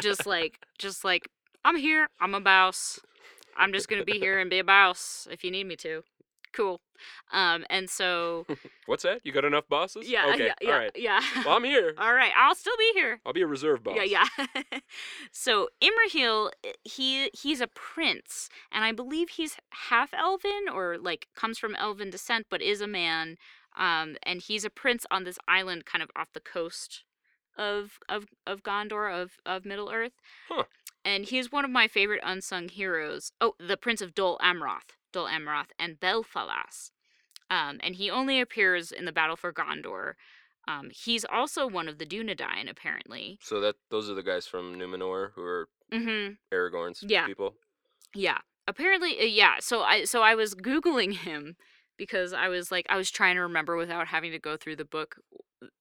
Just 0.00 0.26
like 0.26 0.58
just 0.78 1.04
like 1.04 1.28
i'm 1.64 1.76
here 1.76 2.08
i'm 2.20 2.34
a 2.34 2.40
bouse 2.40 3.00
i'm 3.56 3.72
just 3.72 3.88
gonna 3.88 4.04
be 4.04 4.18
here 4.18 4.38
and 4.38 4.50
be 4.50 4.58
a 4.58 4.64
bouse 4.64 5.26
if 5.30 5.42
you 5.42 5.50
need 5.50 5.64
me 5.64 5.76
to 5.76 6.02
cool 6.54 6.80
um 7.32 7.64
and 7.68 7.90
so 7.90 8.46
What's 8.86 9.02
that? 9.02 9.20
You 9.24 9.32
got 9.32 9.44
enough 9.44 9.68
bosses? 9.68 10.08
yeah 10.08 10.30
Okay. 10.32 10.46
yeah 10.46 10.54
yeah, 10.60 10.72
All 10.72 10.78
right. 10.78 10.92
yeah. 10.94 11.20
Well, 11.44 11.56
I'm 11.56 11.64
here. 11.64 11.94
all 11.98 12.14
right 12.14 12.32
i'll 12.36 12.54
still 12.54 12.76
be 12.78 12.90
here 12.94 13.20
I'll 13.26 13.32
be 13.32 13.42
a 13.42 13.46
reserve 13.46 13.82
boss. 13.82 13.96
yeah, 13.96 14.26
yeah. 14.44 14.78
so 15.32 15.68
Imrahil, 15.82 16.50
he 16.84 17.30
he's 17.34 17.60
a 17.60 17.66
prince, 17.66 18.48
and 18.72 18.84
I 18.84 18.92
believe 18.92 19.30
he's 19.30 19.56
half 19.88 20.10
elven 20.14 20.68
or 20.72 20.96
like 20.98 21.28
comes 21.34 21.58
from 21.58 21.74
elven 21.76 22.10
descent, 22.10 22.46
but 22.50 22.62
is 22.62 22.80
a 22.80 22.86
man. 22.86 23.36
Um, 23.76 24.16
and 24.22 24.40
he's 24.40 24.64
a 24.64 24.70
prince 24.70 25.04
on 25.10 25.24
this 25.24 25.38
island, 25.48 25.84
kind 25.84 26.02
of 26.02 26.10
off 26.14 26.32
the 26.32 26.40
coast 26.40 27.04
of 27.56 27.98
of 28.08 28.26
of 28.46 28.62
Gondor 28.62 29.12
of 29.12 29.32
of 29.44 29.64
Middle 29.64 29.90
Earth. 29.90 30.12
Huh. 30.48 30.64
And 31.04 31.24
he's 31.26 31.52
one 31.52 31.64
of 31.64 31.70
my 31.70 31.86
favorite 31.88 32.20
unsung 32.24 32.68
heroes. 32.68 33.32
Oh, 33.40 33.54
the 33.58 33.76
Prince 33.76 34.00
of 34.00 34.14
Dol 34.14 34.38
Amroth, 34.42 34.96
Dol 35.14 35.26
Amroth, 35.26 35.70
and 35.78 35.98
Belfalas. 35.98 36.90
Um, 37.48 37.78
and 37.82 37.94
he 37.94 38.10
only 38.10 38.40
appears 38.40 38.92
in 38.92 39.04
the 39.06 39.12
battle 39.12 39.36
for 39.36 39.52
Gondor. 39.52 40.14
Um, 40.66 40.90
he's 40.90 41.24
also 41.24 41.66
one 41.66 41.88
of 41.88 41.98
the 41.98 42.06
Dunedain, 42.06 42.68
apparently. 42.70 43.38
So 43.42 43.60
that 43.60 43.76
those 43.90 44.10
are 44.10 44.14
the 44.14 44.22
guys 44.22 44.46
from 44.46 44.74
Numenor 44.74 45.30
who 45.34 45.42
are 45.42 45.68
Mm-hmm. 45.92 46.34
Aragorn's 46.52 47.02
Yeah. 47.06 47.26
people. 47.26 47.54
Yeah. 48.14 48.38
Apparently, 48.66 49.20
uh, 49.20 49.24
yeah. 49.24 49.56
So 49.60 49.82
I 49.82 50.04
so 50.04 50.22
I 50.22 50.34
was 50.34 50.54
googling 50.54 51.12
him 51.14 51.56
because 51.96 52.32
I 52.32 52.48
was 52.48 52.72
like 52.72 52.86
I 52.88 52.96
was 52.96 53.10
trying 53.10 53.36
to 53.36 53.42
remember 53.42 53.76
without 53.76 54.08
having 54.08 54.32
to 54.32 54.38
go 54.38 54.56
through 54.56 54.76
the 54.76 54.84
book 54.84 55.16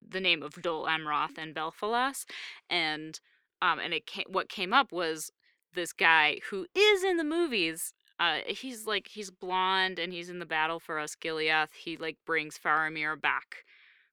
the 0.08 0.20
name 0.20 0.44
of 0.44 0.62
Dol 0.62 0.86
Amroth 0.86 1.38
and 1.38 1.56
Belfalas, 1.56 2.26
and 2.70 3.20
um 3.62 3.80
and 3.80 3.94
it 3.94 4.06
came, 4.06 4.26
what 4.28 4.50
came 4.50 4.74
up 4.74 4.92
was 4.92 5.32
this 5.74 5.94
guy 5.94 6.40
who 6.50 6.68
is 6.76 7.04
in 7.04 7.18
the 7.18 7.24
movies. 7.24 7.94
Uh, 8.20 8.40
he's 8.48 8.86
like 8.86 9.08
he's 9.08 9.32
blonde 9.32 10.00
and 10.00 10.14
he's 10.14 10.30
in 10.30 10.40
the 10.40 10.46
battle 10.46 10.80
for 10.80 10.98
Osgiliath. 10.98 11.70
He 11.74 11.98
like 11.98 12.18
brings 12.26 12.58
Faramir 12.58 13.20
back 13.20 13.66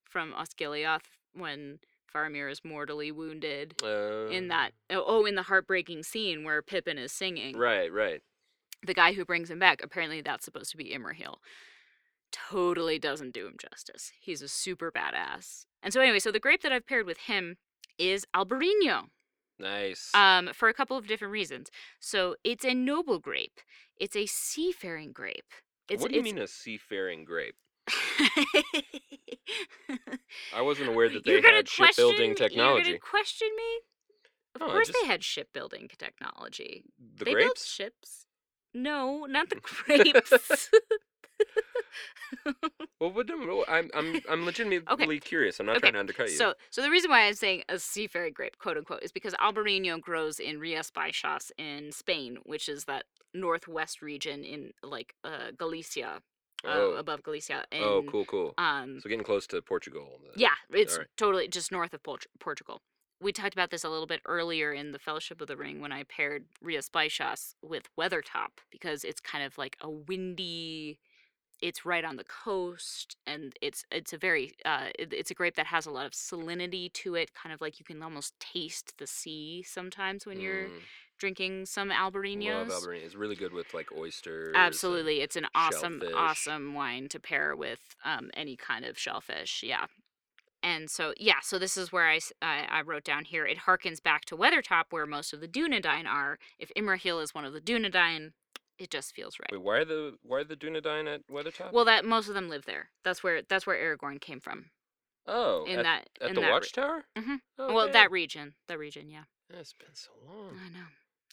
from 0.05 0.33
Osgiliath 0.33 1.05
when 1.35 1.79
Faramir 2.13 2.51
is 2.51 2.65
mortally 2.65 3.13
wounded 3.13 3.75
Uh, 3.85 4.27
in 4.29 4.49
that. 4.49 4.73
Oh, 4.91 5.05
oh, 5.07 5.25
in 5.27 5.37
the 5.37 5.43
heartbreaking 5.43 6.03
scene 6.03 6.45
where 6.45 6.63
Pippin 6.63 6.99
is 6.99 7.13
singing. 7.13 7.57
Right, 7.57 7.93
right. 7.93 8.21
The 8.83 8.95
guy 8.95 9.13
who 9.13 9.25
brings 9.25 9.51
him 9.51 9.59
back, 9.59 9.83
apparently 9.83 10.21
that's 10.21 10.45
supposed 10.45 10.71
to 10.71 10.77
be 10.77 10.93
Imrahil. 10.93 11.37
Totally 12.33 12.99
doesn't 12.99 13.35
do 13.35 13.47
him 13.47 13.57
justice. 13.59 14.13
He's 14.21 14.43
a 14.43 14.49
super 14.49 14.91
badass. 14.91 15.67
And 15.83 15.93
so, 15.93 16.01
anyway, 16.01 16.19
so 16.19 16.33
the 16.33 16.41
grape 16.41 16.63
that 16.63 16.73
I've 16.73 16.87
paired 16.87 17.07
with 17.07 17.19
him 17.19 17.57
is 17.99 18.25
Albarino 18.35 19.09
Nice. 19.61 20.11
um, 20.15 20.51
for 20.55 20.69
a 20.69 20.75
couple 20.75 20.97
of 20.97 21.07
different 21.07 21.33
reasons. 21.33 21.71
So, 22.01 22.37
it's 22.45 22.65
a 22.65 22.75
noble 22.75 23.19
grape, 23.19 23.61
it's 23.99 24.17
a 24.17 24.27
seafaring 24.27 25.13
grape. 25.13 25.53
It's, 25.89 26.01
what 26.03 26.11
do 26.11 26.15
you 26.17 26.21
it's, 26.23 26.33
mean 26.33 26.39
a 26.43 26.47
seafaring 26.47 27.25
grape? 27.25 27.57
I 30.55 30.63
wasn't 30.63 30.89
aware 30.89 31.09
that 31.09 31.25
they 31.25 31.33
You're 31.33 31.41
gonna 31.41 31.57
had 31.57 31.69
shipbuilding 31.69 32.35
technology. 32.35 32.91
You're 32.91 32.99
gonna 32.99 33.11
question 33.11 33.49
me? 33.57 33.81
Of 34.55 34.61
No, 34.61 34.67
course, 34.69 34.89
just- 34.89 34.99
they 35.03 35.07
had 35.09 35.23
shipbuilding 35.25 35.89
technology. 35.99 36.85
The 36.99 37.25
they 37.25 37.35
built 37.35 37.47
grapes? 37.57 37.67
ships. 37.67 38.27
No, 38.75 39.27
not 39.27 39.49
the 39.51 39.57
grapes. 39.85 40.71
Well, 43.01 43.11
what 43.13 43.27
do- 43.27 43.65
I'm 43.69 43.91
I'm 43.95 44.21
I'm 44.29 44.45
legitimately 44.45 45.21
curious. 45.21 45.59
I'm 45.61 45.67
not 45.67 45.77
Okay, 45.77 45.81
trying 45.91 45.95
to 45.95 46.01
undercut 46.01 46.31
you. 46.31 46.37
So, 46.37 46.55
so 46.71 46.83
the 46.83 46.91
reason 46.91 47.11
why 47.11 47.23
I'm 47.27 47.35
saying 47.35 47.65
a 47.69 47.79
seafaring 47.79 48.33
grape, 48.33 48.59
quote 48.59 48.77
unquote, 48.77 49.03
is 49.03 49.13
because 49.13 49.35
Albarino 49.35 50.01
grows 50.01 50.39
in 50.39 50.61
Rias 50.61 50.91
Baixas 50.91 51.51
in 51.59 51.93
Spain, 51.93 52.39
which 52.45 52.69
is 52.69 52.85
that 52.85 53.05
northwest 53.35 54.03
region 54.03 54.45
in 54.45 54.73
like 54.83 55.15
uh, 55.25 55.51
Galicia, 55.59 56.21
uh, 56.65 56.69
oh, 56.69 56.93
above 56.97 57.23
Galicia. 57.23 57.65
And, 57.73 57.83
oh, 57.85 58.03
cool, 58.09 58.25
cool. 58.27 58.55
Um, 58.59 59.01
so 59.03 59.09
getting 59.09 59.25
close 59.25 59.47
to 59.49 59.61
Portugal. 59.63 60.21
then. 60.23 60.33
yeah, 60.37 60.49
it's 60.73 60.95
alright. 60.95 61.09
totally 61.17 61.49
just 61.49 61.73
north 61.73 61.93
of 61.95 62.03
Port- 62.03 62.27
Portugal. 62.39 62.81
We 63.23 63.33
talked 63.33 63.53
about 63.53 63.71
this 63.71 63.85
a 63.85 63.91
little 63.91 64.07
bit 64.07 64.21
earlier 64.25 64.73
in 64.73 64.93
the 64.93 64.99
Fellowship 64.99 65.43
of 65.43 65.47
the 65.47 65.57
Ring 65.57 65.81
when 65.83 65.93
I 65.93 66.05
paired 66.05 66.47
Rias 66.63 66.89
Baixas 66.89 67.55
with 67.63 67.83
Weathertop 67.99 68.61
because 68.71 69.05
it's 69.05 69.21
kind 69.21 69.45
of 69.45 69.59
like 69.59 69.77
a 69.83 69.91
windy. 69.91 70.99
It's 71.63 71.85
right 71.85 72.05
on 72.05 72.17
the 72.17 72.25
coast, 72.25 73.17
and 73.27 73.53
it's 73.61 73.85
it's 73.91 74.13
a 74.13 74.19
very 74.19 74.53
uh, 74.65 74.89
it- 74.99 75.13
it's 75.13 75.31
a 75.31 75.35
grape 75.35 75.57
that 75.57 75.67
has 75.67 75.87
a 75.87 75.91
lot 75.91 76.07
of 76.07 76.13
salinity 76.13 76.93
to 76.95 77.15
it. 77.17 77.35
Kind 77.35 77.53
of 77.53 77.61
like 77.61 77.79
you 77.79 77.85
can 77.85 78.03
almost 78.03 78.39
taste 78.41 78.95
the 78.99 79.07
sea 79.07 79.63
sometimes 79.67 80.25
when 80.27 80.41
you're 80.41 80.69
Mm, 80.69 80.81
drinking 81.19 81.67
some 81.67 81.89
love 81.91 82.13
albarinos. 82.15 82.71
Albarino. 82.71 83.05
It's 83.05 83.15
really 83.15 83.37
good 83.37 83.53
with 83.53 83.75
like 83.75 83.93
oysters. 83.93 84.57
Absolutely, 84.57 85.21
it's 85.21 85.37
an 85.37 85.47
awesome, 85.55 86.01
shellfish. 86.01 86.17
awesome 86.17 86.75
wine 86.75 87.09
to 87.11 87.21
pair 87.21 87.55
with 87.55 87.81
um, 88.05 88.31
any 88.35 88.57
kind 88.57 88.85
of 88.87 88.99
shellfish. 88.99 89.63
Yeah, 89.63 89.87
and 90.63 90.91
so 90.91 91.13
yeah, 91.19 91.41
so 91.43 91.59
this 91.59 91.77
is 91.77 91.93
where 91.93 92.09
I 92.09 92.21
I 92.43 92.81
wrote 92.83 93.05
down 93.05 93.25
here. 93.25 93.45
It 93.47 93.59
harkens 93.67 94.03
back 94.03 94.25
to 94.27 94.37
Weathertop, 94.37 94.85
where 94.91 95.07
most 95.07 95.33
of 95.35 95.41
the 95.41 95.49
Dunedain 95.49 96.07
are. 96.07 96.39
If 96.59 96.71
Imrahil 96.77 97.23
is 97.23 97.35
one 97.35 97.45
of 97.45 97.53
the 97.53 97.61
Dunedain, 97.61 98.33
it 98.81 98.91
just 98.91 99.15
feels 99.15 99.37
right. 99.39 99.51
Wait, 99.53 99.63
why 99.63 99.77
are 99.79 99.85
the 99.85 100.15
why 100.23 100.39
are 100.39 100.45
the 100.45 100.57
Dunedain 100.57 101.07
at 101.15 101.21
Weathertop? 101.29 101.73
Well, 101.73 101.85
that 101.85 102.05
most 102.05 102.29
of 102.29 102.35
them 102.35 102.49
live 102.49 102.65
there. 102.65 102.91
That's 103.05 103.23
where 103.23 103.43
that's 103.43 103.67
where 103.67 103.77
Aragorn 103.77 104.21
came 104.21 104.41
from. 104.41 104.71
oh, 105.27 105.67
In 105.67 105.79
at, 105.81 105.85
that 105.85 106.09
at 106.21 106.31
in 106.31 106.35
the 106.37 106.41
that 106.41 106.47
re- 106.49 106.53
Watchtower. 106.53 107.05
Mhm. 107.17 107.41
Oh, 107.59 107.73
well, 107.75 107.85
damn. 107.87 107.93
that 107.93 108.11
region, 108.11 108.55
that 108.67 108.79
region, 108.79 109.11
yeah. 109.11 109.25
It's 109.51 109.75
been 109.75 109.95
so 109.95 110.11
long. 110.27 110.57
I 110.65 110.69
know. 110.71 110.87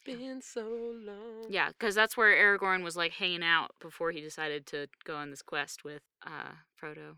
Been 0.06 0.42
so 0.42 0.68
long. 0.94 1.48
Yeah, 1.50 1.70
because 1.70 1.96
that's 1.96 2.16
where 2.18 2.36
Aragorn 2.36 2.84
was 2.84 2.96
like 2.96 3.14
hanging 3.14 3.44
out 3.44 3.72
before 3.82 4.12
he 4.12 4.22
decided 4.22 4.66
to 4.68 4.88
go 5.06 5.16
on 5.16 5.30
this 5.30 5.42
quest 5.42 5.84
with 5.84 6.02
uh, 6.26 6.54
Frodo, 6.82 7.16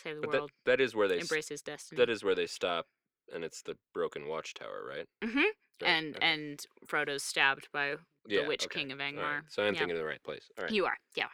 save 0.00 0.16
the 0.16 0.20
But 0.22 0.30
that, 0.30 0.38
world, 0.38 0.50
that 0.66 0.80
is 0.80 0.94
where 0.94 1.08
they 1.08 1.16
s- 1.16 1.22
embrace 1.22 1.48
his 1.48 1.60
destiny. 1.62 1.98
that 1.98 2.10
is 2.10 2.22
where 2.24 2.34
they 2.34 2.46
stop, 2.46 2.86
and 3.32 3.44
it's 3.44 3.62
the 3.62 3.76
broken 3.92 4.26
Watchtower, 4.28 4.84
right? 4.88 5.06
hmm 5.24 5.40
Right, 5.82 5.88
and 5.90 6.22
and 6.22 6.66
Frodo's 6.86 7.22
stabbed 7.22 7.68
by 7.72 7.96
the 8.26 8.34
Yeah, 8.36 8.46
Witch 8.46 8.64
okay, 8.66 8.80
King 8.80 8.92
of 8.92 9.00
all 9.00 9.06
right, 9.06 9.14
Angmar. 9.14 9.42
So 9.48 9.62
I'm 9.64 9.74
Yeah. 9.74 9.80
thinking 9.80 9.96
of 9.96 10.02
the 10.02 10.06
right 10.08 10.22
place. 10.22 10.50
All 10.56 10.64
right. 10.64 10.72
You 10.72 10.86
are, 10.86 10.98
yeah. 11.14 11.28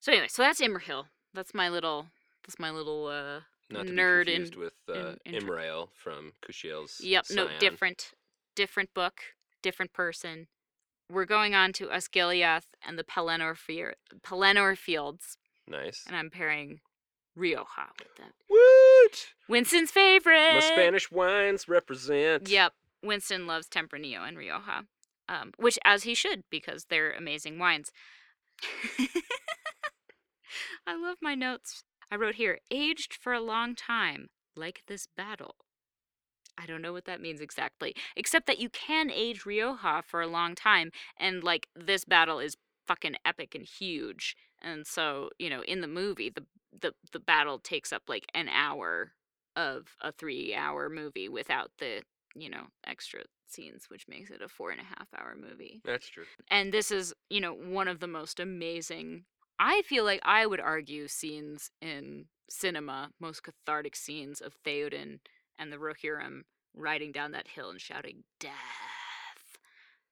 So 0.00 0.12
anyway, 0.12 0.28
so 0.28 0.42
that's 0.42 0.60
Imrahil. 0.60 1.06
That's 1.34 1.54
my 1.54 1.68
little. 1.68 2.06
That's 2.46 2.58
my 2.58 2.70
little. 2.70 3.06
uh 3.06 3.40
Not 3.70 3.86
to 3.86 3.92
nerd 3.92 4.26
be 4.26 4.34
in- 4.34 4.42
confused 4.42 4.56
with 4.56 4.74
uh, 4.88 5.14
in- 5.24 5.34
in 5.34 5.42
Imriel 5.42 5.88
from 5.94 6.32
Kushiel's. 6.42 7.00
Yep. 7.00 7.26
No, 7.30 7.48
different, 7.58 8.12
different 8.54 8.94
book, 8.94 9.20
different 9.62 9.92
person. 9.92 10.48
We're 11.10 11.24
going 11.26 11.54
on 11.54 11.72
to 11.74 11.86
Osgiliath 11.88 12.66
and 12.86 12.98
the 12.98 13.04
Pelennor, 13.04 13.56
Fier- 13.56 13.96
Pelennor 14.22 14.76
Fields, 14.76 15.38
Nice. 15.66 16.04
and 16.06 16.14
I'm 16.14 16.28
pairing 16.30 16.80
Rioja 17.34 17.88
with 17.98 18.14
them. 18.16 18.32
What? 18.46 19.28
Winston's 19.48 19.90
favorite. 19.90 20.54
My 20.54 20.60
Spanish 20.60 21.10
wines 21.10 21.66
represent. 21.68 22.48
Yep. 22.48 22.74
Winston 23.02 23.46
loves 23.46 23.68
Tempranillo 23.68 24.26
and 24.26 24.36
Rioja, 24.36 24.84
um, 25.28 25.52
which 25.56 25.78
as 25.84 26.04
he 26.04 26.14
should 26.14 26.42
because 26.50 26.86
they're 26.88 27.12
amazing 27.12 27.58
wines. 27.58 27.90
I 30.86 30.96
love 30.96 31.18
my 31.20 31.34
notes. 31.34 31.84
I 32.10 32.16
wrote 32.16 32.36
here, 32.36 32.58
aged 32.70 33.14
for 33.14 33.32
a 33.32 33.40
long 33.40 33.74
time, 33.74 34.28
like 34.56 34.82
this 34.86 35.06
battle. 35.16 35.56
I 36.56 36.66
don't 36.66 36.82
know 36.82 36.92
what 36.92 37.04
that 37.04 37.20
means 37.20 37.40
exactly, 37.40 37.94
except 38.16 38.46
that 38.46 38.58
you 38.58 38.68
can 38.68 39.10
age 39.10 39.46
Rioja 39.46 40.02
for 40.04 40.20
a 40.20 40.26
long 40.26 40.54
time, 40.54 40.90
and 41.18 41.44
like 41.44 41.68
this 41.76 42.04
battle 42.04 42.40
is 42.40 42.56
fucking 42.86 43.16
epic 43.24 43.54
and 43.54 43.64
huge. 43.64 44.34
And 44.60 44.86
so, 44.86 45.30
you 45.38 45.48
know, 45.50 45.62
in 45.62 45.82
the 45.82 45.86
movie, 45.86 46.30
the 46.30 46.44
the 46.80 46.92
the 47.12 47.20
battle 47.20 47.58
takes 47.58 47.92
up 47.92 48.02
like 48.08 48.26
an 48.34 48.48
hour 48.48 49.12
of 49.54 49.96
a 50.00 50.10
three 50.10 50.54
hour 50.54 50.88
movie 50.88 51.28
without 51.28 51.70
the 51.78 52.02
you 52.40 52.50
know 52.50 52.64
extra 52.86 53.20
scenes 53.46 53.84
which 53.88 54.06
makes 54.08 54.30
it 54.30 54.42
a 54.42 54.48
four 54.48 54.70
and 54.70 54.80
a 54.80 54.84
half 54.84 55.08
hour 55.16 55.34
movie. 55.38 55.80
That's 55.84 56.08
true. 56.08 56.24
and 56.50 56.72
this 56.72 56.90
is 56.90 57.14
you 57.30 57.40
know 57.40 57.52
one 57.54 57.88
of 57.88 58.00
the 58.00 58.06
most 58.06 58.40
amazing 58.40 59.24
i 59.58 59.82
feel 59.82 60.04
like 60.04 60.20
i 60.24 60.46
would 60.46 60.60
argue 60.60 61.08
scenes 61.08 61.70
in 61.80 62.26
cinema 62.50 63.10
most 63.20 63.42
cathartic 63.42 63.96
scenes 63.96 64.40
of 64.40 64.54
theoden 64.66 65.20
and 65.58 65.72
the 65.72 65.76
rohirrim 65.76 66.42
riding 66.74 67.10
down 67.12 67.32
that 67.32 67.48
hill 67.48 67.70
and 67.70 67.80
shouting 67.80 68.22
death! 68.38 68.52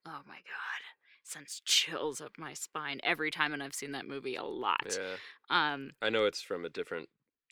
Oh 0.07 0.21
my 0.27 0.35
god. 0.37 0.83
Sends 1.23 1.61
chills 1.65 2.21
up 2.21 2.33
my 2.39 2.55
spine 2.55 3.01
every 3.03 3.31
time 3.31 3.53
and 3.53 3.63
i've 3.63 3.75
seen 3.75 3.93
that 3.93 4.07
movie 4.07 4.37
a 4.37 4.45
lot. 4.45 4.87
Yeah. 4.99 5.17
um 5.51 5.91
I 6.01 6.11
know 6.11 6.25
it's 6.25 6.41
from 6.43 6.65
a 6.65 6.69
different 6.71 7.09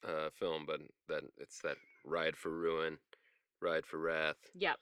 uh, 0.06 0.28
film, 0.38 0.64
but 0.66 0.80
that 1.08 1.22
it's 1.38 1.60
that 1.60 1.76
ride 2.04 2.36
for 2.36 2.50
ruin, 2.50 2.98
ride 3.64 3.86
for 3.86 3.98
wrath, 3.98 4.36
yep 4.54 4.78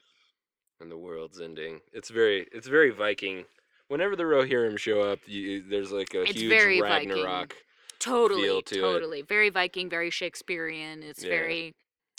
and 0.80 0.90
the 0.90 0.98
world's 0.98 1.40
ending. 1.40 1.80
It's 1.92 2.10
very, 2.10 2.46
it's 2.52 2.66
very 2.66 2.90
Viking. 2.90 3.44
Whenever 3.88 4.16
the 4.16 4.24
Rohirrim 4.24 4.78
show 4.78 5.00
up, 5.00 5.20
you, 5.26 5.62
there's 5.68 5.92
like 5.92 6.14
a 6.14 6.24
It's 6.24 6.32
huge 6.34 6.58
very 6.58 6.80
Viking. 6.80 7.12
Ragnarok. 7.12 7.56
totally 8.00 8.42
feel 8.42 8.62
to 8.62 8.74
it. 8.74 8.80
totally 8.80 9.22
very 9.22 9.48
viking 9.48 9.88
very 9.88 10.10
shakespearean 10.10 11.04
it's 11.04 11.22
Yeah. 11.22 11.30
very 11.30 11.72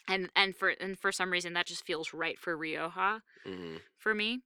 and 0.08 0.30
and 0.34 0.56
for 0.56 0.70
and 0.70 0.98
for 0.98 1.12
some 1.12 1.30
reason 1.30 1.52
that 1.54 1.66
just 1.68 1.86
feels 1.86 2.14
right 2.14 2.40
for 2.40 2.56
rioja 2.56 3.22
hmm 3.46 3.76
for 3.98 4.16
me 4.16 4.40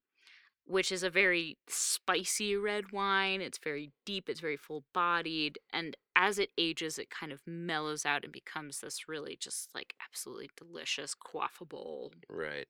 which 0.68 0.92
is 0.92 1.04
a 1.04 1.10
very 1.10 1.58
spicy 1.68 2.56
red 2.56 2.92
wine 2.92 3.42
it's 3.42 3.60
very 3.60 3.92
deep 4.06 4.30
it's 4.30 4.40
very 4.42 4.58
full 4.58 4.86
bodied 4.94 5.58
and 5.74 5.96
as 6.16 6.40
it 6.40 6.52
ages 6.58 7.00
it 7.00 7.10
kind 7.10 7.32
of 7.32 7.42
mellows 7.48 8.06
out 8.06 8.24
and 8.24 8.34
becomes 8.34 8.80
this 8.82 9.08
really 9.08 9.38
just 9.38 9.74
like 9.76 9.94
absolutely 10.06 10.50
delicious 10.58 11.16
quaffable 11.16 12.12
Right. 12.30 12.68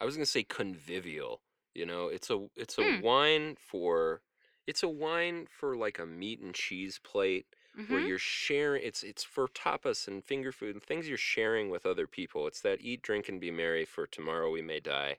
I 0.00 0.04
was 0.04 0.16
gonna 0.16 0.26
say 0.26 0.44
convivial. 0.44 1.42
You 1.74 1.86
know, 1.86 2.08
it's 2.08 2.30
a 2.30 2.48
it's 2.56 2.78
a 2.78 2.84
Mm. 2.84 3.02
wine 3.02 3.56
for 3.56 4.22
it's 4.66 4.82
a 4.82 4.88
wine 4.88 5.46
for 5.46 5.76
like 5.76 5.98
a 5.98 6.06
meat 6.06 6.40
and 6.40 6.54
cheese 6.54 6.98
plate 7.00 7.46
where 7.88 8.00
Mhm. 8.00 8.10
you're 8.10 8.18
sharing. 8.18 8.82
It's 8.84 9.02
it's 9.04 9.24
for 9.24 9.48
tapas 9.48 10.08
and 10.08 10.24
finger 10.24 10.52
food 10.52 10.76
and 10.76 10.82
things 10.84 11.08
you're 11.08 11.18
sharing 11.18 11.70
with 11.70 11.86
other 11.86 12.06
people. 12.06 12.46
It's 12.46 12.62
that 12.62 12.80
eat, 12.82 13.02
drink, 13.02 13.28
and 13.28 13.40
be 13.40 13.50
merry 13.50 13.84
for 13.86 14.06
tomorrow 14.06 14.50
we 14.50 14.62
may 14.62 14.80
die 14.80 15.18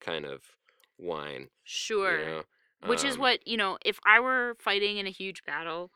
kind 0.00 0.26
of 0.26 0.58
wine. 1.02 1.48
sure 1.64 2.18
You 2.20 2.26
know? 2.26 2.42
Which 2.86 3.04
is 3.04 3.14
Um, 3.14 3.20
what, 3.20 3.46
you 3.46 3.56
know, 3.56 3.78
if 3.84 3.98
I 4.04 4.18
were 4.20 4.56
fighting 4.58 4.96
in 4.98 5.06
a 5.06 5.10
huge 5.10 5.42
battle, 5.44 5.90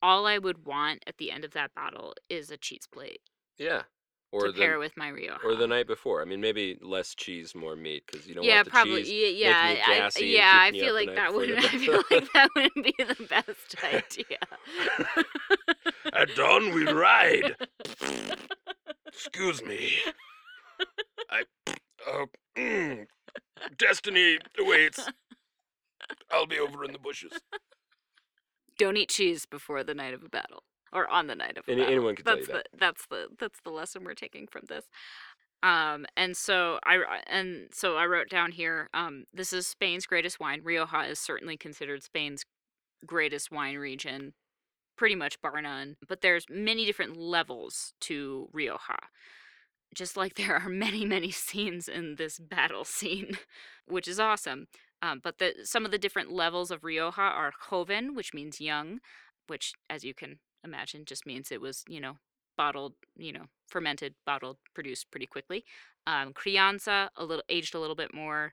all 0.00 0.26
I 0.26 0.38
would 0.38 0.64
want 0.64 1.02
at 1.06 1.18
the 1.18 1.30
end 1.30 1.44
of 1.44 1.50
that 1.52 1.74
battle 1.74 2.14
is 2.28 2.50
a 2.50 2.56
cheese 2.56 2.86
plate 2.90 3.20
Yeah. 3.58 3.82
Or 4.32 4.46
to 4.46 4.52
the 4.52 4.58
pair 4.58 4.78
with 4.78 4.96
my 4.96 5.08
Rioja. 5.08 5.40
or 5.44 5.54
the 5.56 5.66
night 5.66 5.86
before. 5.86 6.22
I 6.22 6.24
mean, 6.24 6.40
maybe 6.40 6.78
less 6.80 7.14
cheese, 7.14 7.54
more 7.54 7.76
meat, 7.76 8.04
because 8.06 8.26
you 8.26 8.34
don't 8.34 8.44
yeah, 8.44 8.56
want 8.56 8.64
the 8.64 8.70
probably. 8.70 9.02
cheese. 9.02 9.38
Yeah, 9.38 9.68
yeah, 9.72 10.08
I, 10.16 10.20
yeah. 10.20 10.58
I 10.62 10.70
feel 10.72 10.94
like 10.94 11.14
that 11.14 11.34
wouldn't. 11.34 11.58
I 11.62 11.68
feel 11.68 12.02
like 12.10 12.32
that 12.32 12.48
wouldn't 12.56 12.82
be 12.82 12.94
the 12.96 13.26
best 13.28 13.76
idea. 13.84 14.38
At 16.14 16.34
dawn 16.34 16.72
we 16.74 16.90
ride. 16.90 17.56
Excuse 19.06 19.62
me. 19.62 19.92
I. 21.30 21.42
Uh, 22.10 22.24
mm, 22.56 23.06
destiny 23.78 24.38
awaits. 24.58 25.08
I'll 26.30 26.46
be 26.46 26.58
over 26.58 26.84
in 26.84 26.92
the 26.92 26.98
bushes. 26.98 27.32
Don't 28.78 28.96
eat 28.96 29.10
cheese 29.10 29.46
before 29.46 29.84
the 29.84 29.94
night 29.94 30.14
of 30.14 30.22
a 30.24 30.28
battle, 30.28 30.62
or 30.92 31.08
on 31.08 31.26
the 31.26 31.34
night 31.34 31.56
of 31.58 31.64
a 31.68 31.70
Any- 31.72 31.80
battle. 31.82 31.94
anyone 31.94 32.16
can 32.16 32.24
tell 32.24 32.36
that's 32.36 32.48
you 32.48 32.54
that. 32.54 32.66
the 32.72 32.78
that's 32.78 33.06
the 33.06 33.26
that's 33.38 33.60
the 33.64 33.70
lesson 33.70 34.04
we're 34.04 34.14
taking 34.14 34.46
from 34.46 34.62
this. 34.68 34.86
Um, 35.62 36.06
and 36.16 36.36
so 36.36 36.80
I 36.84 37.20
and 37.28 37.68
so 37.72 37.96
I 37.96 38.06
wrote 38.06 38.28
down 38.28 38.52
here. 38.52 38.88
Um, 38.92 39.24
this 39.32 39.52
is 39.52 39.66
Spain's 39.66 40.06
greatest 40.06 40.40
wine. 40.40 40.60
Rioja 40.64 41.02
is 41.08 41.20
certainly 41.20 41.56
considered 41.56 42.02
Spain's 42.02 42.44
greatest 43.06 43.52
wine 43.52 43.76
region, 43.76 44.32
pretty 44.96 45.14
much 45.14 45.40
bar 45.40 45.60
none. 45.62 45.96
But 46.08 46.20
there's 46.22 46.46
many 46.50 46.84
different 46.84 47.16
levels 47.16 47.92
to 48.02 48.48
Rioja. 48.52 48.96
Just 49.94 50.16
like 50.16 50.34
there 50.36 50.56
are 50.56 50.68
many, 50.68 51.04
many 51.04 51.30
scenes 51.30 51.88
in 51.88 52.16
this 52.16 52.38
battle 52.38 52.84
scene, 52.84 53.38
which 53.86 54.08
is 54.08 54.20
awesome. 54.20 54.66
Um, 55.00 55.20
but 55.22 55.38
the 55.38 55.54
some 55.64 55.84
of 55.84 55.90
the 55.90 55.98
different 55.98 56.30
levels 56.30 56.70
of 56.70 56.84
Rioja 56.84 57.20
are 57.20 57.52
joven, 57.68 58.14
which 58.14 58.32
means 58.32 58.60
young, 58.60 59.00
which, 59.48 59.72
as 59.90 60.04
you 60.04 60.14
can 60.14 60.38
imagine, 60.64 61.04
just 61.04 61.26
means 61.26 61.50
it 61.50 61.60
was, 61.60 61.82
you 61.88 62.00
know, 62.00 62.18
bottled, 62.56 62.94
you 63.16 63.32
know, 63.32 63.46
fermented, 63.68 64.14
bottled, 64.24 64.58
produced 64.74 65.10
pretty 65.10 65.26
quickly. 65.26 65.64
Um, 66.06 66.32
crianza, 66.32 67.08
a 67.16 67.24
little 67.24 67.44
aged 67.48 67.74
a 67.74 67.80
little 67.80 67.96
bit 67.96 68.14
more. 68.14 68.52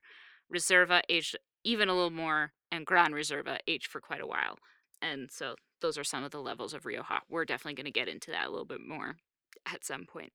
Reserva, 0.54 1.02
aged 1.10 1.38
even 1.64 1.90
a 1.90 1.94
little 1.94 2.10
more, 2.10 2.54
and 2.72 2.86
Gran 2.86 3.12
Reserva, 3.12 3.60
aged 3.68 3.88
for 3.88 4.02
quite 4.02 4.22
a 4.22 4.28
while. 4.28 4.58
And 5.02 5.30
so 5.32 5.56
those 5.82 5.98
are 5.98 6.04
some 6.04 6.24
of 6.24 6.32
the 6.32 6.42
levels 6.42 6.74
of 6.74 6.86
Rioja. 6.86 7.22
We're 7.30 7.46
definitely 7.46 7.76
going 7.76 7.86
to 7.86 8.00
get 8.00 8.08
into 8.08 8.32
that 8.32 8.48
a 8.48 8.50
little 8.50 8.66
bit 8.66 8.82
more 8.82 9.18
at 9.66 9.86
some 9.86 10.06
point. 10.06 10.34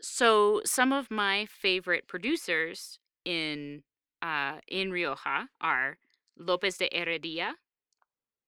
So 0.00 0.60
some 0.64 0.92
of 0.92 1.10
my 1.10 1.46
favorite 1.46 2.06
producers 2.06 2.98
in 3.24 3.82
uh, 4.22 4.58
in 4.68 4.90
Rioja 4.90 5.48
are 5.60 5.98
Lopez 6.38 6.78
de 6.78 6.88
Heredia, 6.92 7.54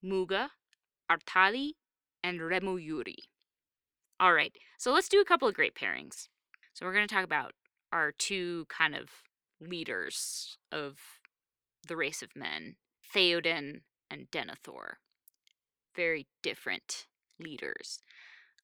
Muga, 0.04 0.48
Artadi, 1.10 1.72
and 2.22 2.40
Remelluri. 2.40 3.16
All 4.18 4.32
right, 4.32 4.52
so 4.78 4.92
let's 4.92 5.08
do 5.08 5.20
a 5.20 5.24
couple 5.24 5.46
of 5.46 5.54
great 5.54 5.74
pairings. 5.74 6.28
So 6.72 6.86
we're 6.86 6.94
going 6.94 7.06
to 7.06 7.14
talk 7.14 7.24
about 7.24 7.52
our 7.92 8.12
two 8.12 8.66
kind 8.68 8.94
of 8.94 9.08
leaders 9.60 10.56
of 10.72 10.98
the 11.86 11.96
race 11.96 12.22
of 12.22 12.34
men, 12.34 12.76
Theoden 13.14 13.80
and 14.10 14.30
Denethor. 14.30 14.94
Very 15.94 16.26
different 16.42 17.06
leaders. 17.38 18.00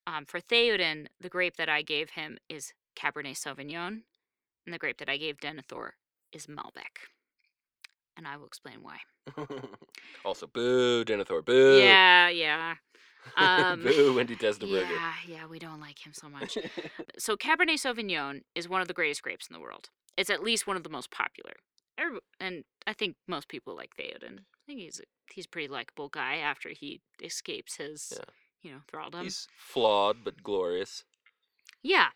Um, 0.06 0.24
for 0.24 0.40
Theoden, 0.40 1.06
the 1.20 1.28
grape 1.28 1.56
that 1.56 1.68
I 1.68 1.82
gave 1.82 2.10
him 2.10 2.38
is 2.48 2.72
Cabernet 2.96 3.36
Sauvignon, 3.36 4.02
and 4.66 4.74
the 4.74 4.78
grape 4.78 4.98
that 4.98 5.08
I 5.08 5.16
gave 5.16 5.36
Denethor 5.38 5.90
is 6.32 6.46
Malbec. 6.46 7.08
And 8.16 8.26
I 8.26 8.36
will 8.36 8.46
explain 8.46 8.82
why. 8.82 8.98
also, 10.24 10.46
boo, 10.46 11.04
Denethor, 11.04 11.44
boo. 11.44 11.78
Yeah, 11.78 12.28
yeah. 12.28 12.74
Um, 13.36 13.84
boo, 13.84 14.14
Wendy 14.16 14.34
Desnaberger. 14.34 14.90
Yeah, 14.90 15.12
yeah, 15.28 15.46
we 15.46 15.60
don't 15.60 15.80
like 15.80 16.04
him 16.04 16.12
so 16.12 16.28
much. 16.28 16.58
so 17.16 17.36
Cabernet 17.36 17.78
Sauvignon 17.78 18.40
is 18.56 18.68
one 18.68 18.80
of 18.82 18.88
the 18.88 18.94
greatest 18.94 19.22
grapes 19.22 19.46
in 19.46 19.54
the 19.54 19.60
world. 19.60 19.90
It's 20.16 20.28
at 20.28 20.42
least 20.42 20.66
one 20.66 20.76
of 20.76 20.82
the 20.82 20.88
most 20.90 21.12
popular. 21.12 21.52
And 22.40 22.64
I 22.84 22.92
think 22.92 23.14
most 23.28 23.48
people 23.48 23.76
like 23.76 23.90
Theoden. 23.96 24.40
I 24.40 24.66
think 24.66 24.80
he's 24.80 24.98
a, 24.98 25.04
he's 25.32 25.44
a 25.44 25.48
pretty 25.48 25.68
likable 25.68 26.08
guy 26.08 26.38
after 26.38 26.70
he 26.70 27.00
escapes 27.22 27.76
his, 27.76 28.12
Yeah. 28.16 28.24
You 28.62 28.72
know, 28.72 28.80
thraldom. 28.88 29.24
He's 29.24 29.48
flawed 29.56 30.18
but 30.24 30.42
glorious. 30.42 31.04
Yeah. 31.82 32.08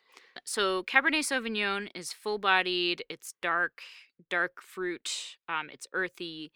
So 0.45 0.83
Cabernet 0.85 1.25
Sauvignon 1.25 1.89
is 1.95 2.13
full-bodied. 2.13 3.05
It's 3.09 3.35
dark, 3.43 3.83
dark 4.31 4.63
fruit. 4.63 5.37
Um, 5.49 5.71
it's 5.73 5.89
earthy, 5.93 6.53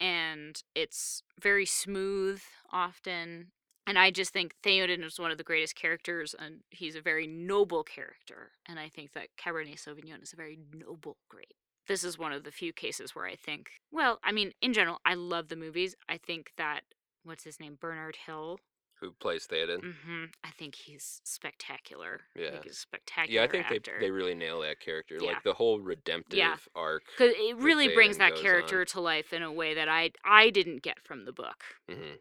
and 0.00 0.62
it's 0.74 1.22
very 1.40 1.66
smooth 1.66 2.40
often. 2.72 3.48
And 3.86 3.98
I 3.98 4.12
just 4.12 4.32
think 4.32 4.54
Theoden 4.62 5.04
is 5.04 5.18
one 5.18 5.32
of 5.32 5.38
the 5.38 5.44
greatest 5.44 5.74
characters, 5.74 6.34
and 6.38 6.60
he's 6.70 6.94
a 6.94 7.02
very 7.02 7.26
noble 7.26 7.82
character. 7.82 8.52
And 8.66 8.78
I 8.78 8.88
think 8.88 9.12
that 9.12 9.28
Cabernet 9.36 9.82
Sauvignon 9.82 10.22
is 10.22 10.32
a 10.32 10.36
very 10.36 10.58
noble 10.72 11.16
grape. 11.28 11.54
This 11.88 12.04
is 12.04 12.16
one 12.16 12.32
of 12.32 12.44
the 12.44 12.52
few 12.52 12.72
cases 12.72 13.14
where 13.14 13.26
I 13.26 13.34
think, 13.34 13.70
well, 13.90 14.20
I 14.22 14.30
mean, 14.30 14.52
in 14.62 14.72
general, 14.72 15.00
I 15.04 15.14
love 15.14 15.48
the 15.48 15.56
movies. 15.56 15.96
I 16.08 16.16
think 16.16 16.52
that 16.56 16.82
what's 17.24 17.42
his 17.42 17.58
name, 17.58 17.76
Bernard 17.80 18.16
Hill. 18.24 18.60
Who 19.02 19.10
plays 19.10 19.48
Theoden? 19.48 19.80
hmm 19.82 20.24
I 20.44 20.50
think 20.56 20.76
he's 20.76 21.20
spectacular. 21.24 22.20
I 22.36 22.40
Yeah. 22.40 22.50
think 22.52 22.64
he's 22.64 22.78
spectacular. 22.78 23.40
Yeah, 23.40 23.44
I 23.44 23.50
think 23.50 23.64
actor. 23.70 23.96
they 23.98 24.06
they 24.06 24.10
really 24.12 24.34
nail 24.36 24.60
that 24.60 24.78
character. 24.78 25.16
Yeah. 25.20 25.26
Like 25.26 25.42
the 25.42 25.54
whole 25.54 25.80
redemptive 25.80 26.68
arc. 26.76 27.02
Because 27.18 27.34
it 27.36 27.56
really 27.56 27.88
brings 27.88 28.18
that 28.18 28.36
character 28.36 28.80
on. 28.80 28.86
to 28.86 29.00
life 29.00 29.32
in 29.32 29.42
a 29.42 29.52
way 29.52 29.74
that 29.74 29.88
I 29.88 30.12
I 30.24 30.50
didn't 30.50 30.82
get 30.82 31.00
from 31.02 31.24
the 31.24 31.32
book. 31.32 31.64
hmm 31.90 32.14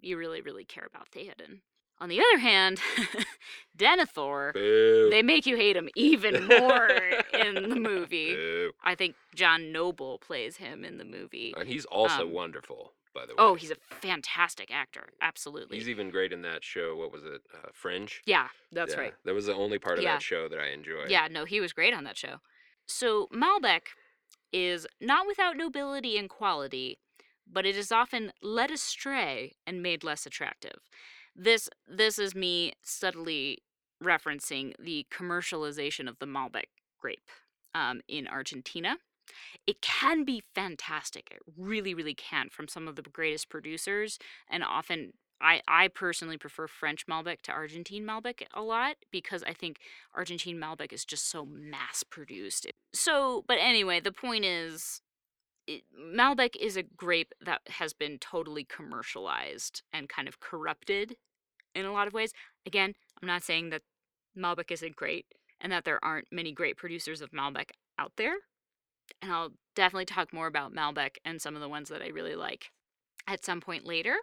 You 0.00 0.16
really, 0.16 0.40
really 0.40 0.64
care 0.64 0.86
about 0.86 1.10
Theoden. 1.10 1.62
On 1.98 2.08
the 2.08 2.20
other 2.20 2.38
hand, 2.38 2.80
Denethor, 3.76 4.54
Boo. 4.54 5.08
they 5.10 5.22
make 5.22 5.46
you 5.46 5.56
hate 5.56 5.76
him 5.76 5.88
even 5.96 6.46
more 6.46 6.88
in 7.34 7.68
the 7.68 7.76
movie. 7.90 8.34
Boo. 8.36 8.70
I 8.82 8.94
think 8.94 9.16
John 9.34 9.72
Noble 9.72 10.18
plays 10.18 10.56
him 10.58 10.84
in 10.84 10.96
the 10.98 11.04
movie. 11.04 11.54
And 11.58 11.68
he's 11.68 11.84
also 11.86 12.22
Um, 12.26 12.32
wonderful, 12.32 12.92
by 13.14 13.22
the 13.26 13.32
way. 13.32 13.36
Oh, 13.38 13.54
he's 13.54 13.70
a 13.70 13.76
fantastic 14.00 14.70
actor. 14.72 15.10
Absolutely. 15.20 15.76
He's 15.78 15.88
even 15.88 16.10
great 16.10 16.32
in 16.32 16.42
that 16.42 16.62
show. 16.64 16.96
What 16.96 17.12
was 17.12 17.24
it? 17.24 17.42
Uh, 17.52 17.68
Fringe. 17.72 18.20
yeah, 18.26 18.48
that's 18.72 18.94
Yeah, 18.94 19.00
right. 19.00 19.14
That 19.24 19.34
was 19.34 19.46
the 19.46 19.54
only 19.54 19.78
part 19.78 19.98
of 19.98 20.04
Yeah. 20.04 20.14
that 20.14 20.22
show 20.22 20.48
that 20.48 20.58
I 20.58 20.68
enjoyed. 20.68 21.10
Yeah, 21.10 21.28
no, 21.30 21.44
he 21.44 21.60
was 21.60 21.72
great 21.72 21.94
on 21.94 22.04
that 22.04 22.16
show. 22.16 22.36
So 22.86 23.28
Malbec 23.32 23.82
is 24.52 24.86
not 25.00 25.26
without 25.26 25.56
nobility 25.56 26.16
and 26.18 26.28
quality, 26.28 26.98
but 27.46 27.66
it 27.66 27.76
is 27.76 27.92
often 27.92 28.32
led 28.42 28.70
astray 28.70 29.54
and 29.66 29.82
made 29.82 30.02
less 30.04 30.26
attractive. 30.26 30.78
This 31.36 31.68
this 31.86 32.18
is 32.18 32.34
me 32.34 32.72
subtly 32.82 33.58
referencing 34.02 34.74
the 34.78 35.06
commercialization 35.12 36.08
of 36.08 36.18
the 36.18 36.26
Malbec 36.26 36.64
grape 36.98 37.30
um, 37.74 38.00
in 38.08 38.26
Argentina. 38.26 38.96
It 39.66 39.80
can 39.82 40.24
be 40.24 40.42
fantastic. 40.54 41.30
It 41.30 41.40
really, 41.56 41.94
really 41.94 42.14
can 42.14 42.48
from 42.50 42.68
some 42.68 42.88
of 42.88 42.96
the 42.96 43.02
greatest 43.02 43.48
producers, 43.48 44.18
and 44.48 44.62
often 44.62 45.12
I, 45.40 45.62
I 45.66 45.88
personally 45.88 46.36
prefer 46.36 46.66
French 46.66 47.06
Malbec 47.06 47.40
to 47.42 47.52
Argentine 47.52 48.04
Malbec 48.04 48.42
a 48.52 48.60
lot 48.60 48.96
because 49.10 49.42
I 49.42 49.54
think 49.54 49.78
Argentine 50.14 50.58
Malbec 50.58 50.92
is 50.92 51.04
just 51.04 51.30
so 51.30 51.46
mass 51.46 52.02
produced. 52.02 52.66
So, 52.92 53.44
but 53.48 53.58
anyway, 53.58 54.00
the 54.00 54.12
point 54.12 54.44
is 54.44 55.00
it, 55.66 55.84
Malbec 55.98 56.56
is 56.56 56.76
a 56.76 56.82
grape 56.82 57.32
that 57.40 57.62
has 57.68 57.92
been 57.92 58.18
totally 58.18 58.64
commercialized 58.64 59.82
and 59.92 60.08
kind 60.08 60.28
of 60.28 60.40
corrupted 60.40 61.16
in 61.74 61.86
a 61.86 61.92
lot 61.92 62.06
of 62.06 62.12
ways. 62.12 62.32
Again, 62.66 62.94
I'm 63.20 63.28
not 63.28 63.42
saying 63.42 63.70
that 63.70 63.82
Malbec 64.36 64.70
isn't 64.70 64.96
great 64.96 65.26
and 65.60 65.72
that 65.72 65.84
there 65.84 66.04
aren't 66.04 66.28
many 66.30 66.52
great 66.52 66.76
producers 66.76 67.20
of 67.20 67.30
Malbec 67.30 67.70
out 67.98 68.12
there. 68.16 68.36
And 69.22 69.32
I'll 69.32 69.52
definitely 69.74 70.06
talk 70.06 70.32
more 70.32 70.46
about 70.46 70.74
Malbec 70.74 71.16
and 71.24 71.40
some 71.40 71.54
of 71.54 71.60
the 71.60 71.68
ones 71.68 71.88
that 71.88 72.02
I 72.02 72.08
really 72.08 72.34
like 72.36 72.70
at 73.26 73.44
some 73.44 73.60
point 73.60 73.84
later. 73.86 74.16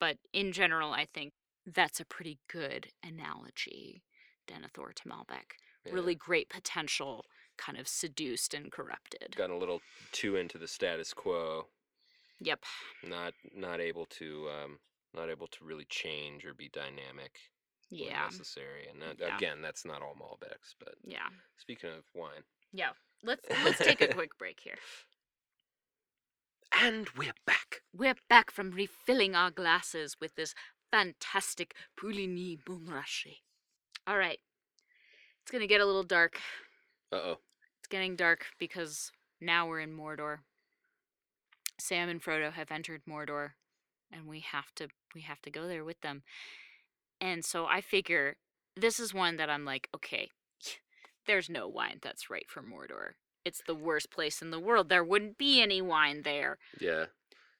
But 0.00 0.18
in 0.32 0.52
general, 0.52 0.92
I 0.92 1.04
think 1.04 1.32
that's 1.66 2.00
a 2.00 2.04
pretty 2.04 2.38
good 2.48 2.88
analogy, 3.04 4.02
Denethor 4.48 4.94
to 4.94 5.08
Malbec. 5.08 5.58
Yeah. 5.84 5.92
Really 5.92 6.14
great 6.14 6.48
potential, 6.48 7.24
kind 7.56 7.78
of 7.78 7.86
seduced 7.88 8.54
and 8.54 8.70
corrupted. 8.70 9.34
Gotten 9.36 9.56
a 9.56 9.58
little 9.58 9.80
too 10.12 10.36
into 10.36 10.58
the 10.58 10.68
status 10.68 11.12
quo. 11.12 11.66
Yep. 12.40 12.60
Not 13.04 13.34
not 13.54 13.80
able 13.80 14.06
to 14.06 14.48
um, 14.50 14.78
not 15.14 15.28
able 15.28 15.46
to 15.48 15.64
really 15.64 15.84
change 15.88 16.44
or 16.44 16.54
be 16.54 16.68
dynamic 16.70 17.38
Yeah. 17.90 18.24
necessary. 18.24 18.88
And 18.88 19.00
that, 19.02 19.18
Yeah. 19.20 19.36
again, 19.36 19.60
that's 19.60 19.84
not 19.84 20.02
all 20.02 20.14
Malbecs. 20.14 20.74
But 20.78 20.94
Yeah. 21.04 21.28
speaking 21.58 21.90
of 21.90 22.04
wine, 22.14 22.42
Yeah. 22.72 22.92
Let's 23.24 23.46
let's 23.64 23.78
take 23.78 24.00
a 24.00 24.08
quick 24.14 24.36
break 24.38 24.60
here. 24.60 24.76
and 26.72 27.08
we're 27.16 27.34
back. 27.46 27.82
We're 27.94 28.16
back 28.28 28.50
from 28.50 28.70
refilling 28.72 29.34
our 29.34 29.50
glasses 29.50 30.16
with 30.20 30.34
this 30.34 30.54
fantastic 30.90 31.74
Puligny 31.98 32.58
Montrachet. 32.68 33.38
All 34.06 34.18
right. 34.18 34.38
It's 35.42 35.50
going 35.50 35.60
to 35.62 35.66
get 35.68 35.80
a 35.80 35.86
little 35.86 36.02
dark. 36.02 36.38
Uh 37.12 37.16
oh. 37.16 37.38
It's 37.80 37.88
getting 37.88 38.16
dark 38.16 38.46
because 38.58 39.10
now 39.40 39.66
we're 39.68 39.80
in 39.80 39.96
Mordor. 39.96 40.38
Sam 41.78 42.08
and 42.08 42.22
Frodo 42.22 42.52
have 42.52 42.70
entered 42.70 43.02
Mordor 43.08 43.50
and 44.12 44.26
we 44.26 44.40
have 44.40 44.72
to 44.76 44.88
we 45.14 45.22
have 45.22 45.40
to 45.42 45.50
go 45.50 45.66
there 45.66 45.84
with 45.84 46.00
them. 46.00 46.22
And 47.20 47.44
so 47.44 47.66
I 47.66 47.80
figure 47.80 48.36
this 48.76 48.98
is 48.98 49.12
one 49.14 49.36
that 49.36 49.50
I'm 49.50 49.64
like, 49.64 49.88
okay, 49.94 50.30
there's 51.26 51.48
no 51.50 51.68
wine 51.68 51.98
that's 52.02 52.30
right 52.30 52.46
for 52.48 52.62
Mordor. 52.62 53.12
It's 53.44 53.62
the 53.66 53.74
worst 53.74 54.10
place 54.10 54.40
in 54.42 54.50
the 54.50 54.60
world. 54.60 54.88
There 54.88 55.04
wouldn't 55.04 55.36
be 55.38 55.60
any 55.60 55.82
wine 55.82 56.22
there. 56.22 56.58
Yeah. 56.80 57.06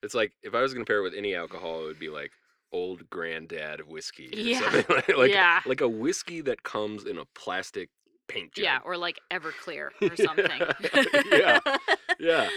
It's 0.02 0.14
like 0.14 0.32
if 0.42 0.54
I 0.54 0.62
was 0.62 0.72
gonna 0.74 0.84
pair 0.84 0.98
it 0.98 1.02
with 1.02 1.14
any 1.14 1.34
alcohol, 1.34 1.82
it 1.82 1.86
would 1.86 1.98
be 1.98 2.08
like 2.08 2.32
old 2.72 3.08
granddad 3.10 3.86
whiskey 3.86 4.28
or 4.32 4.36
Yeah. 4.38 4.60
something 4.60 4.84
like 4.96 5.16
like, 5.16 5.30
Yeah. 5.32 5.60
like 5.66 5.80
a 5.80 5.88
whiskey 5.88 6.40
that 6.42 6.62
comes 6.62 7.04
in 7.04 7.18
a 7.18 7.24
plastic 7.34 7.90
paint 8.28 8.52
jug. 8.54 8.64
Yeah, 8.64 8.78
or 8.84 8.96
like 8.96 9.20
Everclear 9.30 9.88
or 10.02 10.16
something. 10.16 10.60
Yeah. 11.30 11.58
Yeah. 12.18 12.48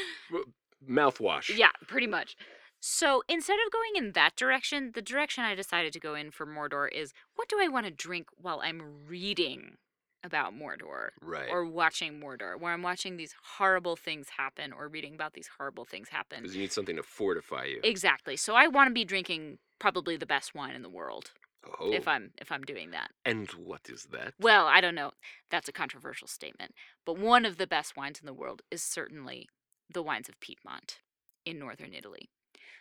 Mouthwash. 0.87 1.55
Yeah, 1.55 1.71
pretty 1.87 2.07
much. 2.07 2.35
So 2.79 3.23
instead 3.27 3.57
of 3.65 3.71
going 3.71 3.91
in 3.95 4.11
that 4.11 4.35
direction, 4.35 4.91
the 4.93 5.01
direction 5.01 5.43
I 5.43 5.55
decided 5.55 5.91
to 5.93 5.99
go 5.99 6.13
in 6.13 6.29
for 6.31 6.45
Mordor 6.45 6.87
is 6.91 7.13
what 7.35 7.49
do 7.49 7.57
I 7.59 7.67
want 7.67 7.85
to 7.87 7.91
drink 7.91 8.27
while 8.37 8.61
I'm 8.63 9.05
reading 9.07 9.77
about 10.25 10.53
Mordor 10.53 11.09
Right. 11.21 11.49
or 11.49 11.65
watching 11.65 12.19
Mordor, 12.19 12.59
where 12.59 12.73
I'm 12.73 12.81
watching 12.81 13.17
these 13.17 13.35
horrible 13.57 13.95
things 13.95 14.29
happen 14.37 14.73
or 14.73 14.87
reading 14.87 15.13
about 15.13 15.33
these 15.33 15.49
horrible 15.57 15.85
things 15.85 16.09
happen. 16.09 16.41
Because 16.41 16.55
you 16.55 16.61
need 16.61 16.73
something 16.73 16.95
to 16.95 17.03
fortify 17.03 17.65
you. 17.65 17.79
Exactly. 17.83 18.35
So 18.35 18.55
I 18.55 18.67
want 18.67 18.89
to 18.89 18.93
be 18.93 19.05
drinking 19.05 19.59
probably 19.79 20.17
the 20.17 20.25
best 20.25 20.55
wine 20.55 20.73
in 20.75 20.81
the 20.81 20.89
world 20.89 21.31
oh. 21.79 21.91
if 21.91 22.07
I'm 22.07 22.31
if 22.39 22.51
I'm 22.51 22.63
doing 22.63 22.91
that. 22.91 23.11
and 23.23 23.49
what 23.51 23.89
is 23.89 24.07
that? 24.11 24.33
Well, 24.39 24.65
I 24.65 24.81
don't 24.81 24.95
know. 24.95 25.11
That's 25.51 25.69
a 25.69 25.73
controversial 25.73 26.27
statement, 26.27 26.73
but 27.05 27.17
one 27.17 27.45
of 27.45 27.57
the 27.57 27.67
best 27.67 27.95
wines 27.95 28.19
in 28.19 28.25
the 28.25 28.33
world 28.33 28.61
is 28.71 28.81
certainly 28.81 29.47
the 29.93 30.01
wines 30.01 30.27
of 30.29 30.39
Piedmont 30.39 30.99
in 31.45 31.59
northern 31.59 31.93
Italy. 31.93 32.29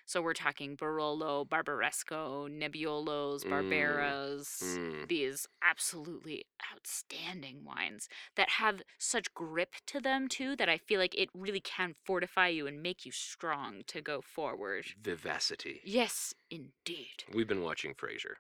So 0.07 0.21
we're 0.21 0.35
talking 0.35 0.77
Barolo, 0.77 1.49
Barbaresco, 1.49 2.49
Nebbiolos, 2.49 3.45
Mm, 3.45 3.51
Barberas, 3.51 4.63
Mm. 4.63 5.09
these 5.09 5.47
absolutely 5.63 6.45
outstanding 6.73 7.65
wines 7.65 8.09
that 8.37 8.51
have 8.51 8.83
such 8.99 9.33
grip 9.33 9.77
to 9.87 10.01
them 10.01 10.29
too 10.29 10.57
that 10.57 10.69
I 10.69 10.79
feel 10.79 11.01
like 11.01 11.15
it 11.15 11.31
really 11.33 11.61
can 11.61 11.95
fortify 12.05 12.49
you 12.49 12.67
and 12.67 12.83
make 12.83 13.07
you 13.07 13.13
strong 13.13 13.83
to 13.87 14.01
go 14.03 14.21
forward. 14.21 14.95
Vivacity. 15.01 15.81
Yes, 15.85 16.35
indeed. 16.51 17.25
We've 17.33 17.49
been 17.49 17.63
watching 17.63 17.95
Frasier. 17.95 18.35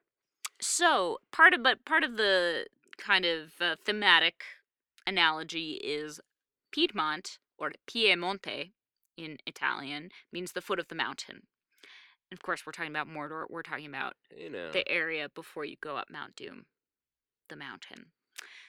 So 0.60 1.18
part 1.32 1.54
of 1.54 1.62
but 1.62 1.84
part 1.84 2.04
of 2.04 2.16
the 2.16 2.66
kind 2.98 3.24
of 3.24 3.60
uh, 3.60 3.76
thematic 3.84 4.44
analogy 5.06 5.72
is 5.82 6.20
Piedmont 6.70 7.38
or 7.58 7.72
Piemonte 7.86 8.72
in 9.16 9.38
Italian 9.46 10.10
means 10.32 10.52
the 10.52 10.60
foot 10.62 10.78
of 10.78 10.88
the 10.88 10.94
mountain. 10.94 11.46
Of 12.32 12.42
course, 12.42 12.64
we're 12.66 12.72
talking 12.72 12.90
about 12.90 13.08
Mordor. 13.08 13.44
We're 13.48 13.62
talking 13.62 13.86
about 13.86 14.14
You 14.36 14.50
know. 14.50 14.72
the 14.72 14.86
area 14.88 15.28
before 15.28 15.64
you 15.64 15.76
go 15.80 15.96
up 15.96 16.08
Mount 16.10 16.34
Doom, 16.36 16.66
the 17.48 17.56
mountain. 17.56 18.06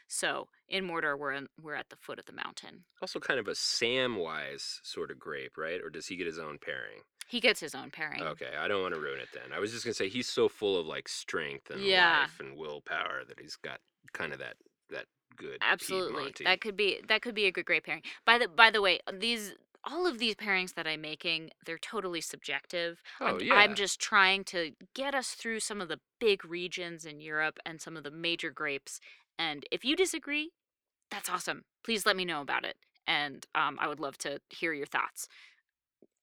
So 0.08 0.50
in 0.70 0.88
Mordor, 0.88 1.18
we're 1.18 1.32
in, 1.32 1.48
we're 1.60 1.74
at 1.74 1.90
the 1.90 1.96
foot 1.96 2.20
of 2.20 2.26
the 2.26 2.34
mountain. 2.34 2.84
also 3.02 3.20
kind 3.20 3.40
of 3.40 3.48
a 3.48 3.52
Samwise 3.54 4.80
sort 4.84 5.10
of 5.12 5.18
grape, 5.20 5.58
right? 5.58 5.82
Or 5.84 5.90
does 5.90 6.08
he 6.08 6.16
get 6.16 6.28
his 6.28 6.38
own 6.40 6.58
pairing? 6.64 7.02
He 7.28 7.40
gets 7.40 7.60
his 7.60 7.74
own 7.74 7.90
pairing. 7.90 8.22
Okay, 8.22 8.52
I 8.60 8.68
don't 8.68 8.84
want 8.84 8.94
to 8.94 9.00
ruin 9.00 9.20
it 9.20 9.30
then. 9.34 9.52
I 9.52 9.60
was 9.60 9.72
just 9.72 9.84
gonna 9.84 9.96
say 9.96 10.10
he's 10.10 10.30
so 10.30 10.48
full 10.48 10.80
of 10.80 10.86
like 10.86 11.08
strength 11.08 11.72
and 11.72 11.82
Yeah. 11.82 12.22
life 12.22 12.40
and 12.40 12.56
willpower 12.56 13.24
that 13.28 13.40
he's 13.40 13.56
got 13.56 13.82
kind 14.14 14.32
of 14.32 14.38
that 14.40 14.58
that 14.92 15.08
good. 15.36 15.58
Absolutely, 15.62 16.26
Piedmonte. 16.32 16.44
that 16.44 16.62
could 16.62 16.78
be 16.78 17.02
that 17.08 17.24
could 17.24 17.34
be 17.34 17.46
a 17.48 17.52
good 17.52 17.66
great 17.66 17.84
pairing. 17.84 18.04
By 18.26 18.38
the 18.38 18.48
by 18.48 18.70
the 18.70 18.80
way, 18.80 19.00
these 19.12 19.56
all 19.86 20.08
of 20.08 20.20
these 20.20 20.36
pairings 20.36 20.74
that 20.74 20.88
I'm 20.88 21.02
making, 21.02 21.52
they're 21.66 21.78
totally 21.78 22.22
subjective. 22.22 23.02
Oh 23.22 23.28
I'm, 23.28 23.40
yeah. 23.40 23.54
I'm 23.54 23.76
just 23.76 24.00
trying 24.00 24.44
to 24.46 24.72
get 24.94 25.14
us 25.14 25.32
through 25.32 25.60
some 25.60 25.82
of 25.82 25.88
the 25.88 26.00
big 26.20 26.44
regions 26.44 27.06
in 27.06 27.22
Europe 27.22 27.60
and 27.66 27.82
some 27.82 27.96
of 27.96 28.04
the 28.04 28.12
major 28.12 28.52
grapes. 28.52 29.00
And 29.38 29.66
if 29.72 29.86
you 29.86 29.96
disagree, 29.96 30.52
that's 31.12 31.30
awesome. 31.30 31.64
Please 31.84 32.06
let 32.06 32.16
me 32.16 32.26
know 32.26 32.42
about 32.42 32.66
it, 32.66 32.78
and 33.08 33.46
um, 33.54 33.78
I 33.80 33.88
would 33.88 34.00
love 34.00 34.18
to 34.20 34.40
hear 34.50 34.74
your 34.74 34.88
thoughts. 34.88 35.28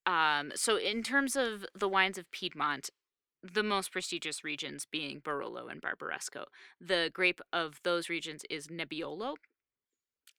Um, 0.05 0.51
so, 0.55 0.75
in 0.75 1.03
terms 1.03 1.37
of 1.37 1.65
the 1.73 1.87
wines 1.87 2.17
of 2.17 2.29
Piedmont, 2.31 2.89
the 3.43 3.63
most 3.63 3.91
prestigious 3.91 4.43
regions 4.43 4.87
being 4.89 5.19
Barolo 5.19 5.69
and 5.69 5.81
Barbaresco. 5.81 6.45
The 6.79 7.11
grape 7.13 7.41
of 7.51 7.79
those 7.83 8.07
regions 8.07 8.43
is 8.49 8.67
Nebbiolo. 8.67 9.35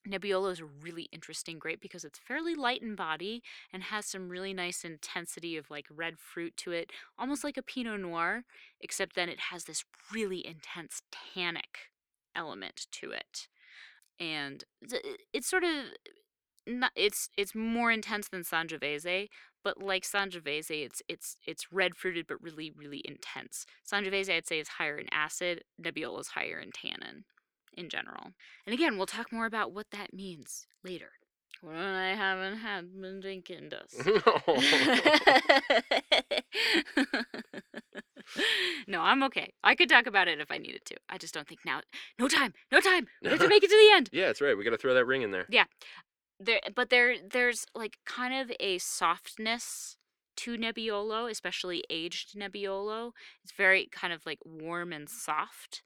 Nebbiolo 0.08 0.52
is 0.52 0.60
a 0.60 0.64
really 0.64 1.08
interesting 1.12 1.58
grape 1.58 1.80
because 1.80 2.04
it's 2.04 2.18
fairly 2.18 2.54
light 2.54 2.82
in 2.82 2.94
body 2.94 3.42
and 3.72 3.84
has 3.84 4.06
some 4.06 4.28
really 4.28 4.52
nice 4.52 4.84
intensity 4.84 5.56
of 5.56 5.70
like 5.70 5.86
red 5.90 6.18
fruit 6.18 6.56
to 6.58 6.72
it, 6.72 6.90
almost 7.18 7.42
like 7.44 7.56
a 7.56 7.62
Pinot 7.62 8.00
Noir, 8.00 8.44
except 8.80 9.16
then 9.16 9.28
it 9.28 9.40
has 9.50 9.64
this 9.64 9.84
really 10.12 10.46
intense 10.46 11.02
tannic 11.34 11.90
element 12.36 12.86
to 12.92 13.10
it. 13.10 13.48
And 14.20 14.64
it's 15.32 15.48
sort 15.48 15.64
of 15.64 15.70
not, 16.66 16.92
it's 16.96 17.28
it's 17.36 17.54
more 17.54 17.90
intense 17.90 18.28
than 18.28 18.42
Sangiovese, 18.42 19.28
but 19.62 19.82
like 19.82 20.04
Sangiovese, 20.04 20.84
it's 20.84 21.02
it's 21.08 21.36
it's 21.46 21.72
red 21.72 21.96
fruited 21.96 22.26
but 22.26 22.42
really 22.42 22.70
really 22.76 23.02
intense. 23.04 23.66
Sangiovese 23.90 24.34
I'd 24.34 24.46
say 24.46 24.60
is 24.60 24.68
higher 24.68 24.98
in 24.98 25.06
acid. 25.12 25.64
Nebbiolo 25.82 26.20
is 26.20 26.28
higher 26.28 26.58
in 26.58 26.70
tannin, 26.72 27.24
in 27.76 27.88
general. 27.88 28.32
And 28.66 28.74
again, 28.74 28.96
we'll 28.96 29.06
talk 29.06 29.32
more 29.32 29.46
about 29.46 29.72
what 29.72 29.90
that 29.90 30.12
means 30.14 30.66
later 30.82 31.10
when 31.64 31.76
I 31.76 32.14
haven't 32.14 32.58
had 32.58 33.00
been 33.00 33.20
drinking 33.20 33.70
this. 33.70 34.06
no, 38.86 39.00
I'm 39.00 39.22
okay. 39.24 39.52
I 39.62 39.74
could 39.74 39.88
talk 39.88 40.06
about 40.06 40.28
it 40.28 40.40
if 40.40 40.50
I 40.50 40.58
needed 40.58 40.84
to. 40.86 40.96
I 41.08 41.18
just 41.18 41.34
don't 41.34 41.48
think 41.48 41.60
now. 41.64 41.80
No 42.18 42.28
time. 42.28 42.52
No 42.70 42.80
time. 42.80 43.06
We 43.22 43.30
have 43.30 43.38
to 43.40 43.48
make 43.48 43.64
it 43.64 43.70
to 43.70 43.76
the 43.76 43.96
end. 43.96 44.10
yeah, 44.12 44.26
that's 44.26 44.40
right. 44.40 44.56
We 44.56 44.64
got 44.64 44.70
to 44.70 44.76
throw 44.78 44.94
that 44.94 45.06
ring 45.06 45.22
in 45.22 45.30
there. 45.30 45.46
Yeah. 45.48 45.64
There, 46.40 46.60
but 46.74 46.90
there, 46.90 47.16
there's 47.30 47.66
like 47.74 47.98
kind 48.04 48.34
of 48.34 48.54
a 48.60 48.78
softness 48.78 49.96
to 50.36 50.56
Nebbiolo, 50.56 51.30
especially 51.30 51.84
aged 51.88 52.34
Nebbiolo. 52.36 53.12
It's 53.42 53.52
very 53.52 53.88
kind 53.90 54.12
of 54.12 54.26
like 54.26 54.38
warm 54.44 54.92
and 54.92 55.08
soft, 55.08 55.82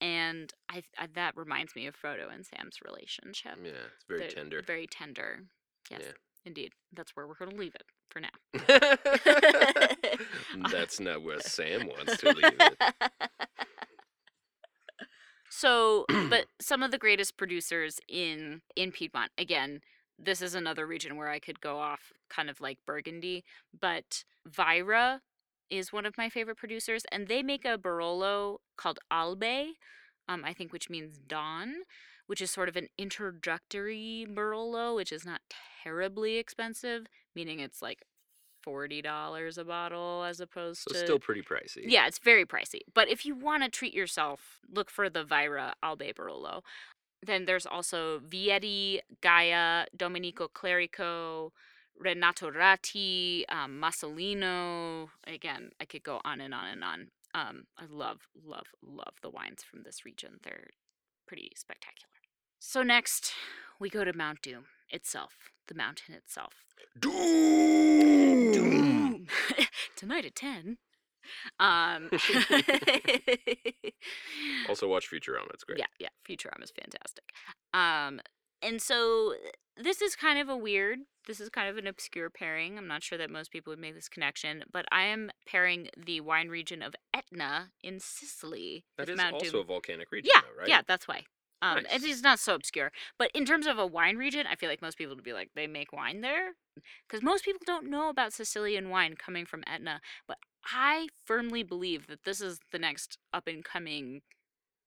and 0.00 0.52
I, 0.70 0.82
I 0.98 1.06
that 1.14 1.36
reminds 1.36 1.74
me 1.74 1.86
of 1.86 1.94
Frodo 1.96 2.32
and 2.32 2.44
Sam's 2.46 2.78
relationship. 2.84 3.58
Yeah, 3.62 3.70
it's 3.70 4.04
very 4.08 4.20
They're 4.20 4.30
tender. 4.30 4.62
Very 4.66 4.86
tender. 4.86 5.40
Yes, 5.90 6.00
Yeah. 6.04 6.12
indeed. 6.44 6.72
That's 6.92 7.14
where 7.16 7.26
we're 7.26 7.34
going 7.34 7.50
to 7.52 7.56
leave 7.56 7.74
it 7.74 7.84
for 8.10 8.20
now. 8.20 8.28
That's 10.70 11.00
not 11.00 11.22
where 11.22 11.40
Sam 11.40 11.86
wants 11.88 12.16
to 12.18 12.32
leave 12.32 12.56
it. 12.58 12.82
So, 15.50 16.04
but 16.28 16.46
some 16.60 16.82
of 16.82 16.90
the 16.90 16.98
greatest 16.98 17.36
producers 17.36 17.98
in 18.08 18.60
in 18.74 18.92
Piedmont. 18.92 19.30
Again, 19.38 19.80
this 20.18 20.42
is 20.42 20.54
another 20.54 20.86
region 20.86 21.16
where 21.16 21.28
I 21.30 21.38
could 21.38 21.60
go 21.60 21.78
off 21.78 22.12
kind 22.28 22.50
of 22.50 22.60
like 22.60 22.78
Burgundy, 22.86 23.44
but 23.78 24.24
Vajra 24.48 25.20
is 25.70 25.92
one 25.92 26.06
of 26.06 26.16
my 26.18 26.28
favorite 26.28 26.56
producers, 26.56 27.04
and 27.10 27.28
they 27.28 27.42
make 27.42 27.64
a 27.64 27.78
Barolo 27.78 28.58
called 28.76 28.98
Albe, 29.12 29.72
um, 30.28 30.44
I 30.44 30.52
think, 30.52 30.72
which 30.72 30.90
means 30.90 31.18
dawn, 31.18 31.74
which 32.26 32.40
is 32.40 32.50
sort 32.50 32.68
of 32.68 32.76
an 32.76 32.88
introductory 32.98 34.26
Barolo, 34.28 34.94
which 34.96 35.12
is 35.12 35.24
not 35.24 35.40
terribly 35.82 36.36
expensive, 36.38 37.06
meaning 37.34 37.60
it's 37.60 37.82
like 37.82 38.02
forty 38.62 39.00
dollars 39.00 39.58
a 39.58 39.64
bottle 39.64 40.24
as 40.24 40.40
opposed 40.40 40.82
So 40.88 40.94
to 40.94 40.98
still 41.04 41.18
pretty 41.20 41.42
pricey. 41.42 41.84
yeah, 41.86 42.06
it's 42.08 42.18
very 42.18 42.44
pricey. 42.44 42.80
But 42.94 43.08
if 43.08 43.24
you 43.24 43.34
want 43.36 43.62
to 43.62 43.68
treat 43.68 43.94
yourself, 43.94 44.40
look 44.68 44.90
for 44.90 45.08
the 45.08 45.24
Vajra 45.24 45.72
Albe 45.84 46.14
Barolo. 46.14 46.62
Then 47.24 47.44
there's 47.46 47.66
also 47.66 48.20
Vietti, 48.20 49.00
Gaja, 49.22 49.86
Domenico 49.96 50.48
Clerico, 50.48 51.50
Renato 51.98 52.50
Ratti, 52.50 53.44
um, 53.48 53.80
Massolino. 53.82 55.08
Again, 55.26 55.70
I 55.80 55.84
could 55.84 56.02
go 56.02 56.20
on 56.24 56.40
and 56.40 56.54
on 56.54 56.66
and 56.68 56.84
on. 56.84 57.08
Um, 57.34 57.64
I 57.78 57.84
love, 57.90 58.20
love, 58.44 58.66
love 58.82 59.14
the 59.22 59.30
wines 59.30 59.62
from 59.62 59.82
this 59.82 60.04
region. 60.04 60.38
They're 60.42 60.68
pretty 61.26 61.50
spectacular. 61.56 62.08
So 62.58 62.82
next, 62.82 63.32
we 63.78 63.90
go 63.90 64.04
to 64.04 64.12
Mount 64.12 64.42
Doom 64.42 64.64
itself, 64.90 65.32
the 65.68 65.74
mountain 65.74 66.14
itself. 66.14 66.54
Doom. 66.98 68.52
Doom. 68.52 69.26
Tonight 69.96 70.24
at 70.24 70.34
10. 70.34 70.78
Um, 71.58 72.10
Also 74.68 74.88
watch 74.88 75.08
Futurama. 75.10 75.50
It's 75.54 75.64
great. 75.64 75.78
yeah, 75.78 75.86
yeah, 75.98 76.08
Futurama 76.28 76.62
is 76.62 76.70
fantastic. 76.72 77.24
Um, 77.74 78.20
and 78.62 78.80
so 78.80 79.34
this 79.76 80.00
is 80.02 80.14
kind 80.16 80.38
of 80.38 80.48
a 80.48 80.56
weird, 80.56 81.00
this 81.26 81.40
is 81.40 81.48
kind 81.48 81.68
of 81.68 81.76
an 81.76 81.86
obscure 81.86 82.30
pairing. 82.30 82.78
I'm 82.78 82.86
not 82.86 83.02
sure 83.02 83.18
that 83.18 83.30
most 83.30 83.50
people 83.50 83.70
would 83.72 83.78
make 83.78 83.94
this 83.94 84.08
connection, 84.08 84.64
but 84.72 84.86
I 84.92 85.04
am 85.04 85.30
pairing 85.46 85.88
the 85.96 86.20
wine 86.20 86.48
region 86.48 86.82
of 86.82 86.94
Etna 87.14 87.70
in 87.82 88.00
Sicily 88.00 88.84
That 88.96 89.08
is 89.08 89.16
Mount 89.16 89.34
also 89.34 89.50
Doom. 89.50 89.60
a 89.60 89.64
volcanic 89.64 90.10
region, 90.12 90.30
yeah, 90.34 90.40
though, 90.42 90.60
right? 90.60 90.68
yeah, 90.68 90.82
that's 90.86 91.08
why. 91.08 91.24
Um, 91.62 91.84
Nice. 91.90 92.04
It's 92.04 92.22
not 92.22 92.38
so 92.38 92.54
obscure, 92.54 92.92
but 93.18 93.30
in 93.34 93.44
terms 93.44 93.66
of 93.66 93.78
a 93.78 93.86
wine 93.86 94.16
region, 94.16 94.46
I 94.46 94.56
feel 94.56 94.68
like 94.68 94.82
most 94.82 94.98
people 94.98 95.14
would 95.14 95.24
be 95.24 95.32
like, 95.32 95.50
they 95.54 95.66
make 95.66 95.92
wine 95.92 96.20
there, 96.20 96.50
because 97.08 97.22
most 97.22 97.44
people 97.44 97.62
don't 97.64 97.88
know 97.88 98.08
about 98.10 98.32
Sicilian 98.34 98.90
wine 98.90 99.14
coming 99.16 99.46
from 99.46 99.64
Etna. 99.66 100.00
But 100.28 100.36
I 100.64 101.08
firmly 101.24 101.62
believe 101.62 102.08
that 102.08 102.24
this 102.24 102.40
is 102.40 102.60
the 102.72 102.78
next 102.78 103.18
up 103.32 103.46
and 103.46 103.64
coming, 103.64 104.20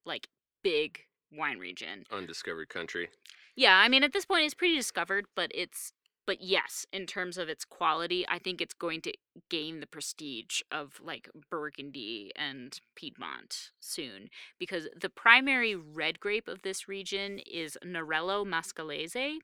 like 0.06 0.28
big 0.62 1.00
wine 1.32 1.58
region. 1.58 2.04
Undiscovered 2.12 2.68
country. 2.68 3.08
Yeah, 3.56 3.76
I 3.76 3.88
mean 3.88 4.04
at 4.04 4.12
this 4.12 4.24
point 4.24 4.44
it's 4.44 4.54
pretty 4.54 4.76
discovered, 4.76 5.26
but 5.34 5.50
it's 5.54 5.92
but 6.30 6.42
yes, 6.42 6.86
in 6.92 7.06
terms 7.06 7.38
of 7.38 7.48
its 7.48 7.64
quality, 7.64 8.24
I 8.28 8.38
think 8.38 8.60
it's 8.60 8.72
going 8.72 9.00
to 9.00 9.12
gain 9.48 9.80
the 9.80 9.86
prestige 9.88 10.60
of 10.70 11.00
like 11.02 11.28
Burgundy 11.50 12.30
and 12.36 12.78
Piedmont 12.94 13.72
soon 13.80 14.28
because 14.56 14.86
the 14.94 15.10
primary 15.10 15.74
red 15.74 16.20
grape 16.20 16.46
of 16.46 16.62
this 16.62 16.86
region 16.86 17.40
is 17.40 17.76
Nerello 17.84 18.46
Mascalese 18.46 19.38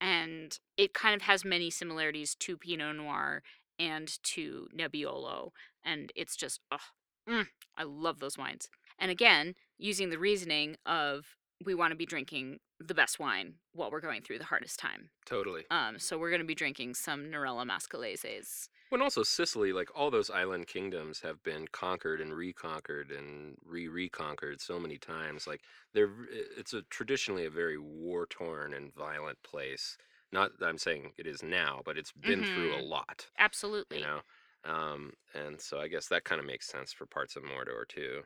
and 0.00 0.58
it 0.76 0.94
kind 0.94 1.14
of 1.14 1.22
has 1.22 1.44
many 1.44 1.70
similarities 1.70 2.34
to 2.40 2.56
Pinot 2.56 2.96
Noir 2.96 3.44
and 3.78 4.20
to 4.24 4.66
Nebbiolo 4.76 5.50
and 5.84 6.10
it's 6.16 6.34
just 6.34 6.58
oh, 6.72 7.44
I 7.78 7.84
love 7.84 8.18
those 8.18 8.36
wines. 8.36 8.68
And 8.98 9.12
again, 9.12 9.54
using 9.78 10.10
the 10.10 10.18
reasoning 10.18 10.76
of 10.84 11.36
we 11.64 11.74
want 11.74 11.92
to 11.92 11.96
be 11.96 12.06
drinking 12.06 12.60
the 12.78 12.94
best 12.94 13.18
wine 13.18 13.56
while 13.72 13.90
we're 13.90 14.00
going 14.00 14.22
through 14.22 14.38
the 14.38 14.44
hardest 14.44 14.78
time. 14.78 15.10
Totally. 15.26 15.66
Um, 15.70 15.98
so 15.98 16.18
we're 16.18 16.30
going 16.30 16.40
to 16.40 16.46
be 16.46 16.54
drinking 16.54 16.94
some 16.94 17.24
Nerello 17.26 17.66
Mascaleses. 17.66 18.68
When 18.88 19.02
also 19.02 19.22
Sicily, 19.24 19.72
like 19.72 19.90
all 19.96 20.10
those 20.10 20.30
island 20.30 20.68
kingdoms 20.68 21.20
have 21.20 21.42
been 21.42 21.66
conquered 21.68 22.20
and 22.20 22.32
reconquered 22.34 23.10
and 23.10 23.56
re-reconquered 23.62 24.60
so 24.60 24.78
many 24.78 24.96
times. 24.98 25.46
Like 25.46 25.64
they're, 25.92 26.24
it's 26.30 26.72
a 26.72 26.82
traditionally 26.82 27.44
a 27.46 27.50
very 27.50 27.78
war-torn 27.78 28.74
and 28.74 28.94
violent 28.94 29.42
place. 29.42 29.96
Not 30.32 30.58
that 30.58 30.66
I'm 30.68 30.78
saying 30.78 31.14
it 31.18 31.26
is 31.26 31.42
now, 31.42 31.82
but 31.84 31.98
it's 31.98 32.12
been 32.12 32.44
through 32.44 32.74
a 32.74 32.78
Mhm. 32.78 32.84
lot. 32.84 33.30
Absolutely. 33.38 33.98
You 33.98 34.00
know, 34.02 34.22
um, 34.64 35.14
and 35.34 35.60
so 35.60 35.80
I 35.80 35.88
guess 35.88 36.08
that 36.08 36.24
kind 36.24 36.40
of 36.40 36.46
makes 36.46 36.66
sense 36.68 36.92
for 36.92 37.06
parts 37.06 37.36
of 37.36 37.42
Mordor 37.44 37.86
too, 37.88 38.24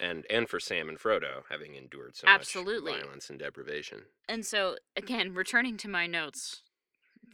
and 0.00 0.24
and 0.30 0.48
for 0.48 0.60
Sam 0.60 0.88
and 0.88 0.98
Frodo 0.98 1.42
having 1.50 1.74
endured 1.74 2.16
so 2.16 2.26
Absolutely. 2.26 2.92
much 2.92 3.02
violence 3.02 3.30
and 3.30 3.38
deprivation. 3.38 4.02
And 4.28 4.44
so 4.44 4.76
again, 4.96 5.34
returning 5.34 5.76
to 5.78 5.88
my 5.88 6.06
notes, 6.06 6.62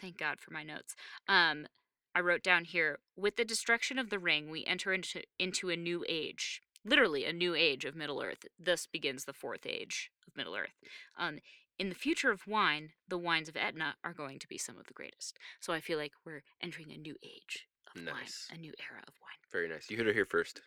thank 0.01 0.19
God 0.19 0.41
for 0.41 0.53
my 0.53 0.62
notes. 0.62 0.95
Um, 1.29 1.67
I 2.15 2.21
wrote 2.21 2.43
down 2.43 2.65
here 2.65 2.99
with 3.17 3.37
the 3.37 3.45
destruction 3.45 3.99
of 3.99 4.11
the 4.11 4.19
ring, 4.19 4.51
we 4.51 4.65
enter 4.65 4.93
into 4.93 5.23
into 5.39 5.71
a 5.71 5.77
new 5.77 6.05
age, 6.09 6.62
literally 6.85 7.25
a 7.25 7.33
new 7.33 7.55
age 7.55 7.85
of 7.85 7.97
Middle 7.97 8.23
Earth. 8.23 8.45
Thus 8.59 8.87
begins 8.87 9.25
the 9.25 9.33
fourth 9.33 9.67
age 9.67 10.11
of 10.27 10.37
Middle 10.37 10.55
Earth. 10.55 10.75
Um, 11.19 11.39
in 11.77 11.89
the 11.89 11.95
future 11.97 12.31
of 12.31 12.47
wine, 12.47 12.91
the 13.09 13.19
wines 13.19 13.49
of 13.49 13.57
Etna 13.57 13.97
are 14.05 14.12
going 14.12 14.39
to 14.39 14.47
be 14.47 14.57
some 14.59 14.79
of 14.79 14.87
the 14.87 14.93
greatest. 14.93 15.39
So 15.59 15.73
I 15.73 15.81
feel 15.81 15.99
like 15.99 16.12
we're 16.25 16.43
entering 16.62 16.93
a 16.93 16.97
new 16.97 17.17
age 17.25 17.67
of 17.95 18.01
Nice. 18.01 18.47
wine, 18.49 18.59
a 18.59 18.61
new 18.61 18.73
era 18.89 19.03
of 19.09 19.15
wine. 19.21 19.31
Very 19.51 19.69
nice. 19.69 19.91
You 19.91 19.97
heard 19.97 20.07
it 20.07 20.15
here 20.15 20.25
first. 20.25 20.61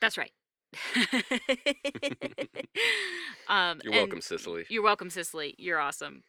That's 0.00 0.16
right. 0.16 0.32
um, 3.48 3.80
You're 3.82 3.92
welcome, 3.94 4.20
Sicily. 4.20 4.66
You're 4.68 4.82
welcome, 4.82 5.10
Sicily. 5.10 5.54
You're 5.58 5.78
awesome. 5.78 6.22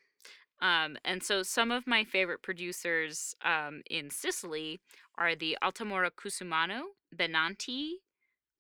Um, 0.62 0.98
and 1.06 1.24
so 1.24 1.44
some 1.44 1.72
of 1.72 1.88
my 1.88 2.04
favorite 2.04 2.42
producers 2.42 3.34
um, 3.44 3.82
in 3.90 4.10
Sicily 4.10 4.80
are 5.18 5.36
the 5.36 5.58
Altamora 5.62 6.12
Cusumano, 6.12 6.82
Benanti, 7.16 7.92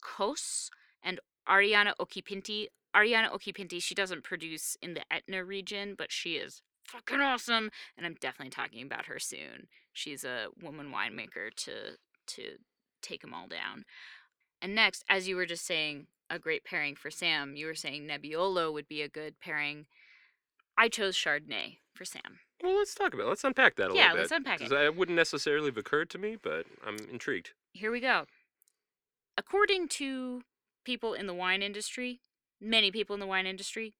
COS, 0.02 0.70
and 1.04 1.20
Arianna 1.48 1.94
Occhipinti. 2.00 2.68
Arianna 2.96 3.32
Occhipinti, 3.32 3.82
she 3.82 3.94
doesn't 3.94 4.24
produce 4.24 4.78
in 4.82 4.94
the 4.94 5.02
Etna 5.12 5.44
region, 5.44 5.96
but 5.98 6.12
she 6.12 6.36
is 6.36 6.62
fucking 6.86 7.20
awesome, 7.20 7.70
and 7.98 8.06
I'm 8.06 8.16
definitely 8.20 8.50
talking 8.50 8.84
about 8.84 9.06
her 9.06 9.20
soon. 9.20 9.68
She's 9.94 10.24
a 10.24 10.48
woman 10.62 10.92
winemaker 10.92 11.54
to 11.56 11.98
to 12.28 12.58
take 13.02 13.22
them 13.22 13.34
all 13.34 13.48
down. 13.48 13.86
And 14.62 14.76
next, 14.76 15.04
as 15.10 15.28
you 15.28 15.36
were 15.36 15.46
just 15.46 15.66
saying, 15.66 16.08
a 16.30 16.38
great 16.40 16.64
pairing 16.64 16.96
for 16.96 17.10
Sam, 17.10 17.56
you 17.56 17.66
were 17.66 17.76
saying 17.76 18.08
Nebbiolo 18.08 18.72
would 18.74 18.88
be 18.88 19.02
a 19.02 19.08
good 19.10 19.40
pairing. 19.40 19.86
I 20.78 20.90
chose 20.90 21.16
Chardonnay 21.16 21.78
for 21.94 22.06
Sam. 22.06 22.40
Well, 22.62 22.78
let's 22.78 22.94
talk 22.94 23.14
about. 23.14 23.26
it. 23.26 23.30
Let's 23.30 23.44
unpack 23.44 23.76
that 23.78 23.92
a 23.92 23.96
Yeah, 23.96 24.12
little 24.12 24.16
bit. 24.16 24.16
Yeah, 24.16 24.22
let's 24.22 24.32
unpack 24.32 24.62
it. 24.62 24.70
That 24.70 24.96
wouldn't 24.96 25.16
necessarily 25.16 25.68
have 25.68 25.78
occurred 25.78 26.10
to 26.12 26.18
me, 26.18 26.38
but 26.42 26.66
I'm 26.86 26.98
intrigued. 27.12 27.52
Here 27.74 27.92
we 27.92 28.00
go. 28.00 28.26
According 29.38 29.88
to 29.90 30.42
people 30.84 31.14
in 31.14 31.26
the 31.28 31.34
wine 31.34 31.62
industry, 31.64 32.20
many 32.60 32.92
people 32.92 33.14
in 33.14 33.20
the 33.20 33.28
wine 33.28 33.48
industry, 33.48 33.94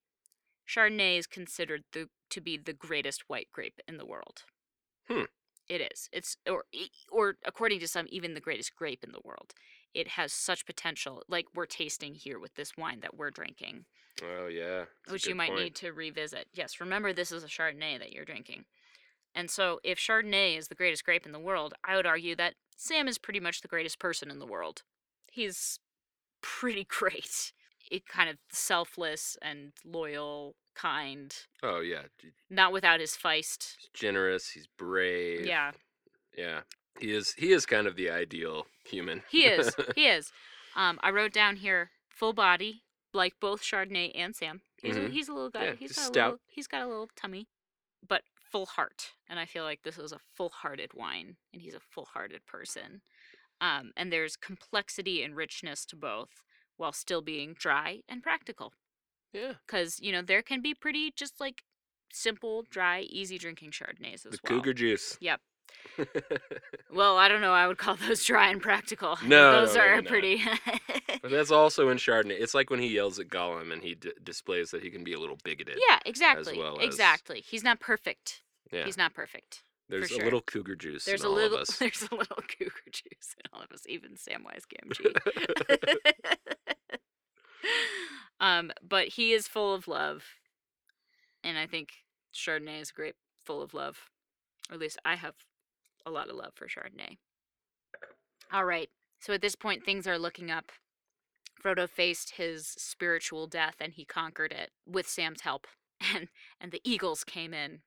Chardonnay 0.68 1.18
is 1.18 1.28
considered 1.28 1.84
the 1.94 2.10
to 2.30 2.42
be 2.42 2.58
the 2.58 2.74
greatest 2.74 3.24
white 3.28 3.48
grape 3.52 3.80
in 3.88 3.98
the 3.98 4.06
world. 4.06 4.44
Hmm. 5.08 5.24
It 5.68 5.82
is. 5.94 6.10
It's 6.12 6.38
or 6.48 6.66
or 7.12 7.36
according 7.46 7.80
to 7.80 7.88
some 7.88 8.08
even 8.10 8.34
the 8.34 8.40
greatest 8.42 8.76
grape 8.76 9.04
in 9.04 9.12
the 9.12 9.22
world. 9.24 9.54
It 9.94 10.10
has 10.10 10.32
such 10.32 10.66
potential 10.66 11.24
like 11.28 11.48
we're 11.56 11.66
tasting 11.66 12.14
here 12.16 12.40
with 12.40 12.56
this 12.56 12.78
wine 12.78 13.00
that 13.02 13.16
we're 13.18 13.32
drinking, 13.32 13.86
Oh 14.24 14.48
yeah. 14.48 14.86
that's 15.06 15.12
which 15.14 15.28
you 15.28 15.36
might 15.36 15.50
point. 15.50 15.62
need 15.64 15.76
to 15.76 15.92
revisit. 15.94 16.48
Yes, 16.54 16.80
remember 16.80 17.12
this 17.14 17.32
is 17.32 17.44
a 17.44 17.48
Chardonnay 17.48 17.98
that 18.00 18.12
you're 18.12 18.26
drinking. 18.26 18.66
And 19.36 19.50
so 19.50 19.80
if 19.84 19.98
Chardonnay 20.00 20.58
is 20.58 20.68
the 20.68 20.76
greatest 20.76 21.06
grape 21.06 21.26
in 21.26 21.32
the 21.32 21.40
world, 21.40 21.74
I 21.84 21.96
would 21.96 22.06
argue 22.08 22.36
that 22.36 22.56
Sam 22.78 23.08
is 23.08 23.18
pretty 23.18 23.40
much 23.40 23.62
the 23.62 23.68
greatest 23.68 24.00
person 24.00 24.30
in 24.32 24.40
the 24.40 24.46
world. 24.46 24.84
He's 25.32 25.80
pretty 26.42 26.84
great. 26.90 27.52
It 27.92 28.06
kind 28.08 28.30
of 28.30 28.38
selfless 28.52 29.38
and 29.42 29.72
loyal, 29.84 30.56
kind, 30.76 31.36
Oh 31.64 31.80
yeah. 31.82 32.04
not 32.50 32.72
without 32.72 33.00
his 33.00 33.18
feist. 33.18 33.76
He's 33.80 33.90
generous. 33.94 34.50
He's 34.52 34.68
brave. 34.78 35.46
Yeah, 35.46 35.72
Yeah. 36.38 36.62
He 37.00 37.14
is. 37.14 37.34
He 37.38 37.52
is 37.52 37.66
kind 37.66 37.88
of 37.88 37.96
the 37.96 38.10
ideal 38.10 38.68
human. 38.86 39.24
he 39.30 39.46
is. 39.46 39.76
he 39.96 40.08
is. 40.08 40.32
Um, 40.76 41.00
I 41.02 41.10
wrote 41.12 41.34
down 41.34 41.58
here 41.58 41.92
full 42.10 42.34
body, 42.34 42.84
like 43.14 43.34
both 43.40 43.62
Chardonnay 43.62 44.12
and 44.16 44.36
Sam. 44.36 44.62
He's 44.82 44.96
a, 44.98 45.02
Mhm. 45.02 45.12
he's 45.12 45.28
a 45.30 45.34
little 45.34 45.50
guy. 45.50 45.64
Yeah, 45.66 45.74
he's 45.80 45.94
got 45.94 46.02
a 46.02 46.06
stout. 46.06 46.32
little. 46.32 46.40
He's 46.48 46.68
got 46.68 46.82
a 46.84 46.88
little 46.88 47.10
tummy, 47.16 47.48
but 48.08 48.24
full 48.52 48.66
heart. 48.66 49.14
And 49.28 49.40
I 49.40 49.46
feel 49.46 49.64
like 49.64 49.84
this 49.84 49.98
is 49.98 50.12
a 50.12 50.20
full-hearted 50.36 50.92
wine, 50.94 51.38
and 51.54 51.62
he's 51.62 51.76
a 51.76 51.80
full-hearted 51.80 52.46
person. 52.46 53.02
Um, 53.62 53.92
and 53.98 54.12
there's 54.12 54.36
complexity 54.36 55.22
and 55.22 55.36
richness 55.36 55.86
to 55.88 55.96
both, 55.96 56.30
while 56.78 56.94
still 56.94 57.22
being 57.22 57.54
dry 57.54 58.02
and 58.08 58.24
practical. 58.24 58.74
yeah. 59.34 59.54
Because 59.68 60.00
you 60.00 60.12
know 60.12 60.22
there 60.22 60.42
can 60.42 60.62
be 60.62 60.74
pretty 60.74 61.12
just 61.16 61.40
like 61.40 61.64
simple, 62.12 62.64
dry, 62.70 63.02
easy 63.02 63.38
drinking 63.38 63.72
Chardonnays 63.72 64.26
as 64.26 64.32
The 64.32 64.40
well. 64.44 64.60
cougar 64.60 64.74
juice. 64.74 65.18
Yep. 65.22 65.42
Well, 66.92 67.18
I 67.18 67.28
don't 67.28 67.42
know. 67.42 67.54
I 67.54 67.68
would 67.68 67.78
call 67.78 67.96
those 67.96 68.24
dry 68.26 68.50
and 68.50 68.62
practical. 68.62 69.18
No, 69.24 69.52
those 69.66 69.76
no, 69.76 69.82
are 69.82 70.02
pretty. 70.02 70.42
but 71.22 71.30
that's 71.30 71.52
also 71.52 71.90
in 71.90 71.98
Chardonnay. 71.98 72.40
It's 72.40 72.54
like 72.56 72.70
when 72.72 72.80
he 72.80 72.88
yells 72.88 73.20
at 73.20 73.28
Gollum 73.28 73.72
and 73.72 73.84
he 73.84 73.94
d- 73.96 74.14
displays 74.24 74.72
that 74.72 74.82
he 74.82 74.90
can 74.90 75.04
be 75.04 75.14
a 75.14 75.20
little 75.20 75.38
bigoted. 75.44 75.78
yeah, 75.88 76.00
exactly. 76.06 76.54
As 76.54 76.58
well 76.58 76.80
as- 76.80 76.86
exactly. 76.86 77.42
He's 77.42 77.64
not 77.64 77.80
perfect. 77.80 78.42
Yeah. 78.72 78.86
He's 78.86 78.98
not 78.98 79.14
perfect. 79.14 79.64
There's 79.88 80.10
sure. 80.10 80.22
a 80.22 80.24
little 80.24 80.42
cougar 80.42 80.76
juice 80.76 81.06
There's 81.06 81.22
in 81.22 81.28
a 81.28 81.32
little. 81.32 81.58
of 81.58 81.62
us. 81.64 81.78
There's 81.78 82.02
a 82.12 82.16
little 82.16 82.38
cougar 82.38 82.72
juice 82.92 83.36
in 83.38 83.52
all 83.54 83.62
of 83.62 83.72
us, 83.72 83.84
even 83.88 84.12
Samwise 84.14 84.66
Gamgee. 84.68 85.16
um, 88.40 88.72
but 88.88 89.10
he 89.10 89.34
is 89.34 89.48
full 89.48 89.74
of 89.74 89.88
love, 89.88 90.24
and 91.44 91.58
I 91.58 91.66
think 91.66 91.90
Chardonnay 92.34 92.82
is 92.82 92.92
great, 92.92 93.16
full 93.44 93.62
of 93.62 93.74
love. 93.74 94.10
Or 94.70 94.76
at 94.76 94.80
least 94.80 95.00
I 95.04 95.16
have 95.16 95.34
a 96.06 96.12
lot 96.12 96.30
of 96.30 96.36
love 96.36 96.54
for 96.56 96.68
Chardonnay. 96.68 97.18
All 98.52 98.66
right. 98.66 98.90
So 99.20 99.34
at 99.34 99.42
this 99.42 99.56
point, 99.56 99.84
things 99.84 100.08
are 100.08 100.18
looking 100.18 100.50
up. 100.50 100.72
Frodo 101.64 101.90
faced 101.90 102.32
his 102.38 102.68
spiritual 102.78 103.46
death, 103.48 103.76
and 103.82 103.94
he 103.94 104.06
conquered 104.06 104.52
it 104.54 104.72
with 104.86 105.08
Sam's 105.08 105.42
help. 105.42 105.68
And 106.16 106.30
and 106.62 106.72
the 106.72 106.80
eagles 106.86 107.26
came 107.26 107.54
in. 107.54 107.80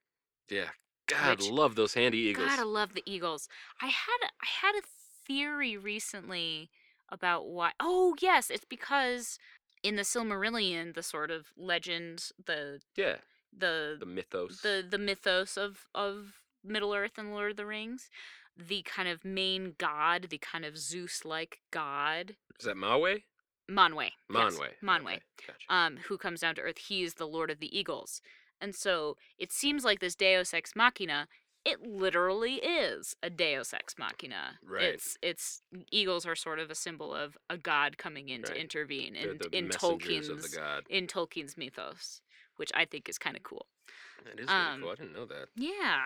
yeah. 0.51 0.69
God, 1.09 1.41
Which- 1.41 1.51
love 1.51 1.75
those 1.77 1.95
handy 1.95 2.19
eagles. 2.19 2.47
Gotta 2.47 2.65
love 2.67 2.93
the 2.95 3.03
Eagles. 3.07 3.49
I 3.81 3.87
had 3.87 4.19
a, 4.23 4.27
I 4.27 4.47
had 4.67 4.75
a 4.77 4.87
theory 5.27 5.77
recently 5.79 6.71
about 7.11 7.47
why. 7.49 7.73
Oh 7.81 8.15
yes, 8.21 8.51
it's 8.51 8.65
because 8.67 9.39
in 9.83 9.97
the 9.97 10.03
Silmarillion, 10.03 10.95
the 10.95 11.03
sort 11.03 11.31
of 11.31 11.47
legend, 11.57 12.27
the 12.47 12.81
yeah. 12.97 13.17
the 13.57 13.97
The 13.99 14.07
mythos. 14.07 14.61
the 14.61 14.85
the 14.89 14.99
mythos 14.99 15.57
of 15.57 15.87
of 15.95 16.35
Middle 16.65 16.95
Earth 16.95 17.19
and 17.19 17.33
Lord 17.33 17.53
of 17.53 17.57
the 17.57 17.67
Rings, 17.67 18.11
the 18.57 18.83
kind 18.83 19.09
of 19.09 19.25
main 19.25 19.75
god, 19.79 20.27
the 20.31 20.39
kind 20.39 20.65
of 20.65 20.77
Zeus-like 20.79 21.59
god, 21.71 22.37
Is 22.59 22.67
that 22.67 22.77
Maui? 22.77 23.25
Manwe. 23.71 24.11
yes, 24.31 24.59
Manwe. 24.59 24.69
Manwe 24.83 25.01
Okay, 25.15 25.21
Gotcha. 25.47 25.75
um, 25.75 25.97
who 26.09 26.19
comes 26.19 26.41
down 26.41 26.55
to 26.57 26.61
Earth. 26.61 26.79
He 26.79 27.03
is 27.05 27.15
the 27.15 27.27
Lord 27.27 27.51
of 27.51 27.59
the 27.61 27.77
Eagles. 27.77 28.21
And 28.61 28.75
so 28.75 29.17
it 29.39 29.51
seems 29.53 29.85
like 29.85 30.01
this 30.01 30.15
Deus 30.15 30.53
Ex 30.53 30.77
Machina, 30.77 31.29
it 31.65 31.81
literally 31.81 32.55
is 32.57 33.17
a 33.23 33.31
Deus 33.31 33.73
Ex 33.73 33.95
Machina. 33.99 34.59
Right. 34.65 34.83
It's 34.85 35.17
it's 35.23 35.63
eagles 35.91 36.27
are 36.27 36.35
sort 36.35 36.59
of 36.59 36.71
a 36.71 36.75
symbol 36.75 37.15
of 37.15 37.39
a 37.49 37.57
god 37.57 37.97
coming 37.99 38.29
in 38.29 38.43
to 38.43 38.55
intervene 38.55 39.15
in, 39.15 39.39
the 39.39 39.49
in 39.57 39.69
Tolkien's 39.69 40.29
of 40.29 40.43
the 40.43 40.57
god. 40.57 40.85
in 40.91 41.07
Tolkien's 41.07 41.57
mythos, 41.57 42.21
which 42.57 42.71
I 42.75 42.85
think 42.85 43.09
is 43.09 43.17
kind 43.17 43.37
of 43.37 43.43
cool. 43.45 43.67
That 44.25 44.39
is 44.41 44.49
really 44.49 44.61
um, 44.61 44.81
cool. 44.83 44.91
I 44.91 44.95
didn't 44.97 45.15
know 45.15 45.27
that. 45.27 45.47
Yeah. 45.57 46.01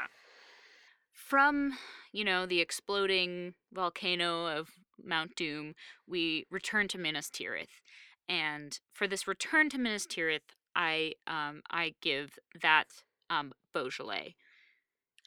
From, 1.17 1.73
you 2.13 2.25
know, 2.25 2.47
the 2.47 2.61
exploding 2.61 3.55
volcano 3.73 4.47
of 4.47 4.69
Mount 5.03 5.35
Doom, 5.35 5.75
we 6.07 6.45
return 6.51 6.89
to 6.89 6.99
Minas 6.99 7.31
Tirith. 7.31 7.81
And 8.29 8.79
for 8.93 9.09
this 9.09 9.27
return 9.27 9.69
to 9.71 9.79
Minas 9.79 10.07
Tirith, 10.07 10.55
I 10.75 11.15
um 11.27 11.63
I 11.71 11.95
give 12.03 12.39
that 12.61 12.85
um 13.31 13.53
Beaujolais. 13.73 14.37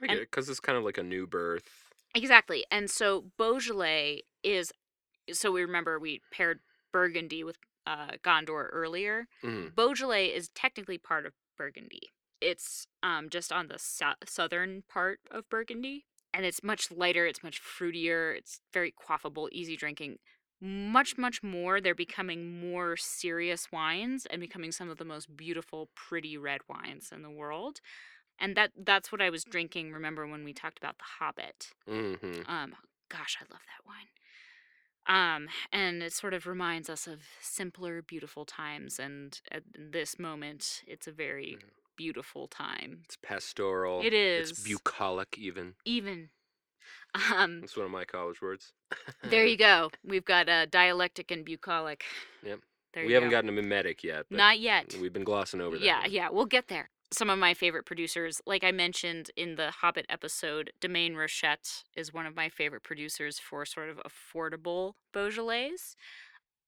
I 0.02 0.06
get 0.06 0.12
and- 0.12 0.20
it 0.22 0.32
because 0.32 0.48
it's 0.48 0.60
kind 0.60 0.78
of 0.78 0.84
like 0.84 0.98
a 0.98 1.04
new 1.04 1.26
birth. 1.28 1.68
Exactly. 2.16 2.66
And 2.72 2.90
so 2.90 3.26
Beaujolais 3.38 4.22
is 4.44 4.72
so 5.32 5.52
we 5.52 5.62
remember 5.62 6.00
we 6.00 6.22
paired 6.32 6.60
Burgundy 6.94 7.44
with 7.44 7.58
uh 7.88 8.12
Gondor 8.24 8.70
earlier. 8.72 9.28
Mhm. 9.44 9.76
Beaujolais 9.76 10.28
is 10.28 10.50
technically 10.50 10.98
part 10.98 11.26
of 11.26 11.34
Burgundy. 11.58 12.10
It's 12.42 12.88
um, 13.04 13.30
just 13.30 13.52
on 13.52 13.68
the 13.68 13.80
sou- 13.80 14.20
southern 14.26 14.84
part 14.90 15.20
of 15.32 15.50
Burgundy, 15.50 16.06
and 16.34 16.46
it's 16.46 16.64
much 16.64 16.92
lighter. 16.92 17.26
It's 17.26 17.44
much 17.44 17.62
fruitier. 17.62 18.36
It's 18.38 18.62
very 18.74 18.94
quaffable, 18.94 19.50
easy 19.52 19.76
drinking. 19.76 20.18
much 20.62 21.18
much 21.18 21.42
more 21.42 21.80
they're 21.80 21.96
becoming 21.96 22.60
more 22.60 22.98
serious 22.98 23.68
wines 23.72 24.26
and 24.30 24.42
becoming 24.42 24.72
some 24.74 24.90
of 24.90 24.98
the 24.98 25.06
most 25.06 25.36
beautiful 25.38 25.90
pretty 25.96 26.38
red 26.38 26.60
wines 26.68 27.12
in 27.14 27.22
the 27.22 27.30
world 27.30 27.80
and 28.40 28.56
that 28.58 28.72
that's 28.86 29.12
what 29.12 29.22
i 29.22 29.30
was 29.30 29.44
drinking 29.46 29.92
remember 29.94 30.28
when 30.28 30.44
we 30.44 30.54
talked 30.54 30.78
about 30.78 30.98
the 30.98 31.06
hobbit 31.20 31.70
Mm-hmm. 31.90 32.42
um 32.52 32.74
gosh 33.10 33.38
i 33.40 33.46
love 33.54 33.62
that 33.72 33.86
wine 33.88 34.10
um 35.08 35.48
and 35.72 36.04
it 36.04 36.14
sort 36.14 36.34
of 36.34 36.46
reminds 36.46 36.90
us 36.90 37.08
of 37.08 37.22
simpler 37.42 38.02
beautiful 38.02 38.46
times 38.46 39.00
and 39.00 39.42
at 39.52 39.64
this 39.78 40.20
moment 40.20 40.82
it's 40.88 41.08
a 41.08 41.12
very. 41.12 41.58
Beautiful 42.00 42.48
time 42.48 43.02
It's 43.04 43.18
pastoral. 43.22 44.02
It 44.02 44.14
is. 44.14 44.52
It's 44.52 44.64
bucolic, 44.64 45.38
even. 45.38 45.74
even 45.86 46.30
um 47.34 47.60
That's 47.62 47.76
one 47.76 47.86
of 47.86 47.92
my 47.92 48.06
college 48.06 48.42
words. 48.42 48.72
there 49.24 49.46
you 49.46 49.58
go 49.70 49.90
we've 50.04 50.24
got 50.26 50.48
uh, 50.48 50.66
dialectic 50.66 51.30
and 51.30 51.44
bucolic 51.46 52.04
Yep. 52.44 52.60
there 52.94 53.06
we 53.06 53.14
haven't 53.14 53.30
go. 53.30 53.36
gotten 53.38 53.50
a 53.50 53.54
mimetic 53.54 54.04
yet. 54.04 54.26
But 54.32 54.38
not 54.38 54.60
yet 54.60 54.96
We've 55.02 55.12
been 55.14 55.24
glossing 55.26 55.60
over 55.62 55.78
that. 55.78 55.84
yeah 55.86 56.02
one. 56.02 56.12
yeah 56.12 56.30
we'll 56.32 56.46
get 56.46 56.70
there 56.70 56.90
some 57.12 57.30
of 57.30 57.38
my 57.40 57.54
favorite 57.56 57.86
producers 57.88 58.40
like 58.46 58.64
i 58.64 58.72
mentioned 58.72 59.30
in 59.36 59.56
the 59.56 59.72
hobbit 59.82 60.06
episode 60.10 60.72
domaine 60.80 61.16
rochette 61.16 61.84
is 61.96 62.14
one 62.14 62.26
of 62.28 62.36
my 62.36 62.48
favorite 62.50 62.84
producers 62.84 63.40
for 63.40 63.66
sort 63.66 63.90
of 63.90 64.00
affordable 64.10 64.94
beaujolais 65.12 65.96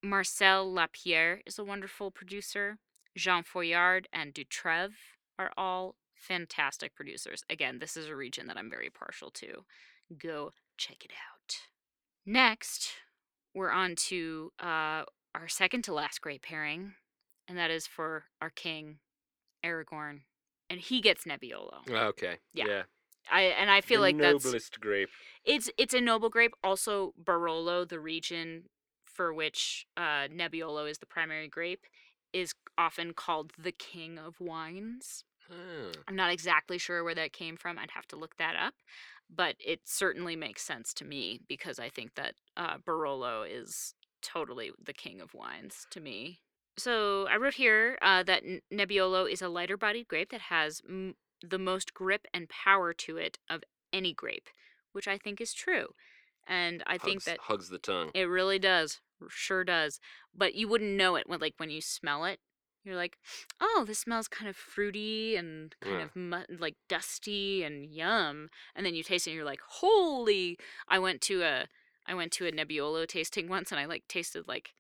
marcel 0.03 0.71
lapierre 0.73 1.41
is 1.45 1.59
a 1.59 1.63
wonderful 1.63 2.09
producer 2.09 2.77
jean 3.15 3.43
foillard 3.43 4.05
and 4.11 4.33
dutraive 4.33 4.93
are 5.39 5.51
all 5.57 5.95
fantastic 6.15 6.95
producers 6.95 7.43
again 7.49 7.79
this 7.79 7.97
is 7.97 8.07
a 8.07 8.15
region 8.15 8.47
that 8.47 8.57
i'm 8.57 8.69
very 8.69 8.89
partial 8.89 9.31
to 9.31 9.65
go 10.17 10.51
check 10.77 11.03
it 11.03 11.11
out 11.11 11.55
next 12.25 12.91
we're 13.53 13.71
on 13.71 13.95
to 13.95 14.51
uh, 14.59 15.03
our 15.35 15.47
second 15.47 15.83
to 15.83 15.93
last 15.93 16.21
great 16.21 16.41
pairing 16.41 16.93
and 17.47 17.57
that 17.57 17.71
is 17.71 17.87
for 17.87 18.25
our 18.41 18.49
king 18.49 18.97
Aragorn, 19.63 20.21
and 20.69 20.79
he 20.79 21.01
gets 21.01 21.25
Nebbiolo. 21.25 21.89
Okay. 21.89 22.37
Yeah. 22.53 22.65
Yeah. 22.67 22.81
I 23.31 23.41
and 23.41 23.69
I 23.69 23.81
feel 23.81 23.99
the 23.99 24.07
like 24.07 24.17
that's 24.17 24.43
noblest 24.45 24.79
grape. 24.79 25.09
it's 25.45 25.69
it's 25.77 25.93
a 25.93 26.01
noble 26.01 26.29
grape. 26.29 26.53
Also, 26.63 27.13
Barolo, 27.23 27.87
the 27.87 27.99
region 27.99 28.63
for 29.05 29.33
which 29.33 29.85
uh, 29.95 30.27
Nebbiolo 30.33 30.89
is 30.89 30.97
the 30.97 31.05
primary 31.05 31.47
grape, 31.47 31.85
is 32.33 32.53
often 32.77 33.13
called 33.13 33.51
the 33.57 33.71
king 33.71 34.17
of 34.17 34.39
wines. 34.39 35.23
I'm 36.07 36.15
not 36.15 36.31
exactly 36.31 36.77
sure 36.77 37.03
where 37.03 37.15
that 37.15 37.33
came 37.33 37.57
from. 37.57 37.77
I'd 37.77 37.91
have 37.91 38.07
to 38.07 38.15
look 38.15 38.37
that 38.37 38.55
up, 38.55 38.73
but 39.29 39.55
it 39.59 39.81
certainly 39.85 40.35
makes 40.35 40.61
sense 40.61 40.93
to 40.95 41.05
me 41.05 41.41
because 41.47 41.77
I 41.79 41.89
think 41.89 42.15
that 42.15 42.35
uh, 42.55 42.77
Barolo 42.77 43.43
is 43.49 43.93
totally 44.21 44.71
the 44.83 44.93
king 44.93 45.19
of 45.19 45.33
wines 45.33 45.87
to 45.91 45.99
me. 45.99 46.39
So 46.77 47.27
I 47.29 47.35
wrote 47.37 47.55
here 47.55 47.97
uh, 48.01 48.23
that 48.23 48.43
Nebbiolo 48.73 49.29
is 49.29 49.41
a 49.41 49.49
lighter 49.49 49.77
bodied 49.77 50.07
grape 50.07 50.31
that 50.31 50.41
has 50.41 50.81
m- 50.87 51.15
the 51.41 51.59
most 51.59 51.93
grip 51.93 52.27
and 52.33 52.47
power 52.47 52.93
to 52.93 53.17
it 53.17 53.37
of 53.49 53.63
any 53.91 54.13
grape, 54.13 54.47
which 54.93 55.07
I 55.07 55.17
think 55.17 55.41
is 55.41 55.53
true. 55.53 55.87
And 56.47 56.83
I 56.87 56.97
think 56.97 57.23
that 57.25 57.39
hugs 57.41 57.69
the 57.69 57.77
tongue. 57.77 58.11
it 58.13 58.23
really 58.23 58.59
does. 58.59 58.99
Sure 59.29 59.63
does. 59.63 59.99
But 60.33 60.55
you 60.55 60.67
wouldn't 60.67 60.91
know 60.97 61.15
it 61.15 61.27
when 61.27 61.39
like 61.39 61.55
when 61.57 61.69
you 61.69 61.81
smell 61.81 62.25
it. 62.25 62.39
You're 62.83 62.95
like, 62.95 63.19
"Oh, 63.59 63.83
this 63.87 63.99
smells 63.99 64.27
kind 64.27 64.49
of 64.49 64.55
fruity 64.57 65.35
and 65.35 65.75
kind 65.81 65.99
Yeah. 65.99 66.05
of 66.05 66.15
mu- 66.15 66.45
like 66.49 66.77
dusty 66.89 67.63
and 67.63 67.85
yum." 67.85 68.49
And 68.75 68.85
then 68.85 68.95
you 68.95 69.03
taste 69.03 69.27
it 69.27 69.31
and 69.31 69.35
you're 69.35 69.45
like, 69.45 69.61
"Holy, 69.61 70.57
I 70.87 70.99
went 70.99 71.21
to 71.23 71.43
a 71.43 71.67
I 72.07 72.13
went 72.15 72.31
to 72.33 72.47
a 72.47 72.51
Nebbiolo 72.51 73.07
tasting 73.07 73.47
once 73.49 73.71
and 73.71 73.79
I 73.79 73.85
like 73.85 74.07
tasted 74.07 74.47
like 74.47 74.73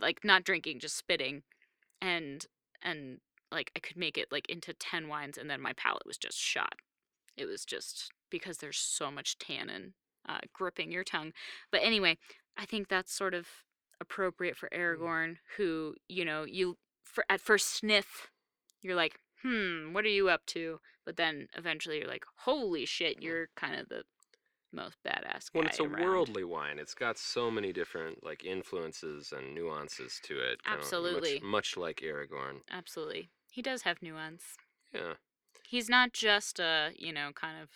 like 0.00 0.24
not 0.24 0.44
drinking, 0.44 0.80
just 0.80 0.96
spitting. 0.96 1.42
And 2.00 2.46
and 2.82 3.20
like 3.52 3.72
I 3.76 3.80
could 3.80 3.96
make 3.96 4.18
it 4.18 4.28
like 4.32 4.48
into 4.50 4.74
10 4.74 5.08
wines 5.08 5.38
and 5.38 5.50
then 5.50 5.60
my 5.60 5.72
palate 5.74 6.06
was 6.06 6.18
just 6.18 6.38
shot. 6.38 6.74
It 7.36 7.46
was 7.46 7.64
just 7.64 8.12
because 8.30 8.58
there's 8.58 8.78
so 8.78 9.10
much 9.10 9.38
tannin 9.38 9.94
uh, 10.28 10.40
gripping 10.52 10.92
your 10.92 11.04
tongue. 11.04 11.32
But 11.72 11.82
anyway, 11.82 12.18
I 12.58 12.64
think 12.64 12.88
that's 12.88 13.12
sort 13.14 13.34
of 13.34 13.46
appropriate 14.00 14.56
for 14.56 14.68
mm-hmm. 14.68 15.02
Aragorn, 15.02 15.36
who, 15.56 15.94
you 16.08 16.24
know, 16.24 16.44
you 16.44 16.76
for, 17.04 17.24
at 17.30 17.40
first 17.40 17.68
sniff, 17.68 18.30
you're 18.82 18.96
like, 18.96 19.20
hmm, 19.42 19.92
what 19.92 20.04
are 20.04 20.08
you 20.08 20.28
up 20.28 20.44
to? 20.46 20.80
But 21.06 21.16
then 21.16 21.48
eventually 21.56 21.98
you're 21.98 22.08
like, 22.08 22.24
holy 22.36 22.84
shit, 22.84 23.16
mm-hmm. 23.16 23.24
you're 23.24 23.48
kind 23.56 23.76
of 23.76 23.88
the 23.88 24.02
most 24.72 24.96
badass 25.06 25.50
guy. 25.52 25.58
When 25.60 25.66
it's 25.66 25.80
a 25.80 25.84
around. 25.84 26.04
worldly 26.04 26.44
wine, 26.44 26.78
it's 26.78 26.94
got 26.94 27.16
so 27.16 27.50
many 27.50 27.72
different 27.72 28.24
like 28.24 28.44
influences 28.44 29.32
and 29.34 29.54
nuances 29.54 30.20
to 30.24 30.38
it. 30.38 30.58
Um, 30.66 30.74
much- 30.74 30.80
Absolutely. 30.80 31.40
much, 31.42 31.76
like 31.76 32.02
Aragorn. 32.04 32.60
Absolutely. 32.70 33.30
He 33.50 33.62
does 33.62 33.82
have 33.82 34.02
nuance. 34.02 34.42
Yeah. 34.92 35.14
He's 35.64 35.88
not 35.88 36.12
just 36.12 36.58
a, 36.58 36.90
you 36.96 37.12
know, 37.12 37.30
kind 37.34 37.62
of 37.62 37.68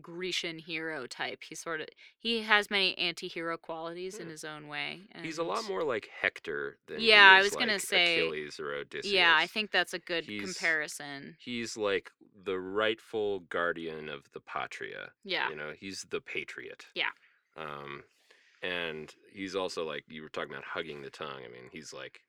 Grecian 0.00 0.58
hero 0.58 1.06
type. 1.06 1.42
He 1.48 1.54
sort 1.54 1.80
of 1.80 1.88
he 2.18 2.42
has 2.42 2.70
many 2.70 2.96
anti-hero 2.98 3.56
qualities 3.56 4.18
in 4.18 4.28
his 4.28 4.44
own 4.44 4.68
way. 4.68 5.02
He's 5.22 5.38
a 5.38 5.42
lot 5.44 5.66
more 5.68 5.84
like 5.84 6.08
Hector 6.20 6.78
than 6.86 7.00
Yeah, 7.00 7.30
I 7.30 7.42
was 7.42 7.54
gonna 7.54 7.78
say- 7.78 8.18
Achilles 8.20 8.58
or 8.58 8.74
Odysseus. 8.74 9.12
Yeah, 9.12 9.34
I 9.36 9.46
think 9.46 9.70
that's 9.70 9.94
a 9.94 9.98
good 9.98 10.24
He's- 10.24 10.42
comparison. 10.44 11.36
he's 11.38 11.76
like 11.76 12.10
the 12.34 12.58
rightful 12.58 13.40
guardian 13.40 14.08
of 14.08 14.30
the 14.32 14.40
patria. 14.40 15.12
Yeah. 15.24 15.48
You 15.50 15.56
know, 15.56 15.72
he's 15.78 16.02
the 16.10 16.20
patriot. 16.20 16.86
Yeah. 16.94 17.10
Um, 17.56 18.04
and 18.62 19.14
he's 19.32 19.54
also 19.54 19.84
like 19.84 20.04
you 20.08 20.22
were 20.22 20.28
talking 20.28 20.50
about 20.50 20.64
hugging 20.64 21.02
the 21.02 21.10
tongue. 21.10 21.42
I 21.44 21.48
mean, 21.48 21.68
he's 21.72 21.92
like, 21.92 22.20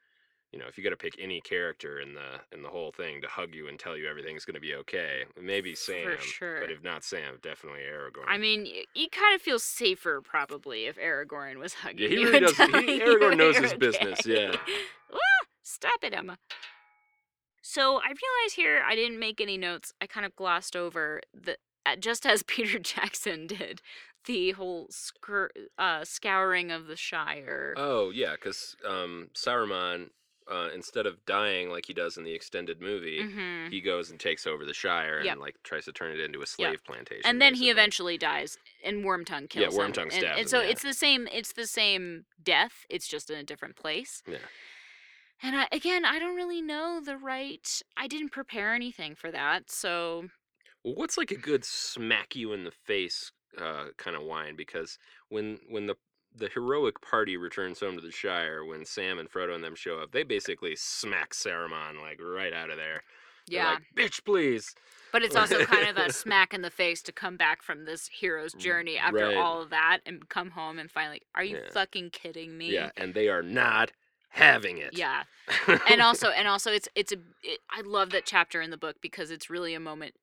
you 0.54 0.60
know, 0.60 0.66
if 0.68 0.78
you 0.78 0.84
got 0.84 0.91
to 0.91 0.95
pick 0.98 1.16
any 1.20 1.41
character 1.41 2.00
in 2.00 2.14
the 2.14 2.39
in 2.56 2.62
the 2.64 2.70
whole 2.70 2.91
thing 2.91 3.22
to 3.22 3.28
hug 3.28 3.54
you 3.54 3.68
and 3.68 3.78
tell 3.78 3.98
you 3.98 4.08
everything's 4.08 4.45
going 4.45 4.56
to 4.56 4.62
be 4.62 4.76
okay, 4.76 5.24
maybe 5.41 5.76
Sam. 5.76 6.16
sure. 6.20 6.62
But 6.62 6.72
if 6.72 6.84
not 6.84 7.04
Sam, 7.04 7.38
definitely 7.41 7.82
Aragorn. 7.82 8.26
I 8.28 8.38
mean, 8.38 8.66
you 8.95 9.08
kind 9.10 9.36
of 9.36 9.41
feel 9.41 9.60
safer 9.60 10.22
probably 10.22 10.86
if 10.86 10.98
Aragorn 10.98 11.58
was 11.58 11.74
hugging 11.74 12.00
yeah, 12.00 12.08
he 12.10 12.16
you 12.16 12.28
really 12.28 12.39
does- 12.39 12.56
he- 12.58 13.00
Aragorn 13.02 13.38
knows 13.38 13.58
his 13.58 13.74
business, 13.74 14.26
yeah. 14.26 14.56
Ah, 15.14 15.45
stop 15.64 16.00
it, 16.04 16.14
Emma. 16.14 16.38
So 17.62 17.98
I 17.98 18.08
realized 18.08 18.56
here 18.56 18.82
I 18.88 18.95
didn't 18.95 19.20
make 19.20 19.41
any 19.41 19.58
notes. 19.58 19.93
I 20.02 20.08
kind 20.08 20.26
of 20.26 20.36
glossed 20.36 20.76
over 20.76 21.22
the 21.34 21.58
just 22.00 22.26
as 22.26 22.43
Peter 22.48 22.80
Jackson 22.80 23.48
did 23.48 23.82
the 24.26 24.52
whole 24.52 24.88
scur- 24.89 25.50
uh, 25.78 26.04
scouring 26.04 26.72
of 26.72 26.88
the 26.88 26.95
Shire. 26.98 27.74
Oh 27.78 28.10
yeah, 28.10 28.34
because 28.34 28.76
um, 28.86 29.30
Saruman, 29.34 30.10
uh, 30.50 30.70
instead 30.74 31.06
of 31.06 31.24
dying 31.26 31.70
like 31.70 31.86
he 31.86 31.93
does 31.93 32.18
in 32.18 32.24
the 32.24 32.34
extended 32.34 32.80
movie, 32.82 33.20
Mhm. 33.22 33.70
he 33.72 33.82
goes 33.82 34.10
and 34.12 34.20
takes 34.20 34.48
over 34.48 34.64
the 34.66 34.74
Shire 34.74 35.22
Yep. 35.24 35.32
and 35.34 35.41
like 35.41 35.56
tries 35.64 35.86
to 35.86 35.91
turn 35.91 36.12
it 36.12 36.20
into 36.20 36.41
a 36.41 36.45
slave 36.45 36.84
plantation. 36.86 37.30
and 37.30 37.41
then 37.41 37.54
he 37.56 37.70
eventually 37.70 38.18
dies 38.18 38.58
and 38.84 39.04
wormtongue 39.04 39.50
kills 39.50 39.76
him 39.76 39.82
Wormtongue 39.82 40.04
and, 40.04 40.12
stabs 40.14 40.26
and 40.32 40.39
him, 40.39 40.48
so 40.48 40.62
yeah. 40.62 40.68
it's 40.70 40.82
the 40.84 40.93
same 40.93 41.28
it's 41.32 41.54
the 41.54 41.68
same 41.68 42.26
death 42.41 42.86
it's 42.89 43.08
just 43.08 43.30
in 43.30 43.38
a 43.38 43.43
different 43.43 43.76
place 43.76 44.24
Yeah. 44.26 44.38
and 45.41 45.56
I, 45.58 45.68
again 45.72 46.06
i 46.06 46.18
don't 46.20 46.36
really 46.36 46.62
know 46.62 47.02
the 47.04 47.18
right 47.18 47.68
i 47.98 48.08
didn't 48.08 48.30
prepare 48.32 48.74
anything 48.74 49.16
for 49.16 49.32
that 49.32 49.70
so 49.70 50.30
Well, 50.84 50.95
what's 50.95 51.18
like 51.18 51.32
a 51.32 51.36
good 51.38 51.66
smack 51.66 52.36
you 52.36 52.54
in 52.54 52.64
the 52.64 52.72
face 52.72 53.32
uh, 53.58 53.88
kind 53.98 54.16
of 54.16 54.22
wine? 54.24 54.56
Because 54.56 55.00
when 55.30 55.58
when 55.68 55.88
the 55.88 55.95
the 56.38 56.50
heroic 56.54 57.02
party 57.02 57.38
returns 57.38 57.80
home 57.80 57.96
to 57.96 58.02
the 58.02 58.12
Shire, 58.12 58.64
when 58.64 58.86
Sam 58.86 59.20
and 59.20 59.30
Frodo 59.30 59.56
and 59.56 59.64
them 59.64 59.76
show 59.76 60.00
up, 60.00 60.12
they 60.12 60.24
basically 60.24 60.76
smack 60.76 61.34
Saruman 61.34 62.02
like 62.02 62.20
right 62.22 62.54
out 62.54 62.70
of 62.70 62.78
there. 62.78 63.02
Yeah 63.48 63.72
like, 63.74 63.84
bitch, 63.96 64.24
please. 64.26 64.76
but 65.12 65.22
it's 65.24 65.36
also 65.36 65.64
kind 65.66 65.88
of 65.90 65.98
a 65.98 66.12
smack 66.14 66.54
in 66.54 66.62
the 66.62 66.70
face 66.70 67.02
to 67.04 67.12
come 67.12 67.38
back 67.38 67.64
from 67.64 67.86
this 67.86 68.10
hero's 68.20 68.54
mm, 68.54 68.60
journey 68.60 68.98
after 68.98 69.26
Right. 69.26 69.38
all 69.38 69.62
of 69.62 69.70
that 69.70 70.00
and 70.06 70.28
come 70.30 70.52
home 70.52 70.80
and 70.80 70.92
finally, 70.92 71.22
are 71.34 71.44
you 71.44 71.56
Yeah. 71.58 71.70
fucking 71.72 72.10
kidding 72.12 72.58
me 72.58 72.74
Yeah, 72.74 72.90
and 72.98 73.14
they 73.14 73.30
are 73.30 73.42
not 73.44 73.92
having 74.30 74.78
it. 74.78 74.96
yeah 74.96 75.24
and 75.90 76.02
also 76.02 76.28
and 76.30 76.48
also 76.48 76.72
it's 76.72 76.88
it's 76.96 77.12
a 77.12 77.16
it, 77.42 77.60
i 77.72 77.82
love 77.82 78.10
that 78.12 78.26
chapter 78.26 78.62
in 78.62 78.70
the 78.70 78.78
book 78.78 78.98
because 79.02 79.32
it's 79.32 79.50
really 79.50 79.74
a 79.74 79.80
moment 79.80 80.14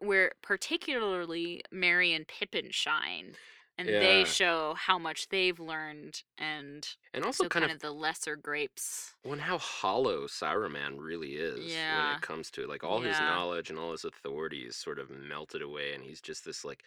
where 0.00 0.32
particularly 0.42 1.62
Merry 1.70 2.12
and 2.12 2.26
Pippin 2.26 2.66
shine 2.70 3.36
and 3.76 3.88
they 3.88 4.24
show 4.24 4.74
how 4.76 4.98
much 4.98 5.28
they've 5.28 5.58
learned 5.58 6.22
and 6.38 6.88
and 7.12 7.24
also 7.24 7.44
so 7.44 7.48
kind 7.48 7.64
kind 7.64 7.72
of 7.72 7.76
of 7.76 7.82
the 7.82 7.90
lesser 7.90 8.36
grapes 8.36 9.14
when 9.22 9.38
how 9.38 9.58
hollow 9.58 10.26
Saruman 10.26 10.98
really 10.98 11.32
is 11.32 11.72
yeah. 11.72 12.08
when 12.08 12.16
it 12.16 12.22
comes 12.22 12.50
to 12.52 12.62
it. 12.62 12.68
Like 12.68 12.84
all 12.84 13.00
his 13.00 13.18
knowledge 13.18 13.70
and 13.70 13.78
all 13.78 13.92
his 13.92 14.04
authority 14.04 14.60
is 14.60 14.76
sort 14.76 14.98
of 14.98 15.10
melted 15.10 15.62
away, 15.62 15.94
and 15.94 16.02
he's 16.02 16.20
just 16.20 16.44
this 16.44 16.64
like 16.64 16.82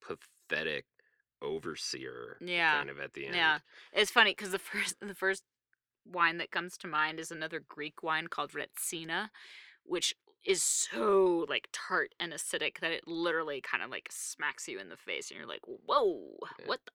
pathetic 0.00 0.84
overseer. 1.42 2.38
Yeah. 2.40 2.76
kind 2.76 2.90
of 2.90 2.98
at 2.98 3.12
the 3.12 3.26
end. 3.26 3.34
yeah 3.34 3.58
it's 3.92 4.10
funny 4.10 4.30
because 4.30 4.50
the 4.50 4.58
first 4.58 4.96
the 5.00 5.14
first 5.14 5.42
wine 6.04 6.38
that 6.38 6.50
comes 6.50 6.76
to 6.78 6.86
mind 6.86 7.18
is 7.18 7.30
another 7.30 7.62
Greek 7.66 8.02
wine 8.02 8.28
called 8.28 8.52
Retsina 8.52 9.28
which 9.84 10.14
is 10.46 10.62
so 10.62 11.44
like 11.48 11.68
tart 11.72 12.14
and 12.20 12.32
acidic 12.32 12.78
that 12.80 12.92
it 12.92 13.06
literally 13.08 13.60
kind 13.60 13.82
of 13.82 13.90
like 13.90 14.08
smacks 14.10 14.68
you 14.68 14.78
in 14.78 14.88
the 14.88 14.96
face 14.96 15.30
and 15.30 15.38
you're 15.38 15.48
like 15.48 15.62
whoa 15.86 16.36
Yeah. 16.58 16.66
what 16.66 16.80
the 16.86 16.92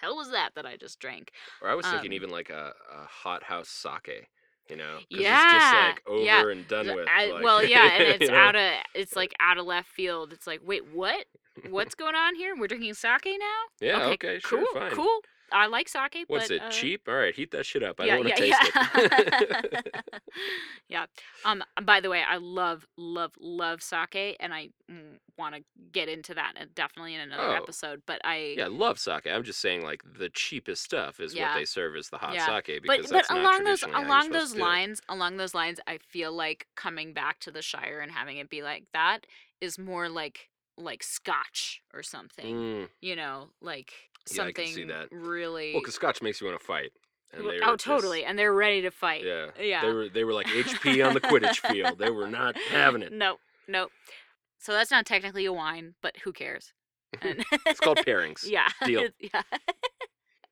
hell 0.00 0.16
was 0.16 0.30
that 0.30 0.50
that 0.54 0.66
I 0.66 0.76
just 0.76 0.98
drank? 1.00 1.32
Or 1.60 1.68
I 1.68 1.74
was 1.74 1.88
thinking 1.88 2.12
Um, 2.12 2.12
even 2.12 2.30
like 2.30 2.50
a, 2.50 2.74
a 2.90 3.04
hot 3.06 3.42
house 3.44 3.68
sake, 3.68 4.28
you 4.68 4.76
know? 4.76 5.00
'Cause 5.12 5.28
it's 5.28 5.44
just 5.44 5.72
Yeah, 5.72 5.72
like 5.72 6.02
over 6.06 6.24
yeah. 6.26 6.50
and 6.50 6.66
done 6.66 6.92
with. 6.92 7.10
I- 7.10 7.26
like, 7.26 7.42
well, 7.42 7.62
yeah, 7.64 7.92
and 7.94 8.08
it's 8.08 8.28
you 8.28 8.30
know? 8.30 8.52
out 8.52 8.56
of 8.56 8.72
it's 8.94 9.16
like 9.16 9.32
out 9.40 9.58
of 9.58 9.66
left 9.66 9.88
field. 9.88 10.32
It's 10.32 10.46
like, 10.46 10.60
wait, 10.64 10.86
what? 10.86 11.26
What's 11.68 11.94
going 11.94 12.14
on 12.14 12.34
here? 12.36 12.54
We're 12.56 12.68
drinking 12.68 12.94
sake 12.94 13.26
now? 13.26 13.36
Yeah, 13.80 14.02
okay, 14.04 14.12
okay, 14.12 14.38
sure, 14.38 14.58
cool, 14.72 14.80
fine. 14.80 14.92
cool. 14.92 15.20
I 15.52 15.66
like 15.66 15.88
sake, 15.88 16.24
What's 16.28 16.46
but 16.48 16.54
it? 16.54 16.62
uh, 16.62 16.68
cheap? 16.70 17.08
All 17.08 17.14
right, 17.14 17.34
heat 17.34 17.50
that 17.50 17.66
shit 17.66 17.82
up. 17.82 18.00
I 18.00 18.04
yeah, 18.04 18.14
don't 18.16 18.24
want 18.24 18.36
to 18.36 18.46
yeah, 18.46 18.56
taste 18.60 18.72
yeah. 18.76 19.80
it. 19.82 20.04
yeah. 20.88 21.06
Um. 21.44 21.64
By 21.82 22.00
the 22.00 22.08
way, 22.08 22.22
I 22.22 22.36
love, 22.36 22.86
love, 22.96 23.32
love 23.40 23.82
sake, 23.82 24.36
and 24.38 24.54
I 24.54 24.68
want 25.36 25.56
to 25.56 25.62
get 25.92 26.08
into 26.08 26.34
that 26.34 26.52
definitely 26.76 27.14
in 27.14 27.20
another 27.22 27.48
Oh. 27.48 27.52
episode. 27.62 28.02
But 28.06 28.20
I, 28.24 28.54
yeah, 28.58 28.66
I 28.66 28.68
love 28.68 29.00
sake. 29.00 29.26
I'm 29.26 29.42
just 29.42 29.60
saying, 29.60 29.82
like 29.82 30.02
the 30.18 30.28
cheapest 30.28 30.84
stuff 30.84 31.18
is 31.18 31.34
Yeah. 31.34 31.48
what 31.48 31.58
they 31.58 31.64
serve 31.64 31.96
as 31.96 32.10
the 32.10 32.18
hot 32.18 32.34
Yeah. 32.34 32.46
sake 32.46 32.66
but 32.86 32.98
because 32.98 33.06
but 33.06 33.12
that's 33.16 33.30
not 33.30 33.40
along 33.40 33.64
those 33.64 33.80
traditionally 33.80 33.92
how 33.94 34.00
you're 34.02 34.06
along 34.08 34.30
those 34.30 34.48
to 34.50 34.54
do 34.56 34.60
it. 34.60 34.66
lines, 34.66 35.02
along 35.08 35.36
those 35.38 35.54
lines, 35.54 35.80
I 35.88 35.98
feel 35.98 36.32
like 36.32 36.68
coming 36.76 37.12
back 37.12 37.40
to 37.40 37.50
the 37.50 37.62
Shire 37.62 37.98
and 37.98 38.12
having 38.12 38.36
it 38.36 38.50
be 38.50 38.62
like 38.62 38.84
that 38.92 39.26
is 39.60 39.78
more 39.78 40.08
like 40.08 40.49
like 40.80 41.02
Scotch 41.02 41.82
or 41.94 42.02
something. 42.02 42.56
Mm. 42.56 42.88
You 43.00 43.16
know, 43.16 43.48
like 43.60 43.92
Yeah, 44.30 44.36
something 44.44 44.66
see 44.68 44.84
that. 44.84 45.08
really. 45.10 45.72
Well, 45.72 45.82
because 45.82 45.94
Scotch 45.94 46.22
makes 46.22 46.40
you 46.40 46.46
want 46.46 46.58
to 46.60 46.66
fight. 46.66 46.92
And 47.32 47.44
they 47.44 47.60
oh, 47.62 47.70
were 47.70 47.76
just- 47.76 47.84
totally, 47.84 48.24
and 48.24 48.36
they're 48.38 48.52
ready 48.52 48.82
to 48.82 48.90
fight. 48.90 49.24
Yeah. 49.24 49.50
Yeah. 49.60 49.82
They 49.86 49.92
were 49.92 50.08
they 50.08 50.24
were 50.24 50.32
like 50.32 50.48
HP 50.48 51.06
on 51.06 51.14
the 51.14 51.20
Quidditch 51.20 51.58
field. 51.70 51.98
They 51.98 52.10
were 52.10 52.26
not 52.28 52.56
having 52.70 53.02
it. 53.02 53.12
No, 53.12 53.36
no. 53.68 53.88
So 54.58 54.72
that's 54.72 54.90
not 54.90 55.06
technically 55.06 55.44
a 55.46 55.52
wine, 55.52 55.94
but 56.02 56.16
who 56.24 56.32
cares? 56.32 56.72
And 57.22 57.44
It's 57.66 57.80
called 57.80 57.98
pairings. 58.06 58.44
yeah, 58.48 58.68
Deal. 58.84 59.08
yeah. 59.20 59.42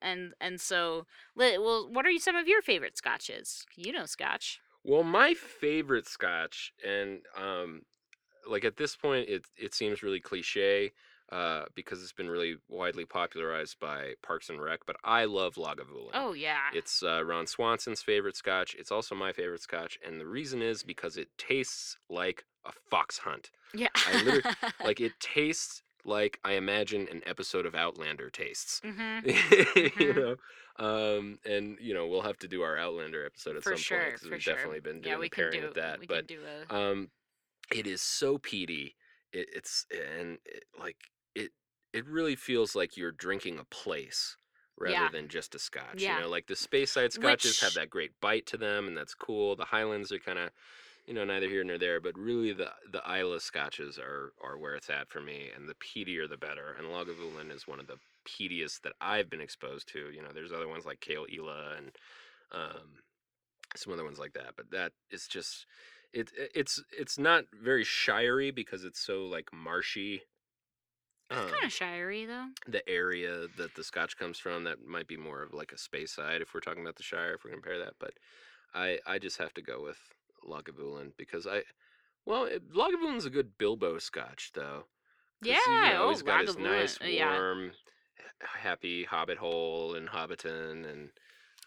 and 0.00 0.34
and 0.40 0.60
so, 0.60 1.06
well, 1.36 1.88
what 1.90 2.06
are 2.06 2.16
some 2.18 2.36
of 2.36 2.46
your 2.48 2.62
favorite 2.62 2.96
scotches? 2.96 3.66
You 3.76 3.92
know 3.92 4.06
Scotch. 4.06 4.60
Well, 4.84 5.02
my 5.02 5.34
favorite 5.34 6.06
Scotch, 6.06 6.72
and 6.86 7.20
um, 7.36 7.82
like 8.46 8.64
at 8.64 8.76
this 8.76 8.96
point, 8.96 9.28
it 9.28 9.44
it 9.56 9.74
seems 9.74 10.02
really 10.02 10.20
cliche, 10.20 10.92
uh, 11.30 11.64
because 11.74 12.02
it's 12.02 12.12
been 12.12 12.28
really 12.30 12.56
widely 12.68 13.04
popularized 13.04 13.78
by 13.80 14.14
Parks 14.22 14.48
and 14.50 14.60
Rec. 14.60 14.80
But 14.86 14.96
I 15.04 15.24
love 15.24 15.54
Lagavulin. 15.54 16.10
Oh 16.14 16.32
yeah. 16.32 16.70
It's 16.74 17.02
uh, 17.02 17.24
Ron 17.24 17.46
Swanson's 17.46 18.02
favorite 18.02 18.36
Scotch. 18.36 18.74
It's 18.78 18.92
also 18.92 19.14
my 19.14 19.32
favorite 19.32 19.62
Scotch, 19.62 19.98
and 20.06 20.20
the 20.20 20.26
reason 20.26 20.62
is 20.62 20.82
because 20.82 21.16
it 21.16 21.28
tastes 21.38 21.96
like 22.08 22.44
a 22.64 22.72
fox 22.90 23.18
hunt. 23.18 23.50
yeah. 23.74 23.88
I 23.94 24.42
Like 24.84 25.00
it 25.00 25.18
tastes 25.20 25.82
like 26.04 26.38
I 26.44 26.52
imagine 26.52 27.08
an 27.10 27.22
episode 27.26 27.66
of 27.66 27.74
Outlander 27.74 28.30
tastes. 28.30 28.80
hmm 28.84 29.18
you 29.24 29.90
Mhm. 29.90 30.16
know 30.16 30.36
um 30.78 31.38
and 31.44 31.76
you 31.80 31.92
know 31.92 32.06
we'll 32.06 32.22
have 32.22 32.38
to 32.38 32.46
do 32.48 32.62
our 32.62 32.78
outlander 32.78 33.26
episode 33.26 33.56
at 33.56 33.64
For 33.64 33.72
some 33.72 33.78
sure, 33.82 33.98
point 33.98 34.14
because 34.14 34.30
we've 34.30 34.40
sure. 34.40 34.54
definitely 34.54 34.80
been 34.80 35.00
doing 35.00 35.12
Yeah, 35.14 35.18
we 35.18 35.28
pairing 35.28 35.60
do. 35.60 35.66
with 35.66 35.74
that 35.74 35.98
we 35.98 36.06
but 36.06 36.28
can 36.28 36.36
do 36.36 36.40
a. 36.70 36.74
um 36.74 37.10
it 37.74 37.86
is 37.86 38.00
so 38.02 38.38
peaty 38.38 38.96
it, 39.32 39.48
it's 39.54 39.86
and 39.92 40.38
it, 40.44 40.64
like 40.78 40.96
it 41.34 41.52
it 41.92 42.06
really 42.06 42.36
feels 42.36 42.74
like 42.74 42.96
you're 42.96 43.12
drinking 43.12 43.58
a 43.58 43.64
place 43.64 44.36
rather 44.78 44.92
Yeah. 44.94 45.08
than 45.08 45.28
just 45.28 45.54
a 45.54 45.58
scotch 45.58 46.02
Yeah. 46.02 46.16
you 46.16 46.22
know 46.22 46.28
like 46.28 46.46
the 46.46 46.54
Speyside 46.54 47.12
scotches 47.12 47.60
have 47.60 47.74
that 47.74 47.90
great 47.90 48.12
bite 48.20 48.46
to 48.46 48.56
them 48.56 48.86
and 48.86 48.96
that's 48.96 49.14
cool 49.14 49.56
the 49.56 49.64
highlands 49.64 50.12
are 50.12 50.18
kind 50.18 50.38
of 50.38 50.50
you 51.06 51.14
know 51.14 51.24
neither 51.24 51.48
here 51.48 51.64
nor 51.64 51.78
there 51.78 52.00
but 52.00 52.16
really 52.18 52.52
the 52.52 52.70
the 52.92 53.02
Islay 53.08 53.38
scotches 53.40 53.98
are 53.98 54.32
are 54.42 54.58
where 54.58 54.74
it's 54.74 54.90
at 54.90 55.08
for 55.08 55.20
me 55.20 55.48
and 55.54 55.68
the 55.68 55.74
peatier 55.74 56.28
the 56.28 56.36
better 56.36 56.74
and 56.78 56.88
Lagavulin 56.88 57.50
is 57.50 57.66
one 57.66 57.80
of 57.80 57.86
the 57.86 57.98
peatiest 58.26 58.82
that 58.82 58.92
I've 59.00 59.30
been 59.30 59.40
exposed 59.40 59.88
to 59.88 60.10
you 60.10 60.22
know 60.22 60.28
there's 60.32 60.52
other 60.52 60.68
ones 60.68 60.84
like 60.84 61.00
Caol 61.00 61.26
Ila 61.32 61.74
and 61.78 61.90
um 62.52 63.02
some 63.76 63.92
other 63.92 64.04
ones 64.04 64.18
like 64.18 64.32
that 64.34 64.52
but 64.56 64.70
that 64.70 64.92
is 65.10 65.26
just 65.26 65.66
it, 66.12 66.30
it 66.36 66.50
it's 66.54 66.82
it's 66.96 67.18
not 67.18 67.44
very 67.62 67.84
shirey 67.84 68.54
because 68.54 68.84
it's 68.84 69.00
so 69.00 69.24
like 69.24 69.48
marshy 69.52 70.22
It's 71.30 71.40
um, 71.40 71.48
kind 71.50 71.64
of 71.64 71.70
shirey 71.70 72.26
though. 72.26 72.46
the 72.66 72.88
area 72.88 73.46
that 73.56 73.74
the 73.74 73.84
scotch 73.84 74.16
comes 74.16 74.38
from 74.38 74.64
that 74.64 74.86
might 74.86 75.06
be 75.08 75.16
more 75.16 75.42
of 75.42 75.52
like 75.52 75.72
a 75.72 75.76
Speyside 75.76 76.40
if 76.40 76.54
we're 76.54 76.60
talking 76.60 76.82
about 76.82 76.96
the 76.96 77.02
shire 77.02 77.34
if 77.34 77.44
we 77.44 77.50
compare 77.50 77.78
that 77.78 77.94
but 78.00 78.12
i 78.74 78.98
i 79.06 79.18
just 79.18 79.38
have 79.38 79.54
to 79.54 79.62
go 79.62 79.82
with 79.82 79.98
lagavulin 80.48 81.12
because 81.16 81.46
i 81.46 81.62
well 82.24 82.44
it, 82.44 82.62
lagavulin's 82.72 83.24
a 83.26 83.30
good 83.30 83.56
bilbo 83.58 83.98
scotch 83.98 84.50
though. 84.54 84.84
Yeah. 85.42 85.58
you 85.68 85.94
know, 85.94 86.04
oh, 86.06 86.10
he's 86.10 86.22
got 86.22 86.46
his 86.46 86.58
nice 86.58 86.98
uh, 87.00 87.06
yeah. 87.06 87.30
warm 87.32 87.70
happy 88.40 89.04
hobbit 89.04 89.38
hole 89.38 89.94
in 89.94 90.06
hobbiton 90.06 90.90
and 90.90 91.10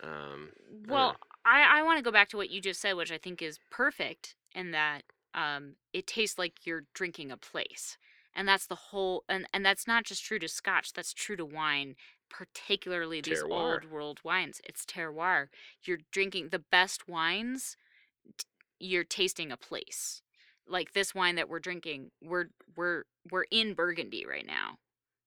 um 0.03 0.49
Well. 0.87 1.15
I, 1.43 1.79
I 1.79 1.83
want 1.83 1.97
to 1.97 2.03
go 2.03 2.11
back 2.11 2.29
to 2.29 2.37
what 2.37 2.51
you 2.51 2.61
just 2.61 2.79
said, 2.81 2.93
which 2.93 3.11
I 3.11 3.17
think 3.17 3.41
is 3.41 3.59
perfect 3.71 4.35
in 4.53 4.71
that 4.71 5.01
um, 5.33 5.75
it 5.93 6.05
tastes 6.05 6.37
like 6.37 6.65
you're 6.65 6.83
drinking 6.93 7.31
a 7.31 7.37
place. 7.37 7.97
And 8.35 8.47
that's 8.47 8.67
the 8.67 8.75
whole, 8.75 9.23
and, 9.27 9.47
and 9.53 9.65
that's 9.65 9.87
not 9.87 10.05
just 10.05 10.23
true 10.23 10.39
to 10.39 10.47
scotch, 10.47 10.93
that's 10.93 11.13
true 11.13 11.35
to 11.35 11.43
wine, 11.43 11.95
particularly 12.29 13.21
these 13.21 13.41
Terroir. 13.43 13.73
old 13.73 13.91
world 13.91 14.19
wines. 14.23 14.61
It's 14.63 14.85
terroir. 14.85 15.47
You're 15.83 15.97
drinking 16.11 16.49
the 16.49 16.59
best 16.59 17.07
wines, 17.09 17.75
t- 18.37 18.45
you're 18.79 19.03
tasting 19.03 19.51
a 19.51 19.57
place. 19.57 20.21
Like 20.67 20.93
this 20.93 21.15
wine 21.15 21.35
that 21.35 21.49
we're 21.49 21.59
drinking, 21.59 22.11
we're 22.23 22.49
we're 22.77 23.03
we're 23.31 23.45
in 23.51 23.73
Burgundy 23.73 24.25
right 24.25 24.45
now, 24.45 24.77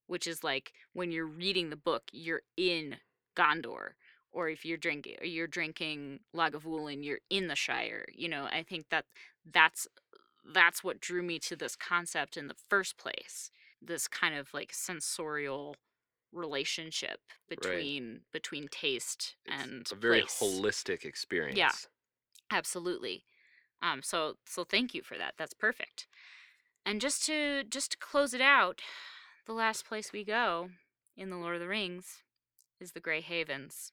which 0.07 0.27
is 0.27 0.45
like 0.45 0.73
when 0.93 1.11
you're 1.11 1.27
reading 1.27 1.71
the 1.71 1.77
book, 1.77 2.05
you're 2.13 2.43
in 2.57 2.97
Gondor 3.37 3.95
or 4.35 4.49
if 4.49 4.65
you're 4.65 4.77
drinking 4.77 5.17
you're 5.23 5.47
drinking 5.47 6.21
Lagavulin, 6.35 7.05
you're 7.05 7.21
in 7.31 7.47
the 7.49 7.57
Shire. 7.57 8.05
You 8.13 8.29
know, 8.29 8.45
I 8.51 8.63
think 8.63 8.87
that 8.91 9.07
that's 9.51 9.87
that's 10.45 10.85
what 10.85 11.01
drew 11.01 11.23
me 11.23 11.39
to 11.39 11.57
this 11.57 11.77
concept 11.77 12.37
in 12.37 12.49
the 12.49 12.57
first 12.69 12.99
place. 12.99 13.51
This 13.81 14.09
kind 14.09 14.35
of 14.35 14.53
like 14.53 14.73
sensorial 14.73 15.77
relationship 16.33 17.21
between 17.49 18.23
between 18.33 18.69
taste 18.69 19.37
It's 19.47 19.63
and 19.63 19.87
a 19.93 19.95
very 19.95 20.23
place. 20.23 20.41
holistic 20.41 21.05
experience 21.05 21.59
Yeah, 21.59 21.71
Absolutely. 22.51 23.25
Um, 23.83 24.03
so 24.03 24.37
so 24.47 24.65
thank 24.65 24.95
you 24.95 25.03
for 25.03 25.17
that. 25.19 25.35
That's 25.39 25.55
perfect. 25.55 26.07
And 26.87 27.01
just 27.01 27.25
to 27.27 27.65
just 27.65 27.93
to 27.93 27.99
close 27.99 28.35
it 28.35 28.41
out, 28.41 28.81
the 29.47 29.53
last 29.53 29.87
place 29.87 30.13
we 30.13 30.25
go 30.25 30.71
in 31.17 31.31
the 31.31 31.37
Lord 31.37 31.55
of 31.55 31.61
the 31.61 31.69
Rings 31.69 32.23
is 32.81 32.93
the 32.93 33.01
Grey 33.01 33.21
Havens. 33.21 33.93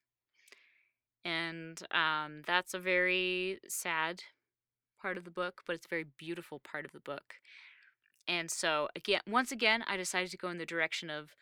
And 1.24 1.82
um, 1.92 2.42
that's 2.46 2.74
a 2.74 2.80
very 2.80 3.60
sad 3.68 4.24
part 5.02 5.18
of 5.18 5.26
the 5.26 5.32
book, 5.32 5.62
but 5.66 5.76
it's 5.76 5.86
a 5.86 5.90
very 5.90 6.06
beautiful 6.18 6.60
part 6.60 6.86
of 6.86 6.92
the 6.92 7.00
book. 7.00 7.36
And 8.28 8.50
so 8.50 8.88
again, 8.96 9.22
once 9.28 9.52
again, 9.52 9.84
I 9.88 9.98
decided 9.98 10.32
to 10.32 10.38
go 10.38 10.50
in 10.50 10.58
the 10.58 10.66
direction 10.66 11.10
of 11.10 11.36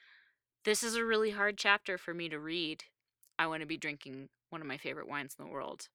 this 0.66 0.84
is 0.84 0.96
a 0.96 1.06
really 1.06 1.32
hard 1.32 1.58
chapter 1.58 1.98
for 1.98 2.14
me 2.14 2.30
to 2.30 2.40
read. 2.40 2.84
I 3.38 3.48
want 3.48 3.62
to 3.62 3.68
be 3.68 3.78
drinking 3.78 4.30
one 4.50 4.62
of 4.62 4.68
my 4.68 4.78
favorite 4.78 5.08
wines 5.08 5.36
in 5.38 5.46
the 5.46 5.52
world. 5.52 5.88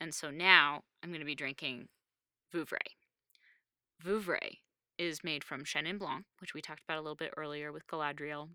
And 0.00 0.14
so 0.14 0.30
now 0.30 0.82
I'm 1.02 1.10
going 1.10 1.20
to 1.20 1.26
be 1.26 1.34
drinking 1.34 1.88
Vouvray. 2.54 2.96
Vouvray 4.04 4.58
is 4.98 5.24
made 5.24 5.44
from 5.44 5.64
Chenin 5.64 5.98
Blanc, 5.98 6.24
which 6.40 6.54
we 6.54 6.62
talked 6.62 6.82
about 6.84 6.98
a 6.98 7.02
little 7.02 7.16
bit 7.16 7.34
earlier 7.36 7.72
with 7.72 7.86
Galadriel. 7.86 8.48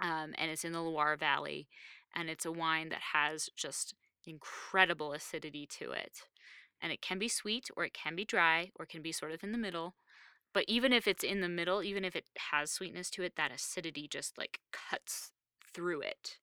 Um, 0.00 0.34
and 0.36 0.50
it's 0.50 0.64
in 0.64 0.72
the 0.72 0.82
Loire 0.82 1.16
Valley. 1.16 1.68
And 2.14 2.28
it's 2.28 2.46
a 2.46 2.52
wine 2.52 2.88
that 2.88 3.00
has 3.12 3.48
just 3.56 3.94
incredible 4.26 5.12
acidity 5.12 5.66
to 5.78 5.92
it. 5.92 6.22
And 6.80 6.92
it 6.92 7.02
can 7.02 7.18
be 7.18 7.28
sweet 7.28 7.68
or 7.76 7.84
it 7.84 7.94
can 7.94 8.14
be 8.14 8.24
dry 8.24 8.70
or 8.76 8.84
it 8.84 8.88
can 8.90 9.02
be 9.02 9.12
sort 9.12 9.32
of 9.32 9.42
in 9.42 9.52
the 9.52 9.58
middle. 9.58 9.94
But 10.54 10.64
even 10.68 10.92
if 10.92 11.06
it's 11.06 11.24
in 11.24 11.40
the 11.40 11.48
middle, 11.48 11.82
even 11.82 12.04
if 12.04 12.16
it 12.16 12.24
has 12.50 12.70
sweetness 12.70 13.10
to 13.10 13.22
it, 13.22 13.34
that 13.36 13.52
acidity 13.52 14.08
just 14.08 14.38
like 14.38 14.60
cuts 14.72 15.32
through 15.74 16.00
it. 16.02 16.38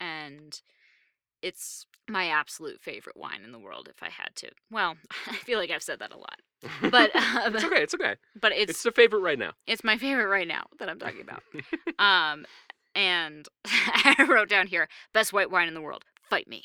And 0.00 0.60
it's 1.42 1.86
my 2.08 2.28
absolute 2.28 2.80
favorite 2.80 3.16
wine 3.16 3.42
in 3.44 3.52
the 3.52 3.58
world 3.58 3.88
if 3.88 4.02
I 4.02 4.08
had 4.10 4.34
to. 4.36 4.50
Well, 4.70 4.96
I 5.26 5.36
feel 5.36 5.58
like 5.58 5.70
I've 5.70 5.82
said 5.82 6.00
that 6.00 6.12
a 6.12 6.18
lot. 6.18 6.40
But 6.90 7.14
um, 7.16 7.54
it's 7.54 7.64
okay 7.64 7.82
it's 7.82 7.94
okay 7.94 8.16
but 8.40 8.50
it's, 8.50 8.70
it's 8.70 8.82
the 8.82 8.90
favorite 8.90 9.20
right 9.20 9.38
now 9.38 9.52
it's 9.68 9.84
my 9.84 9.96
favorite 9.96 10.26
right 10.26 10.48
now 10.48 10.64
that 10.80 10.88
I'm 10.88 10.98
talking 10.98 11.20
about. 11.20 11.42
Um 11.98 12.46
and 12.98 13.46
I 13.64 14.26
wrote 14.28 14.48
down 14.48 14.66
here 14.66 14.88
best 15.14 15.32
white 15.32 15.50
wine 15.50 15.68
in 15.68 15.74
the 15.74 15.80
world. 15.80 16.04
Fight 16.28 16.48
me. 16.48 16.64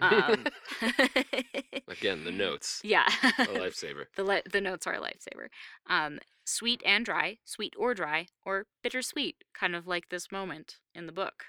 Um, 0.00 0.46
again 1.88 2.24
the 2.24 2.32
notes 2.32 2.80
yeah. 2.82 3.06
a 3.06 3.46
lifesaver 3.46 4.06
the 4.16 4.42
the 4.50 4.60
notes 4.60 4.86
are 4.86 4.94
a 4.94 5.00
lifesaver. 5.00 5.48
Um, 5.86 6.18
sweet 6.44 6.82
and 6.86 7.04
dry, 7.04 7.38
sweet 7.44 7.74
or 7.78 7.94
dry, 7.94 8.28
or 8.46 8.66
bittersweet, 8.82 9.44
kind 9.54 9.76
of 9.76 9.86
like 9.86 10.08
this 10.08 10.32
moment 10.32 10.76
in 10.94 11.06
the 11.06 11.12
book, 11.12 11.44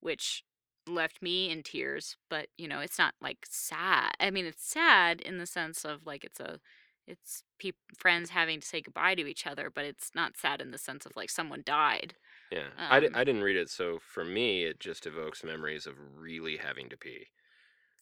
which 0.00 0.44
left 0.86 1.20
me 1.20 1.50
in 1.50 1.62
tears. 1.62 2.16
But 2.28 2.48
you 2.56 2.68
know, 2.68 2.80
it's 2.80 2.98
not 2.98 3.14
like 3.20 3.46
sad. 3.48 4.12
I 4.20 4.30
mean, 4.30 4.44
it's 4.44 4.64
sad 4.64 5.20
in 5.20 5.38
the 5.38 5.46
sense 5.46 5.84
of 5.84 6.06
like 6.06 6.24
it's 6.24 6.40
a 6.40 6.60
it's 7.06 7.42
peop 7.58 7.76
friends 7.98 8.30
having 8.30 8.60
to 8.60 8.66
say 8.66 8.80
goodbye 8.82 9.16
to 9.16 9.26
each 9.26 9.46
other, 9.46 9.70
but 9.74 9.84
it's 9.84 10.10
not 10.14 10.36
sad 10.36 10.60
in 10.60 10.70
the 10.70 10.78
sense 10.78 11.06
of 11.06 11.16
like 11.16 11.30
someone 11.30 11.62
died. 11.64 12.14
Yeah, 12.50 12.66
I, 12.78 12.98
Um, 12.98 13.12
I 13.14 13.22
didn't 13.24 13.42
read 13.42 13.56
it, 13.56 13.70
so 13.70 14.00
for 14.00 14.24
me, 14.24 14.64
it 14.64 14.80
just 14.80 15.06
evokes 15.06 15.44
memories 15.44 15.86
of 15.86 15.94
really 16.16 16.56
having 16.56 16.88
to 16.88 16.96
pee. 16.96 17.26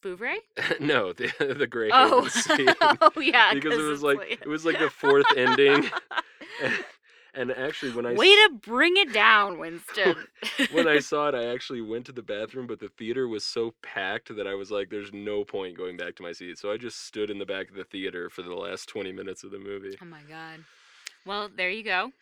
Vouvray? 0.03 0.37
no, 0.79 1.13
the 1.13 1.27
the 1.39 1.89
Oh, 1.93 2.27
scene. 2.27 2.73
oh 2.79 3.11
yeah, 3.19 3.53
because 3.53 3.73
it 3.73 3.81
was 3.83 3.99
it's 3.99 4.03
like 4.03 4.39
it 4.41 4.47
was 4.47 4.65
like 4.65 4.79
the 4.79 4.89
fourth 4.89 5.25
ending, 5.35 5.89
and, 6.63 6.85
and 7.33 7.51
actually 7.51 7.91
when 7.91 8.05
I 8.05 8.13
Way 8.13 8.27
to 8.27 8.49
bring 8.61 8.97
it 8.97 9.13
down, 9.13 9.59
Winston. 9.59 10.15
when 10.71 10.87
I 10.87 10.99
saw 10.99 11.27
it, 11.29 11.35
I 11.35 11.45
actually 11.45 11.81
went 11.81 12.05
to 12.07 12.11
the 12.11 12.23
bathroom, 12.23 12.65
but 12.65 12.79
the 12.79 12.89
theater 12.89 13.27
was 13.27 13.43
so 13.43 13.75
packed 13.83 14.35
that 14.35 14.47
I 14.47 14.55
was 14.55 14.71
like, 14.71 14.89
"There's 14.89 15.13
no 15.13 15.43
point 15.43 15.77
going 15.77 15.97
back 15.97 16.15
to 16.15 16.23
my 16.23 16.31
seat." 16.31 16.57
So 16.57 16.71
I 16.71 16.77
just 16.77 17.05
stood 17.05 17.29
in 17.29 17.37
the 17.37 17.45
back 17.45 17.69
of 17.69 17.75
the 17.75 17.83
theater 17.83 18.29
for 18.29 18.41
the 18.41 18.55
last 18.55 18.87
20 18.89 19.11
minutes 19.11 19.43
of 19.43 19.51
the 19.51 19.59
movie. 19.59 19.97
Oh 20.01 20.05
my 20.05 20.21
god. 20.27 20.63
Well, 21.25 21.49
there 21.53 21.69
you 21.69 21.83
go. 21.83 22.13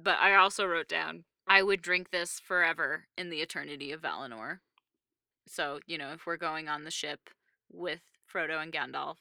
But 0.00 0.18
I 0.18 0.34
also 0.36 0.66
wrote 0.66 0.88
down 0.88 1.24
I 1.48 1.62
would 1.62 1.82
drink 1.82 2.10
this 2.10 2.40
forever 2.40 3.04
in 3.16 3.30
the 3.30 3.40
eternity 3.40 3.92
of 3.92 4.02
Valinor. 4.02 4.58
So, 5.46 5.80
you 5.86 5.96
know, 5.96 6.12
if 6.12 6.26
we're 6.26 6.36
going 6.36 6.68
on 6.68 6.84
the 6.84 6.90
ship 6.90 7.30
with 7.70 8.00
Frodo 8.32 8.60
and 8.60 8.72
Gandalf, 8.72 9.16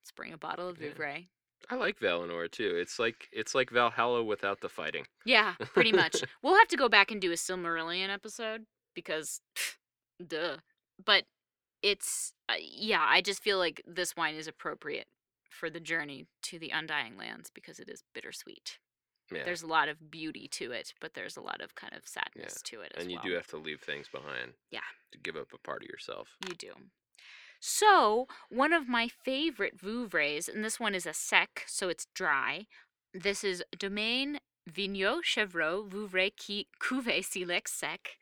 let's 0.00 0.12
bring 0.14 0.32
a 0.32 0.38
bottle 0.38 0.68
of 0.68 0.80
Yeah. 0.80 0.90
Vouvray. 0.90 1.26
I 1.70 1.76
like 1.76 1.98
Valinor 1.98 2.50
too. 2.50 2.76
It's 2.76 2.98
like 2.98 3.28
it's 3.32 3.54
like 3.54 3.70
Valhalla 3.70 4.22
without 4.22 4.60
the 4.60 4.68
fighting. 4.68 5.06
Yeah, 5.24 5.54
pretty 5.72 5.92
much. 5.92 6.22
we'll 6.42 6.58
have 6.58 6.68
to 6.68 6.76
go 6.76 6.90
back 6.90 7.10
and 7.10 7.20
do 7.22 7.30
a 7.32 7.36
Silmarillion 7.36 8.10
episode 8.10 8.66
because, 8.94 9.40
duh. 10.26 10.58
But 11.02 11.24
it's, 11.82 12.34
uh, 12.50 12.54
yeah, 12.60 13.04
I 13.08 13.22
just 13.22 13.42
feel 13.42 13.56
like 13.58 13.80
this 13.86 14.14
wine 14.14 14.34
is 14.34 14.46
appropriate 14.46 15.06
for 15.48 15.70
the 15.70 15.80
journey 15.80 16.26
to 16.42 16.58
the 16.58 16.70
Undying 16.70 17.16
Lands 17.16 17.50
because 17.52 17.78
it 17.78 17.88
is 17.88 18.02
bittersweet. 18.14 18.78
Yeah, 19.32 19.44
There's 19.44 19.62
a 19.62 19.66
lot 19.66 19.88
of 19.88 20.10
beauty 20.10 20.48
to 20.52 20.72
it, 20.72 20.92
but 21.00 21.14
there's 21.14 21.36
a 21.36 21.40
lot 21.40 21.60
of 21.60 21.74
kind 21.74 21.94
of 21.94 22.06
sadness 22.06 22.60
to 22.62 22.82
it 22.82 22.92
as 22.94 22.98
well. 22.98 23.02
and 23.02 23.10
you 23.10 23.18
well. 23.18 23.24
do 23.24 23.34
have 23.34 23.46
to 23.48 23.56
leave 23.56 23.80
things 23.80 24.06
behind. 24.08 24.52
Yeah. 24.70 24.80
to 25.12 25.18
give 25.18 25.36
up 25.36 25.48
a 25.54 25.58
part 25.58 25.82
of 25.82 25.88
yourself. 25.88 26.36
You 26.46 26.54
do. 26.54 26.72
So, 27.60 28.26
one 28.50 28.74
of 28.74 28.88
my 28.88 29.08
favorite 29.08 29.78
Vouvrays, 29.78 30.48
and 30.48 30.62
this 30.62 30.78
one 30.78 30.94
is 30.94 31.06
a 31.06 31.14
sec, 31.14 31.64
so 31.66 31.88
it's 31.88 32.06
dry. 32.14 32.66
This 33.14 33.42
is 33.42 33.64
Domaine 33.78 34.40
Vigneau 34.70 35.22
Chevreau 35.22 35.88
Vouvray 35.88 36.30
qui 36.36 36.66
Cuvée 36.78 37.24
Silex 37.24 37.72
Sec. 37.72 38.18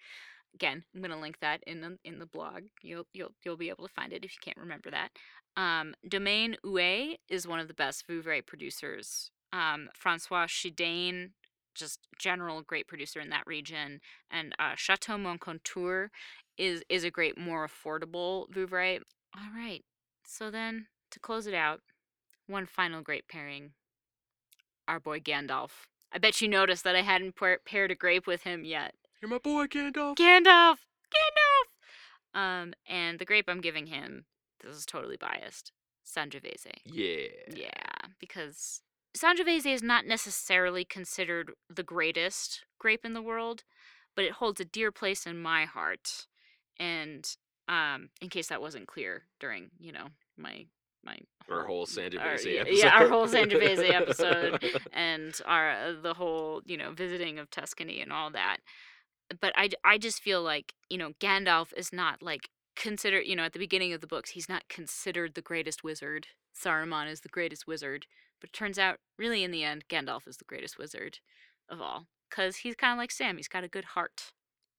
Again, 0.54 0.84
I'm 0.94 1.00
gonna 1.00 1.20
link 1.20 1.40
that 1.40 1.62
in 1.66 1.80
the, 1.80 1.98
in 2.04 2.18
the 2.18 2.26
blog. 2.26 2.64
You'll 2.82 3.06
you'll 3.12 3.32
you'll 3.44 3.56
be 3.56 3.70
able 3.70 3.86
to 3.88 3.92
find 3.92 4.12
it 4.12 4.24
if 4.24 4.32
you 4.34 4.40
can't 4.42 4.58
remember 4.58 4.90
that. 4.90 5.10
Um, 5.56 5.94
Domaine 6.06 6.56
Huet 6.64 7.18
is 7.28 7.46
one 7.46 7.58
of 7.58 7.68
the 7.68 7.74
best 7.74 8.06
Vouvray 8.06 8.44
producers. 8.46 9.30
Um, 9.52 9.88
Francois 9.94 10.46
Chidaine, 10.46 11.30
just 11.74 12.00
general 12.18 12.62
great 12.62 12.86
producer 12.88 13.20
in 13.20 13.30
that 13.30 13.46
region, 13.46 14.00
and 14.30 14.54
uh, 14.58 14.74
Chateau 14.76 15.18
Moncontour 15.18 16.10
is 16.58 16.82
is 16.88 17.04
a 17.04 17.10
great, 17.10 17.38
more 17.38 17.66
affordable 17.66 18.48
Vouvray. 18.50 19.00
All 19.36 19.50
right. 19.54 19.84
So 20.24 20.50
then, 20.50 20.86
to 21.10 21.20
close 21.20 21.46
it 21.46 21.54
out, 21.54 21.80
one 22.46 22.66
final 22.66 23.02
great 23.02 23.28
pairing. 23.28 23.72
Our 24.88 25.00
boy 25.00 25.20
Gandalf. 25.20 25.70
I 26.12 26.18
bet 26.18 26.40
you 26.40 26.48
noticed 26.48 26.84
that 26.84 26.96
I 26.96 27.02
hadn't 27.02 27.36
pair- 27.36 27.60
paired 27.64 27.90
a 27.90 27.94
grape 27.94 28.26
with 28.26 28.42
him 28.42 28.64
yet. 28.64 28.94
You're 29.20 29.30
my 29.30 29.38
boy, 29.38 29.66
Gandalf. 29.66 30.16
Gandalf! 30.16 30.76
Gandalf! 31.14 32.38
Um, 32.38 32.74
and 32.86 33.18
the 33.18 33.24
grape 33.24 33.46
I'm 33.48 33.60
giving 33.60 33.86
him, 33.86 34.24
this 34.62 34.76
is 34.76 34.84
totally 34.84 35.16
biased, 35.16 35.72
Sangiovese. 36.04 36.72
yeah. 36.84 37.28
Yeah, 37.54 38.08
because 38.18 38.82
Sangiovese 39.16 39.66
is 39.72 39.82
not 39.82 40.06
necessarily 40.06 40.84
considered 40.84 41.52
the 41.68 41.82
greatest 41.82 42.64
grape 42.78 43.04
in 43.04 43.12
the 43.12 43.22
world, 43.22 43.64
but 44.16 44.24
it 44.24 44.32
holds 44.32 44.60
a 44.60 44.64
dear 44.64 44.90
place 44.90 45.26
in 45.26 45.40
my 45.40 45.64
heart. 45.64 46.26
And 46.78 47.28
um, 47.68 48.08
in 48.20 48.28
case 48.28 48.48
that 48.48 48.60
wasn't 48.62 48.86
clear 48.88 49.24
during, 49.40 49.70
you 49.78 49.92
know, 49.92 50.06
my 50.36 50.66
my 51.04 51.18
Our 51.50 51.66
whole 51.66 51.80
our- 51.80 51.86
Sangiovese 51.86 52.54
yeah, 52.54 52.60
episode. 52.60 52.78
yeah, 52.78 52.94
our 52.94 53.08
whole 53.08 53.26
Sangiovese 53.28 53.92
episode 53.92 54.80
and 54.92 55.38
our 55.46 55.70
uh, 55.72 55.92
the 56.00 56.14
whole 56.14 56.62
you 56.64 56.76
know 56.76 56.92
visiting 56.92 57.38
of 57.38 57.50
Tuscany 57.50 58.00
and 58.00 58.12
all 58.12 58.30
that. 58.30 58.58
But 59.40 59.52
I 59.56 59.70
I 59.84 59.98
just 59.98 60.20
feel 60.22 60.42
like 60.42 60.74
you 60.88 60.98
know 60.98 61.12
Gandalf 61.20 61.72
is 61.76 61.92
not 61.92 62.22
like 62.22 62.48
considered 62.76 63.24
you 63.26 63.34
know 63.36 63.42
at 63.44 63.52
the 63.52 63.58
beginning 63.58 63.92
of 63.92 64.00
the 64.00 64.06
books 64.06 64.30
he's 64.30 64.48
not 64.48 64.68
considered 64.68 65.34
the 65.34 65.42
greatest 65.42 65.82
wizard. 65.84 66.28
Saruman 66.56 67.10
is 67.10 67.20
the 67.22 67.28
greatest 67.28 67.66
wizard, 67.66 68.06
but 68.42 68.50
it 68.50 68.52
turns 68.52 68.78
out 68.78 68.98
really 69.16 69.44
in 69.44 69.52
the 69.52 69.62
end 69.62 69.84
Gandalf 69.88 70.26
is 70.26 70.36
the 70.36 70.44
greatest 70.44 70.76
wizard 70.76 71.20
of 71.70 71.80
all 71.80 72.08
because 72.28 72.56
he's 72.56 72.74
kind 72.74 72.92
of 72.92 72.98
like 72.98 73.12
Sam. 73.12 73.36
He's 73.36 73.48
got 73.48 73.64
a 73.64 73.68
good 73.68 73.84
heart. 73.84 74.32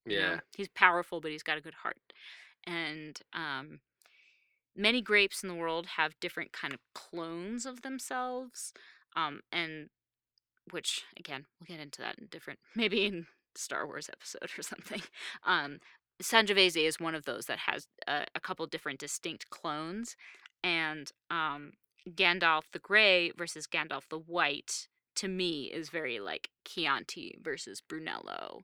you 0.05 0.19
know? 0.19 0.31
yeah. 0.33 0.39
he's 0.55 0.67
powerful, 0.67 1.21
but 1.21 1.31
he's 1.31 1.43
got 1.43 1.57
a 1.57 1.61
good 1.61 1.75
heart. 1.75 2.13
And 2.65 3.19
um, 3.31 3.79
many 4.75 5.01
grapes 5.01 5.43
in 5.43 5.49
the 5.49 5.55
world 5.55 5.87
have 5.97 6.19
different 6.19 6.51
kind 6.51 6.73
of 6.73 6.79
clones 6.93 7.65
of 7.65 7.81
themselves, 7.83 8.73
um, 9.15 9.41
and 9.51 9.89
which 10.71 11.03
again 11.17 11.45
we'll 11.59 11.77
get 11.77 11.83
into 11.83 12.01
that 12.01 12.17
in 12.19 12.27
different 12.27 12.59
maybe 12.75 13.05
in 13.05 13.27
Star 13.55 13.85
Wars 13.87 14.09
episode 14.11 14.49
or 14.57 14.61
something. 14.61 15.01
Um, 15.45 15.79
Sangiovese 16.21 16.85
is 16.85 16.99
one 16.99 17.15
of 17.15 17.25
those 17.25 17.45
that 17.45 17.59
has 17.59 17.87
a, 18.07 18.25
a 18.35 18.39
couple 18.39 18.65
different 18.67 18.99
distinct 18.99 19.49
clones, 19.49 20.15
and 20.63 21.11
um, 21.29 21.71
Gandalf 22.09 22.63
the 22.71 22.79
Grey 22.79 23.31
versus 23.37 23.67
Gandalf 23.67 24.03
the 24.09 24.19
White 24.19 24.87
to 25.15 25.27
me 25.27 25.65
is 25.65 25.89
very 25.89 26.19
like 26.19 26.49
Chianti 26.65 27.37
versus 27.41 27.81
Brunello. 27.81 28.61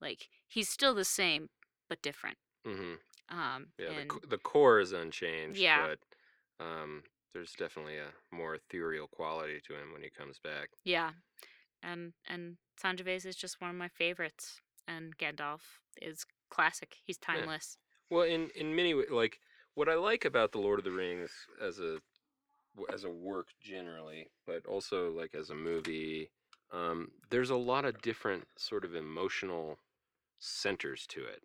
Like 0.00 0.28
he's 0.48 0.68
still 0.68 0.94
the 0.94 1.04
same 1.04 1.48
but 1.88 2.02
different. 2.02 2.38
hmm 2.64 2.94
Um, 3.28 3.68
Yeah. 3.78 3.88
The, 3.94 4.00
and 4.00 4.10
co- 4.10 4.20
the 4.28 4.38
core 4.38 4.80
is 4.80 4.92
unchanged. 4.92 5.58
Yeah. 5.58 5.86
But 5.88 6.64
um, 6.64 7.02
there's 7.32 7.52
definitely 7.52 7.96
a 7.98 8.12
more 8.34 8.54
ethereal 8.56 9.06
quality 9.08 9.60
to 9.66 9.74
him 9.74 9.92
when 9.92 10.02
he 10.02 10.10
comes 10.10 10.38
back. 10.38 10.70
yeah, 10.84 11.10
and 11.82 12.12
and 12.28 12.56
Sangiovese 12.82 13.26
is 13.26 13.36
just 13.36 13.60
one 13.60 13.70
of 13.70 13.76
my 13.76 13.88
favorites, 13.88 14.60
and 14.88 15.16
Gandalf 15.16 15.60
is 16.02 16.26
classic. 16.50 16.96
He's 17.04 17.18
timeless. 17.18 17.78
Well, 18.10 18.22
in 18.24 18.50
in 18.56 18.74
many 18.74 18.94
like 18.94 19.38
what 19.74 19.88
I 19.88 19.94
like 19.94 20.24
about 20.24 20.52
the 20.52 20.58
Lord 20.58 20.78
of 20.80 20.84
the 20.84 20.90
Rings 20.90 21.30
as 21.62 21.78
a 21.78 21.98
as 22.92 23.04
a 23.04 23.10
work 23.10 23.48
generally, 23.60 24.28
but 24.46 24.66
also 24.66 25.10
like 25.10 25.34
as 25.34 25.50
a 25.50 25.54
movie, 25.54 26.30
um, 26.72 27.10
there's 27.30 27.50
a 27.50 27.56
lot 27.56 27.84
of 27.84 28.00
different 28.02 28.46
sort 28.56 28.84
of 28.84 28.94
emotional 28.94 29.78
centers 30.38 31.06
to 31.08 31.20
it. 31.24 31.42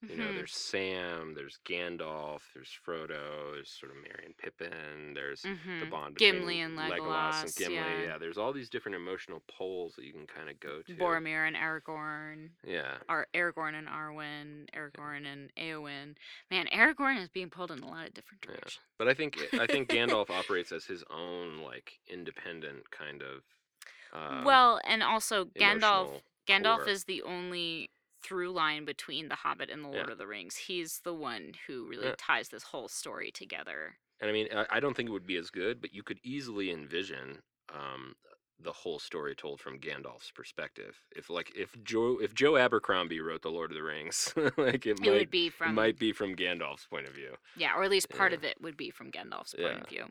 You 0.00 0.16
know, 0.16 0.26
Mhm. 0.28 0.36
there's 0.36 0.52
Sam, 0.54 1.34
there's 1.34 1.58
Gandalf, 1.64 2.42
there's 2.54 2.70
Frodo, 2.86 3.52
there's 3.54 3.68
sort 3.70 3.90
of 3.90 3.96
Merry 3.98 4.26
and 4.26 4.36
Pippin, 4.36 5.12
there's 5.14 5.42
the 5.42 5.48
Mhm. 5.48 5.90
bond 5.90 6.16
Gimli 6.16 6.60
and 6.60 6.78
Legolas 6.78 7.42
and 7.42 7.56
Gimli. 7.56 8.04
yeah. 8.04 8.16
there's 8.16 8.38
all 8.38 8.52
these 8.52 8.70
different 8.70 8.94
emotional 8.94 9.40
poles 9.48 9.96
that 9.96 10.04
you 10.04 10.12
can 10.12 10.26
kind 10.28 10.48
of 10.48 10.60
go 10.60 10.82
to. 10.82 10.94
Boromir 10.94 11.48
and 11.48 11.56
Aragorn, 11.56 12.50
Yeah, 12.62 12.98
Ar- 13.08 13.26
Aragorn 13.34 13.74
and 13.74 13.88
Arwen, 13.88 14.68
Aragorn 14.72 15.26
and 15.26 15.52
Eowyn. 15.56 16.16
Man, 16.48 16.68
Aragorn 16.68 17.18
is 17.20 17.28
being 17.28 17.50
pulled 17.50 17.72
in 17.72 17.80
a 17.80 17.88
lot 17.88 18.06
of 18.06 18.14
different 18.14 18.44
Yeah. 18.44 18.52
directions. 18.52 18.78
but 18.98 19.08
I 19.08 19.14
think 19.14 19.36
I 19.54 19.66
think 19.66 19.88
Gandalf 19.90 20.30
operates 20.30 20.70
as 20.70 20.84
his 20.84 21.02
own 21.10 21.58
like 21.58 21.98
independent 22.06 22.88
kind 22.92 23.20
of. 23.22 23.42
Um, 24.12 24.44
well, 24.44 24.80
and 24.84 25.02
also 25.02 25.46
Gandalf. 25.46 26.22
Gandalf 26.46 26.76
core. 26.78 26.88
is 26.88 27.04
the 27.04 27.22
only 27.24 27.90
through 28.22 28.50
line 28.52 28.84
between 28.84 29.28
The 29.28 29.36
Hobbit 29.36 29.70
and 29.70 29.84
The 29.84 29.88
Lord 29.88 30.06
Yeah. 30.06 30.12
of 30.12 30.18
the 30.18 30.26
Rings. 30.26 30.56
He's 30.56 31.00
the 31.00 31.14
one 31.14 31.52
who 31.66 31.86
really 31.86 32.06
Yeah. 32.08 32.14
ties 32.18 32.48
this 32.48 32.64
whole 32.64 32.88
story 32.88 33.30
together. 33.30 33.98
and 34.20 34.28
I 34.28 34.32
mean, 34.32 34.48
I, 34.52 34.80
don't 34.80 34.94
think 34.96 35.08
it 35.08 35.12
would 35.12 35.26
be 35.28 35.36
as 35.36 35.48
good, 35.50 35.80
but 35.80 35.94
you 35.94 36.02
could 36.02 36.18
easily 36.24 36.72
envision 36.72 37.42
um, 37.72 38.16
the 38.58 38.72
whole 38.72 38.98
story 38.98 39.36
told 39.36 39.60
from 39.60 39.78
Gandalf's 39.78 40.32
perspective. 40.32 41.00
If 41.14 41.30
like 41.30 41.52
if 41.54 41.76
Joe 41.84 42.18
if 42.20 42.34
Joe 42.34 42.56
Abercrombie 42.56 43.20
wrote 43.20 43.42
the 43.42 43.50
Lord 43.50 43.70
of 43.70 43.76
the 43.76 43.82
Rings, 43.84 44.32
like 44.56 44.86
it, 44.86 44.98
It 44.98 45.00
might 45.00 45.10
would 45.12 45.30
be 45.30 45.50
from 45.50 45.74
might 45.74 45.98
be 46.00 46.12
from 46.12 46.34
Gandalf's 46.34 46.86
point 46.86 47.06
of 47.06 47.14
view. 47.14 47.36
Yeah, 47.56 47.76
or 47.76 47.84
at 47.84 47.90
least 47.90 48.08
part 48.08 48.32
Yeah. 48.32 48.38
of 48.38 48.44
it 48.44 48.60
would 48.60 48.76
be 48.76 48.90
from 48.90 49.12
Gandalf's 49.12 49.54
point 49.54 49.76
Yeah. 49.76 49.80
of 49.82 49.88
view. 49.88 50.06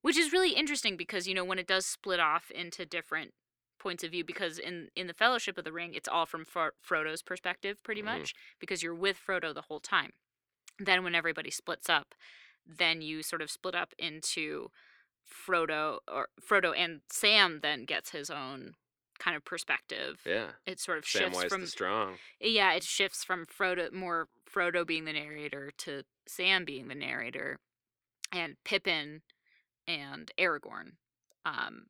Which 0.00 0.16
is 0.16 0.32
really 0.32 0.52
interesting 0.54 0.96
because, 0.96 1.28
you 1.28 1.34
know, 1.34 1.44
when 1.44 1.58
it 1.58 1.66
does 1.66 1.84
split 1.84 2.18
off 2.20 2.50
into 2.50 2.86
different 2.86 3.34
points 3.82 4.04
of 4.04 4.10
view, 4.12 4.24
because 4.24 4.58
in, 4.58 4.88
in 4.96 5.06
the 5.08 5.14
Fellowship 5.14 5.58
of 5.58 5.64
the 5.64 5.72
Ring, 5.72 5.94
it's 5.94 6.08
all 6.08 6.26
from 6.26 6.44
Fro- 6.44 6.70
Frodo's 6.88 7.22
perspective, 7.22 7.82
pretty 7.82 8.00
Mhm. 8.02 8.06
much, 8.06 8.34
because 8.58 8.82
you're 8.82 8.94
with 8.94 9.18
Frodo 9.18 9.52
the 9.52 9.62
whole 9.62 9.80
time. 9.80 10.12
Then 10.78 11.04
when 11.04 11.14
everybody 11.14 11.50
splits 11.50 11.90
up, 11.90 12.14
then 12.64 13.02
you 13.02 13.22
sort 13.22 13.42
of 13.42 13.50
split 13.50 13.74
up 13.74 13.92
into 13.98 14.68
Frodo, 15.28 15.98
or 16.08 16.28
Frodo 16.40 16.72
and 16.76 17.00
Sam 17.10 17.60
then 17.60 17.84
gets 17.84 18.10
his 18.10 18.30
own 18.30 18.74
kind 19.18 19.36
of 19.36 19.44
perspective. 19.44 20.20
Yeah, 20.24 20.52
It 20.66 20.80
sort 20.80 20.98
of 20.98 21.06
shifts 21.06 21.38
Samwise 21.38 21.48
from 21.48 21.60
the 21.62 21.66
Strong. 21.68 22.18
yeah, 22.40 22.72
it 22.72 22.82
shifts 22.84 23.24
from 23.24 23.46
Frodo 23.46 23.92
more 23.92 24.28
Frodo 24.50 24.86
being 24.86 25.04
the 25.04 25.12
narrator 25.12 25.70
to 25.78 26.04
Sam 26.26 26.64
being 26.64 26.88
the 26.88 26.94
narrator, 26.94 27.58
and 28.32 28.56
Pippin 28.64 29.22
and 29.86 30.30
Aragorn 30.38 30.96
Um, 31.44 31.86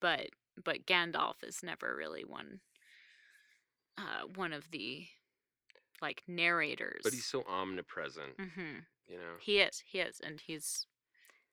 but 0.00 0.30
but 0.64 0.86
Gandalf 0.86 1.42
is 1.42 1.62
never 1.62 1.94
really 1.94 2.24
one 2.24 2.60
uh, 3.98 4.26
one 4.34 4.52
of 4.52 4.70
the 4.70 5.06
like 6.00 6.22
narrators. 6.26 7.02
But 7.04 7.12
he's 7.12 7.26
so 7.26 7.44
omnipresent, 7.48 8.34
hmm 8.38 8.78
you 9.08 9.16
know. 9.16 9.36
He 9.40 9.58
is. 9.60 9.82
He 9.84 9.98
is, 9.98 10.20
and 10.20 10.40
he's 10.40 10.86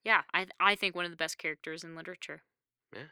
yeah. 0.04 0.22
I 0.34 0.48
I 0.60 0.76
think 0.76 0.96
one 0.96 1.06
of 1.06 1.12
the 1.12 1.18
best 1.18 1.38
characters 1.38 1.84
in 1.84 1.96
literature. 1.96 2.42
Yeah. 2.94 3.04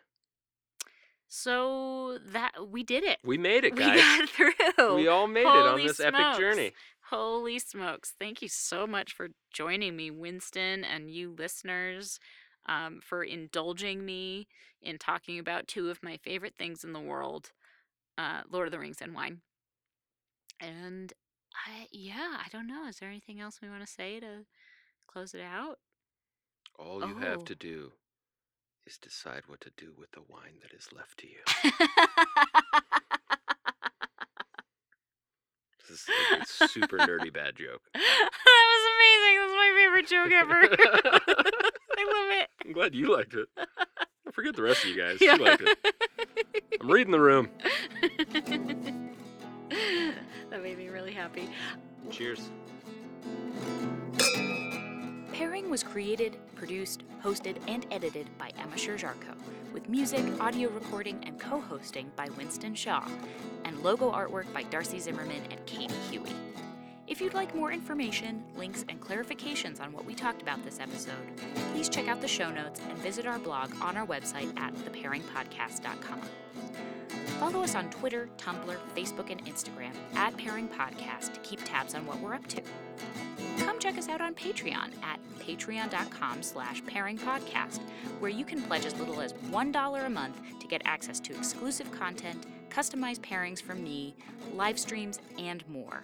So 1.27 2.19
that 2.31 2.69
we 2.69 2.83
did 2.83 3.03
it. 3.03 3.17
We 3.25 3.37
made 3.37 3.63
it, 3.65 3.75
guys. 3.75 3.95
We 3.95 4.01
got 4.01 4.29
through. 4.29 4.95
We 4.95 5.07
all 5.07 5.27
made 5.27 5.47
it 5.47 5.47
on 5.47 5.71
Holy 5.71 5.87
this 5.87 5.99
epic 5.99 6.37
journey. 6.37 6.73
Holy 7.09 7.59
smokes. 7.59 8.13
Thank 8.19 8.41
you 8.41 8.47
so 8.47 8.87
much 8.87 9.13
for 9.13 9.29
joining 9.53 9.95
me, 9.95 10.11
Winston, 10.11 10.83
and 10.83 11.09
you 11.11 11.35
listeners, 11.37 12.19
um, 12.67 12.99
for 13.01 13.23
indulging 13.23 14.05
me 14.05 14.47
in 14.81 14.97
talking 14.97 15.39
about 15.39 15.67
two 15.67 15.89
of 15.89 16.03
my 16.03 16.17
favorite 16.17 16.55
things 16.57 16.83
in 16.83 16.93
the 16.93 16.99
world 16.99 17.51
uh, 18.17 18.41
Lord 18.49 18.67
of 18.67 18.71
the 18.71 18.79
Rings 18.79 19.01
and 19.01 19.13
wine. 19.13 19.41
And 20.61 21.11
I, 21.67 21.87
yeah, 21.91 22.37
I 22.43 22.47
don't 22.51 22.67
know. 22.67 22.87
Is 22.87 22.97
there 22.99 23.09
anything 23.09 23.39
else 23.41 23.59
we 23.61 23.69
want 23.69 23.81
to 23.85 23.91
say 23.91 24.19
to 24.19 24.45
close 25.07 25.33
it 25.33 25.41
out? 25.41 25.79
All 26.79 27.05
you 27.05 27.15
have 27.15 27.39
Oh. 27.39 27.43
to 27.43 27.55
do 27.55 27.91
is 28.85 28.97
decide 28.97 29.43
what 29.47 29.61
to 29.61 29.71
do 29.77 29.93
with 29.97 30.11
the 30.11 30.21
wine 30.27 30.59
that 30.61 30.71
is 30.73 30.93
left 30.93 31.17
to 31.19 31.27
you. 31.27 31.39
This 35.87 35.99
is 36.01 36.07
like 36.31 36.41
a 36.41 36.67
super 36.67 36.97
nerdy 36.97 37.31
bad 37.33 37.55
joke. 37.55 37.81
that 37.93 38.65
was 38.71 38.83
amazing. 38.95 39.35
That's 39.39 39.53
my 39.55 39.71
favorite 39.77 40.07
joke 40.07 40.31
ever. 40.31 41.71
I 41.97 42.03
love 42.03 42.41
it. 42.41 42.49
I'm 42.65 42.73
glad 42.73 42.93
you 42.95 43.15
liked 43.15 43.33
it. 43.33 43.47
I 43.57 44.31
forget 44.31 44.55
the 44.55 44.63
rest 44.63 44.83
of 44.83 44.89
you 44.89 45.01
guys. 45.01 45.17
Yeah. 45.21 45.35
You 45.35 45.45
liked 45.45 45.63
it. 45.65 45.95
I'm 46.81 46.91
reading 46.91 47.11
the 47.11 47.19
room. 47.19 47.49
that 50.49 50.61
made 50.61 50.77
me 50.77 50.89
really 50.89 51.13
happy. 51.13 51.49
Cheers. 52.11 52.49
Pairing 55.33 55.69
was 55.69 55.83
created, 55.83 56.37
produced, 56.55 57.03
hosted, 57.23 57.57
and 57.67 57.85
edited 57.91 58.27
by 58.37 58.51
Emma 58.57 58.75
Sherjarko, 58.75 59.35
with 59.73 59.89
music, 59.89 60.23
audio 60.39 60.69
recording, 60.69 61.21
and 61.25 61.39
co 61.39 61.59
hosting 61.59 62.09
by 62.15 62.29
Winston 62.37 62.73
Shaw, 62.73 63.05
and 63.65 63.77
logo 63.83 64.11
artwork 64.11 64.51
by 64.53 64.63
Darcy 64.63 64.99
Zimmerman 64.99 65.41
and 65.51 65.65
Katie 65.65 65.93
Huey. 66.09 66.31
If 67.07 67.21
you'd 67.21 67.35
like 67.35 67.53
more 67.53 67.71
information, 67.71 68.43
links, 68.57 68.83
and 68.89 68.99
clarifications 68.99 69.79
on 69.79 69.93
what 69.93 70.05
we 70.05 70.15
talked 70.15 70.41
about 70.41 70.63
this 70.63 70.79
episode, 70.79 71.13
please 71.71 71.87
check 71.87 72.07
out 72.07 72.19
the 72.19 72.27
show 72.27 72.49
notes 72.49 72.81
and 72.89 72.97
visit 72.97 73.27
our 73.27 73.37
blog 73.37 73.71
on 73.79 73.95
our 73.95 74.07
website 74.07 74.57
at 74.59 74.73
thepairingpodcast.com. 74.73 76.21
Follow 77.39 77.61
us 77.61 77.75
on 77.75 77.91
Twitter, 77.91 78.27
Tumblr, 78.37 78.77
Facebook, 78.95 79.29
and 79.29 79.45
Instagram 79.45 79.91
at 80.15 80.35
Pairing 80.37 80.67
Podcast 80.67 81.33
to 81.33 81.39
keep 81.41 81.63
tabs 81.63 81.93
on 81.93 82.07
what 82.07 82.19
we're 82.21 82.33
up 82.33 82.47
to. 82.47 82.61
Come 83.59 83.77
check 83.77 83.99
us 83.99 84.09
out 84.09 84.21
on 84.21 84.33
Patreon 84.33 84.91
at 85.03 85.19
patreon.com 85.39 86.41
slash 86.41 86.81
pairingpodcast, 86.83 87.81
where 88.19 88.31
you 88.31 88.45
can 88.45 88.63
pledge 88.63 88.85
as 88.85 88.97
little 88.97 89.21
as 89.21 89.33
$1 89.33 90.05
a 90.05 90.09
month 90.09 90.41
to 90.59 90.67
get 90.67 90.81
access 90.85 91.19
to 91.19 91.35
exclusive 91.35 91.91
content, 91.91 92.47
customized 92.69 93.19
pairings 93.19 93.61
from 93.61 93.83
me, 93.83 94.15
live 94.55 94.79
streams, 94.79 95.19
and 95.37 95.67
more. 95.69 96.01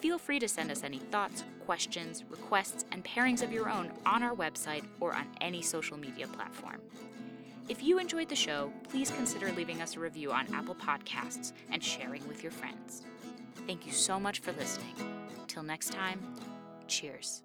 Feel 0.00 0.18
free 0.18 0.38
to 0.38 0.48
send 0.48 0.70
us 0.70 0.84
any 0.84 0.98
thoughts, 0.98 1.44
questions, 1.66 2.24
requests, 2.30 2.84
and 2.92 3.04
pairings 3.04 3.42
of 3.42 3.52
your 3.52 3.68
own 3.68 3.90
on 4.06 4.22
our 4.22 4.34
website 4.34 4.84
or 5.00 5.12
on 5.12 5.26
any 5.40 5.60
social 5.60 5.96
media 5.96 6.26
platform. 6.28 6.80
If 7.68 7.82
you 7.82 7.98
enjoyed 7.98 8.28
the 8.28 8.36
show, 8.36 8.72
please 8.88 9.10
consider 9.10 9.52
leaving 9.52 9.82
us 9.82 9.96
a 9.96 10.00
review 10.00 10.32
on 10.32 10.46
Apple 10.54 10.76
Podcasts 10.76 11.52
and 11.70 11.82
sharing 11.82 12.26
with 12.28 12.42
your 12.42 12.52
friends. 12.52 13.02
Thank 13.66 13.86
you 13.86 13.92
so 13.92 14.18
much 14.18 14.38
for 14.38 14.52
listening. 14.52 14.94
Till 15.48 15.62
next 15.62 15.92
time, 15.92 16.20
cheers. 16.86 17.42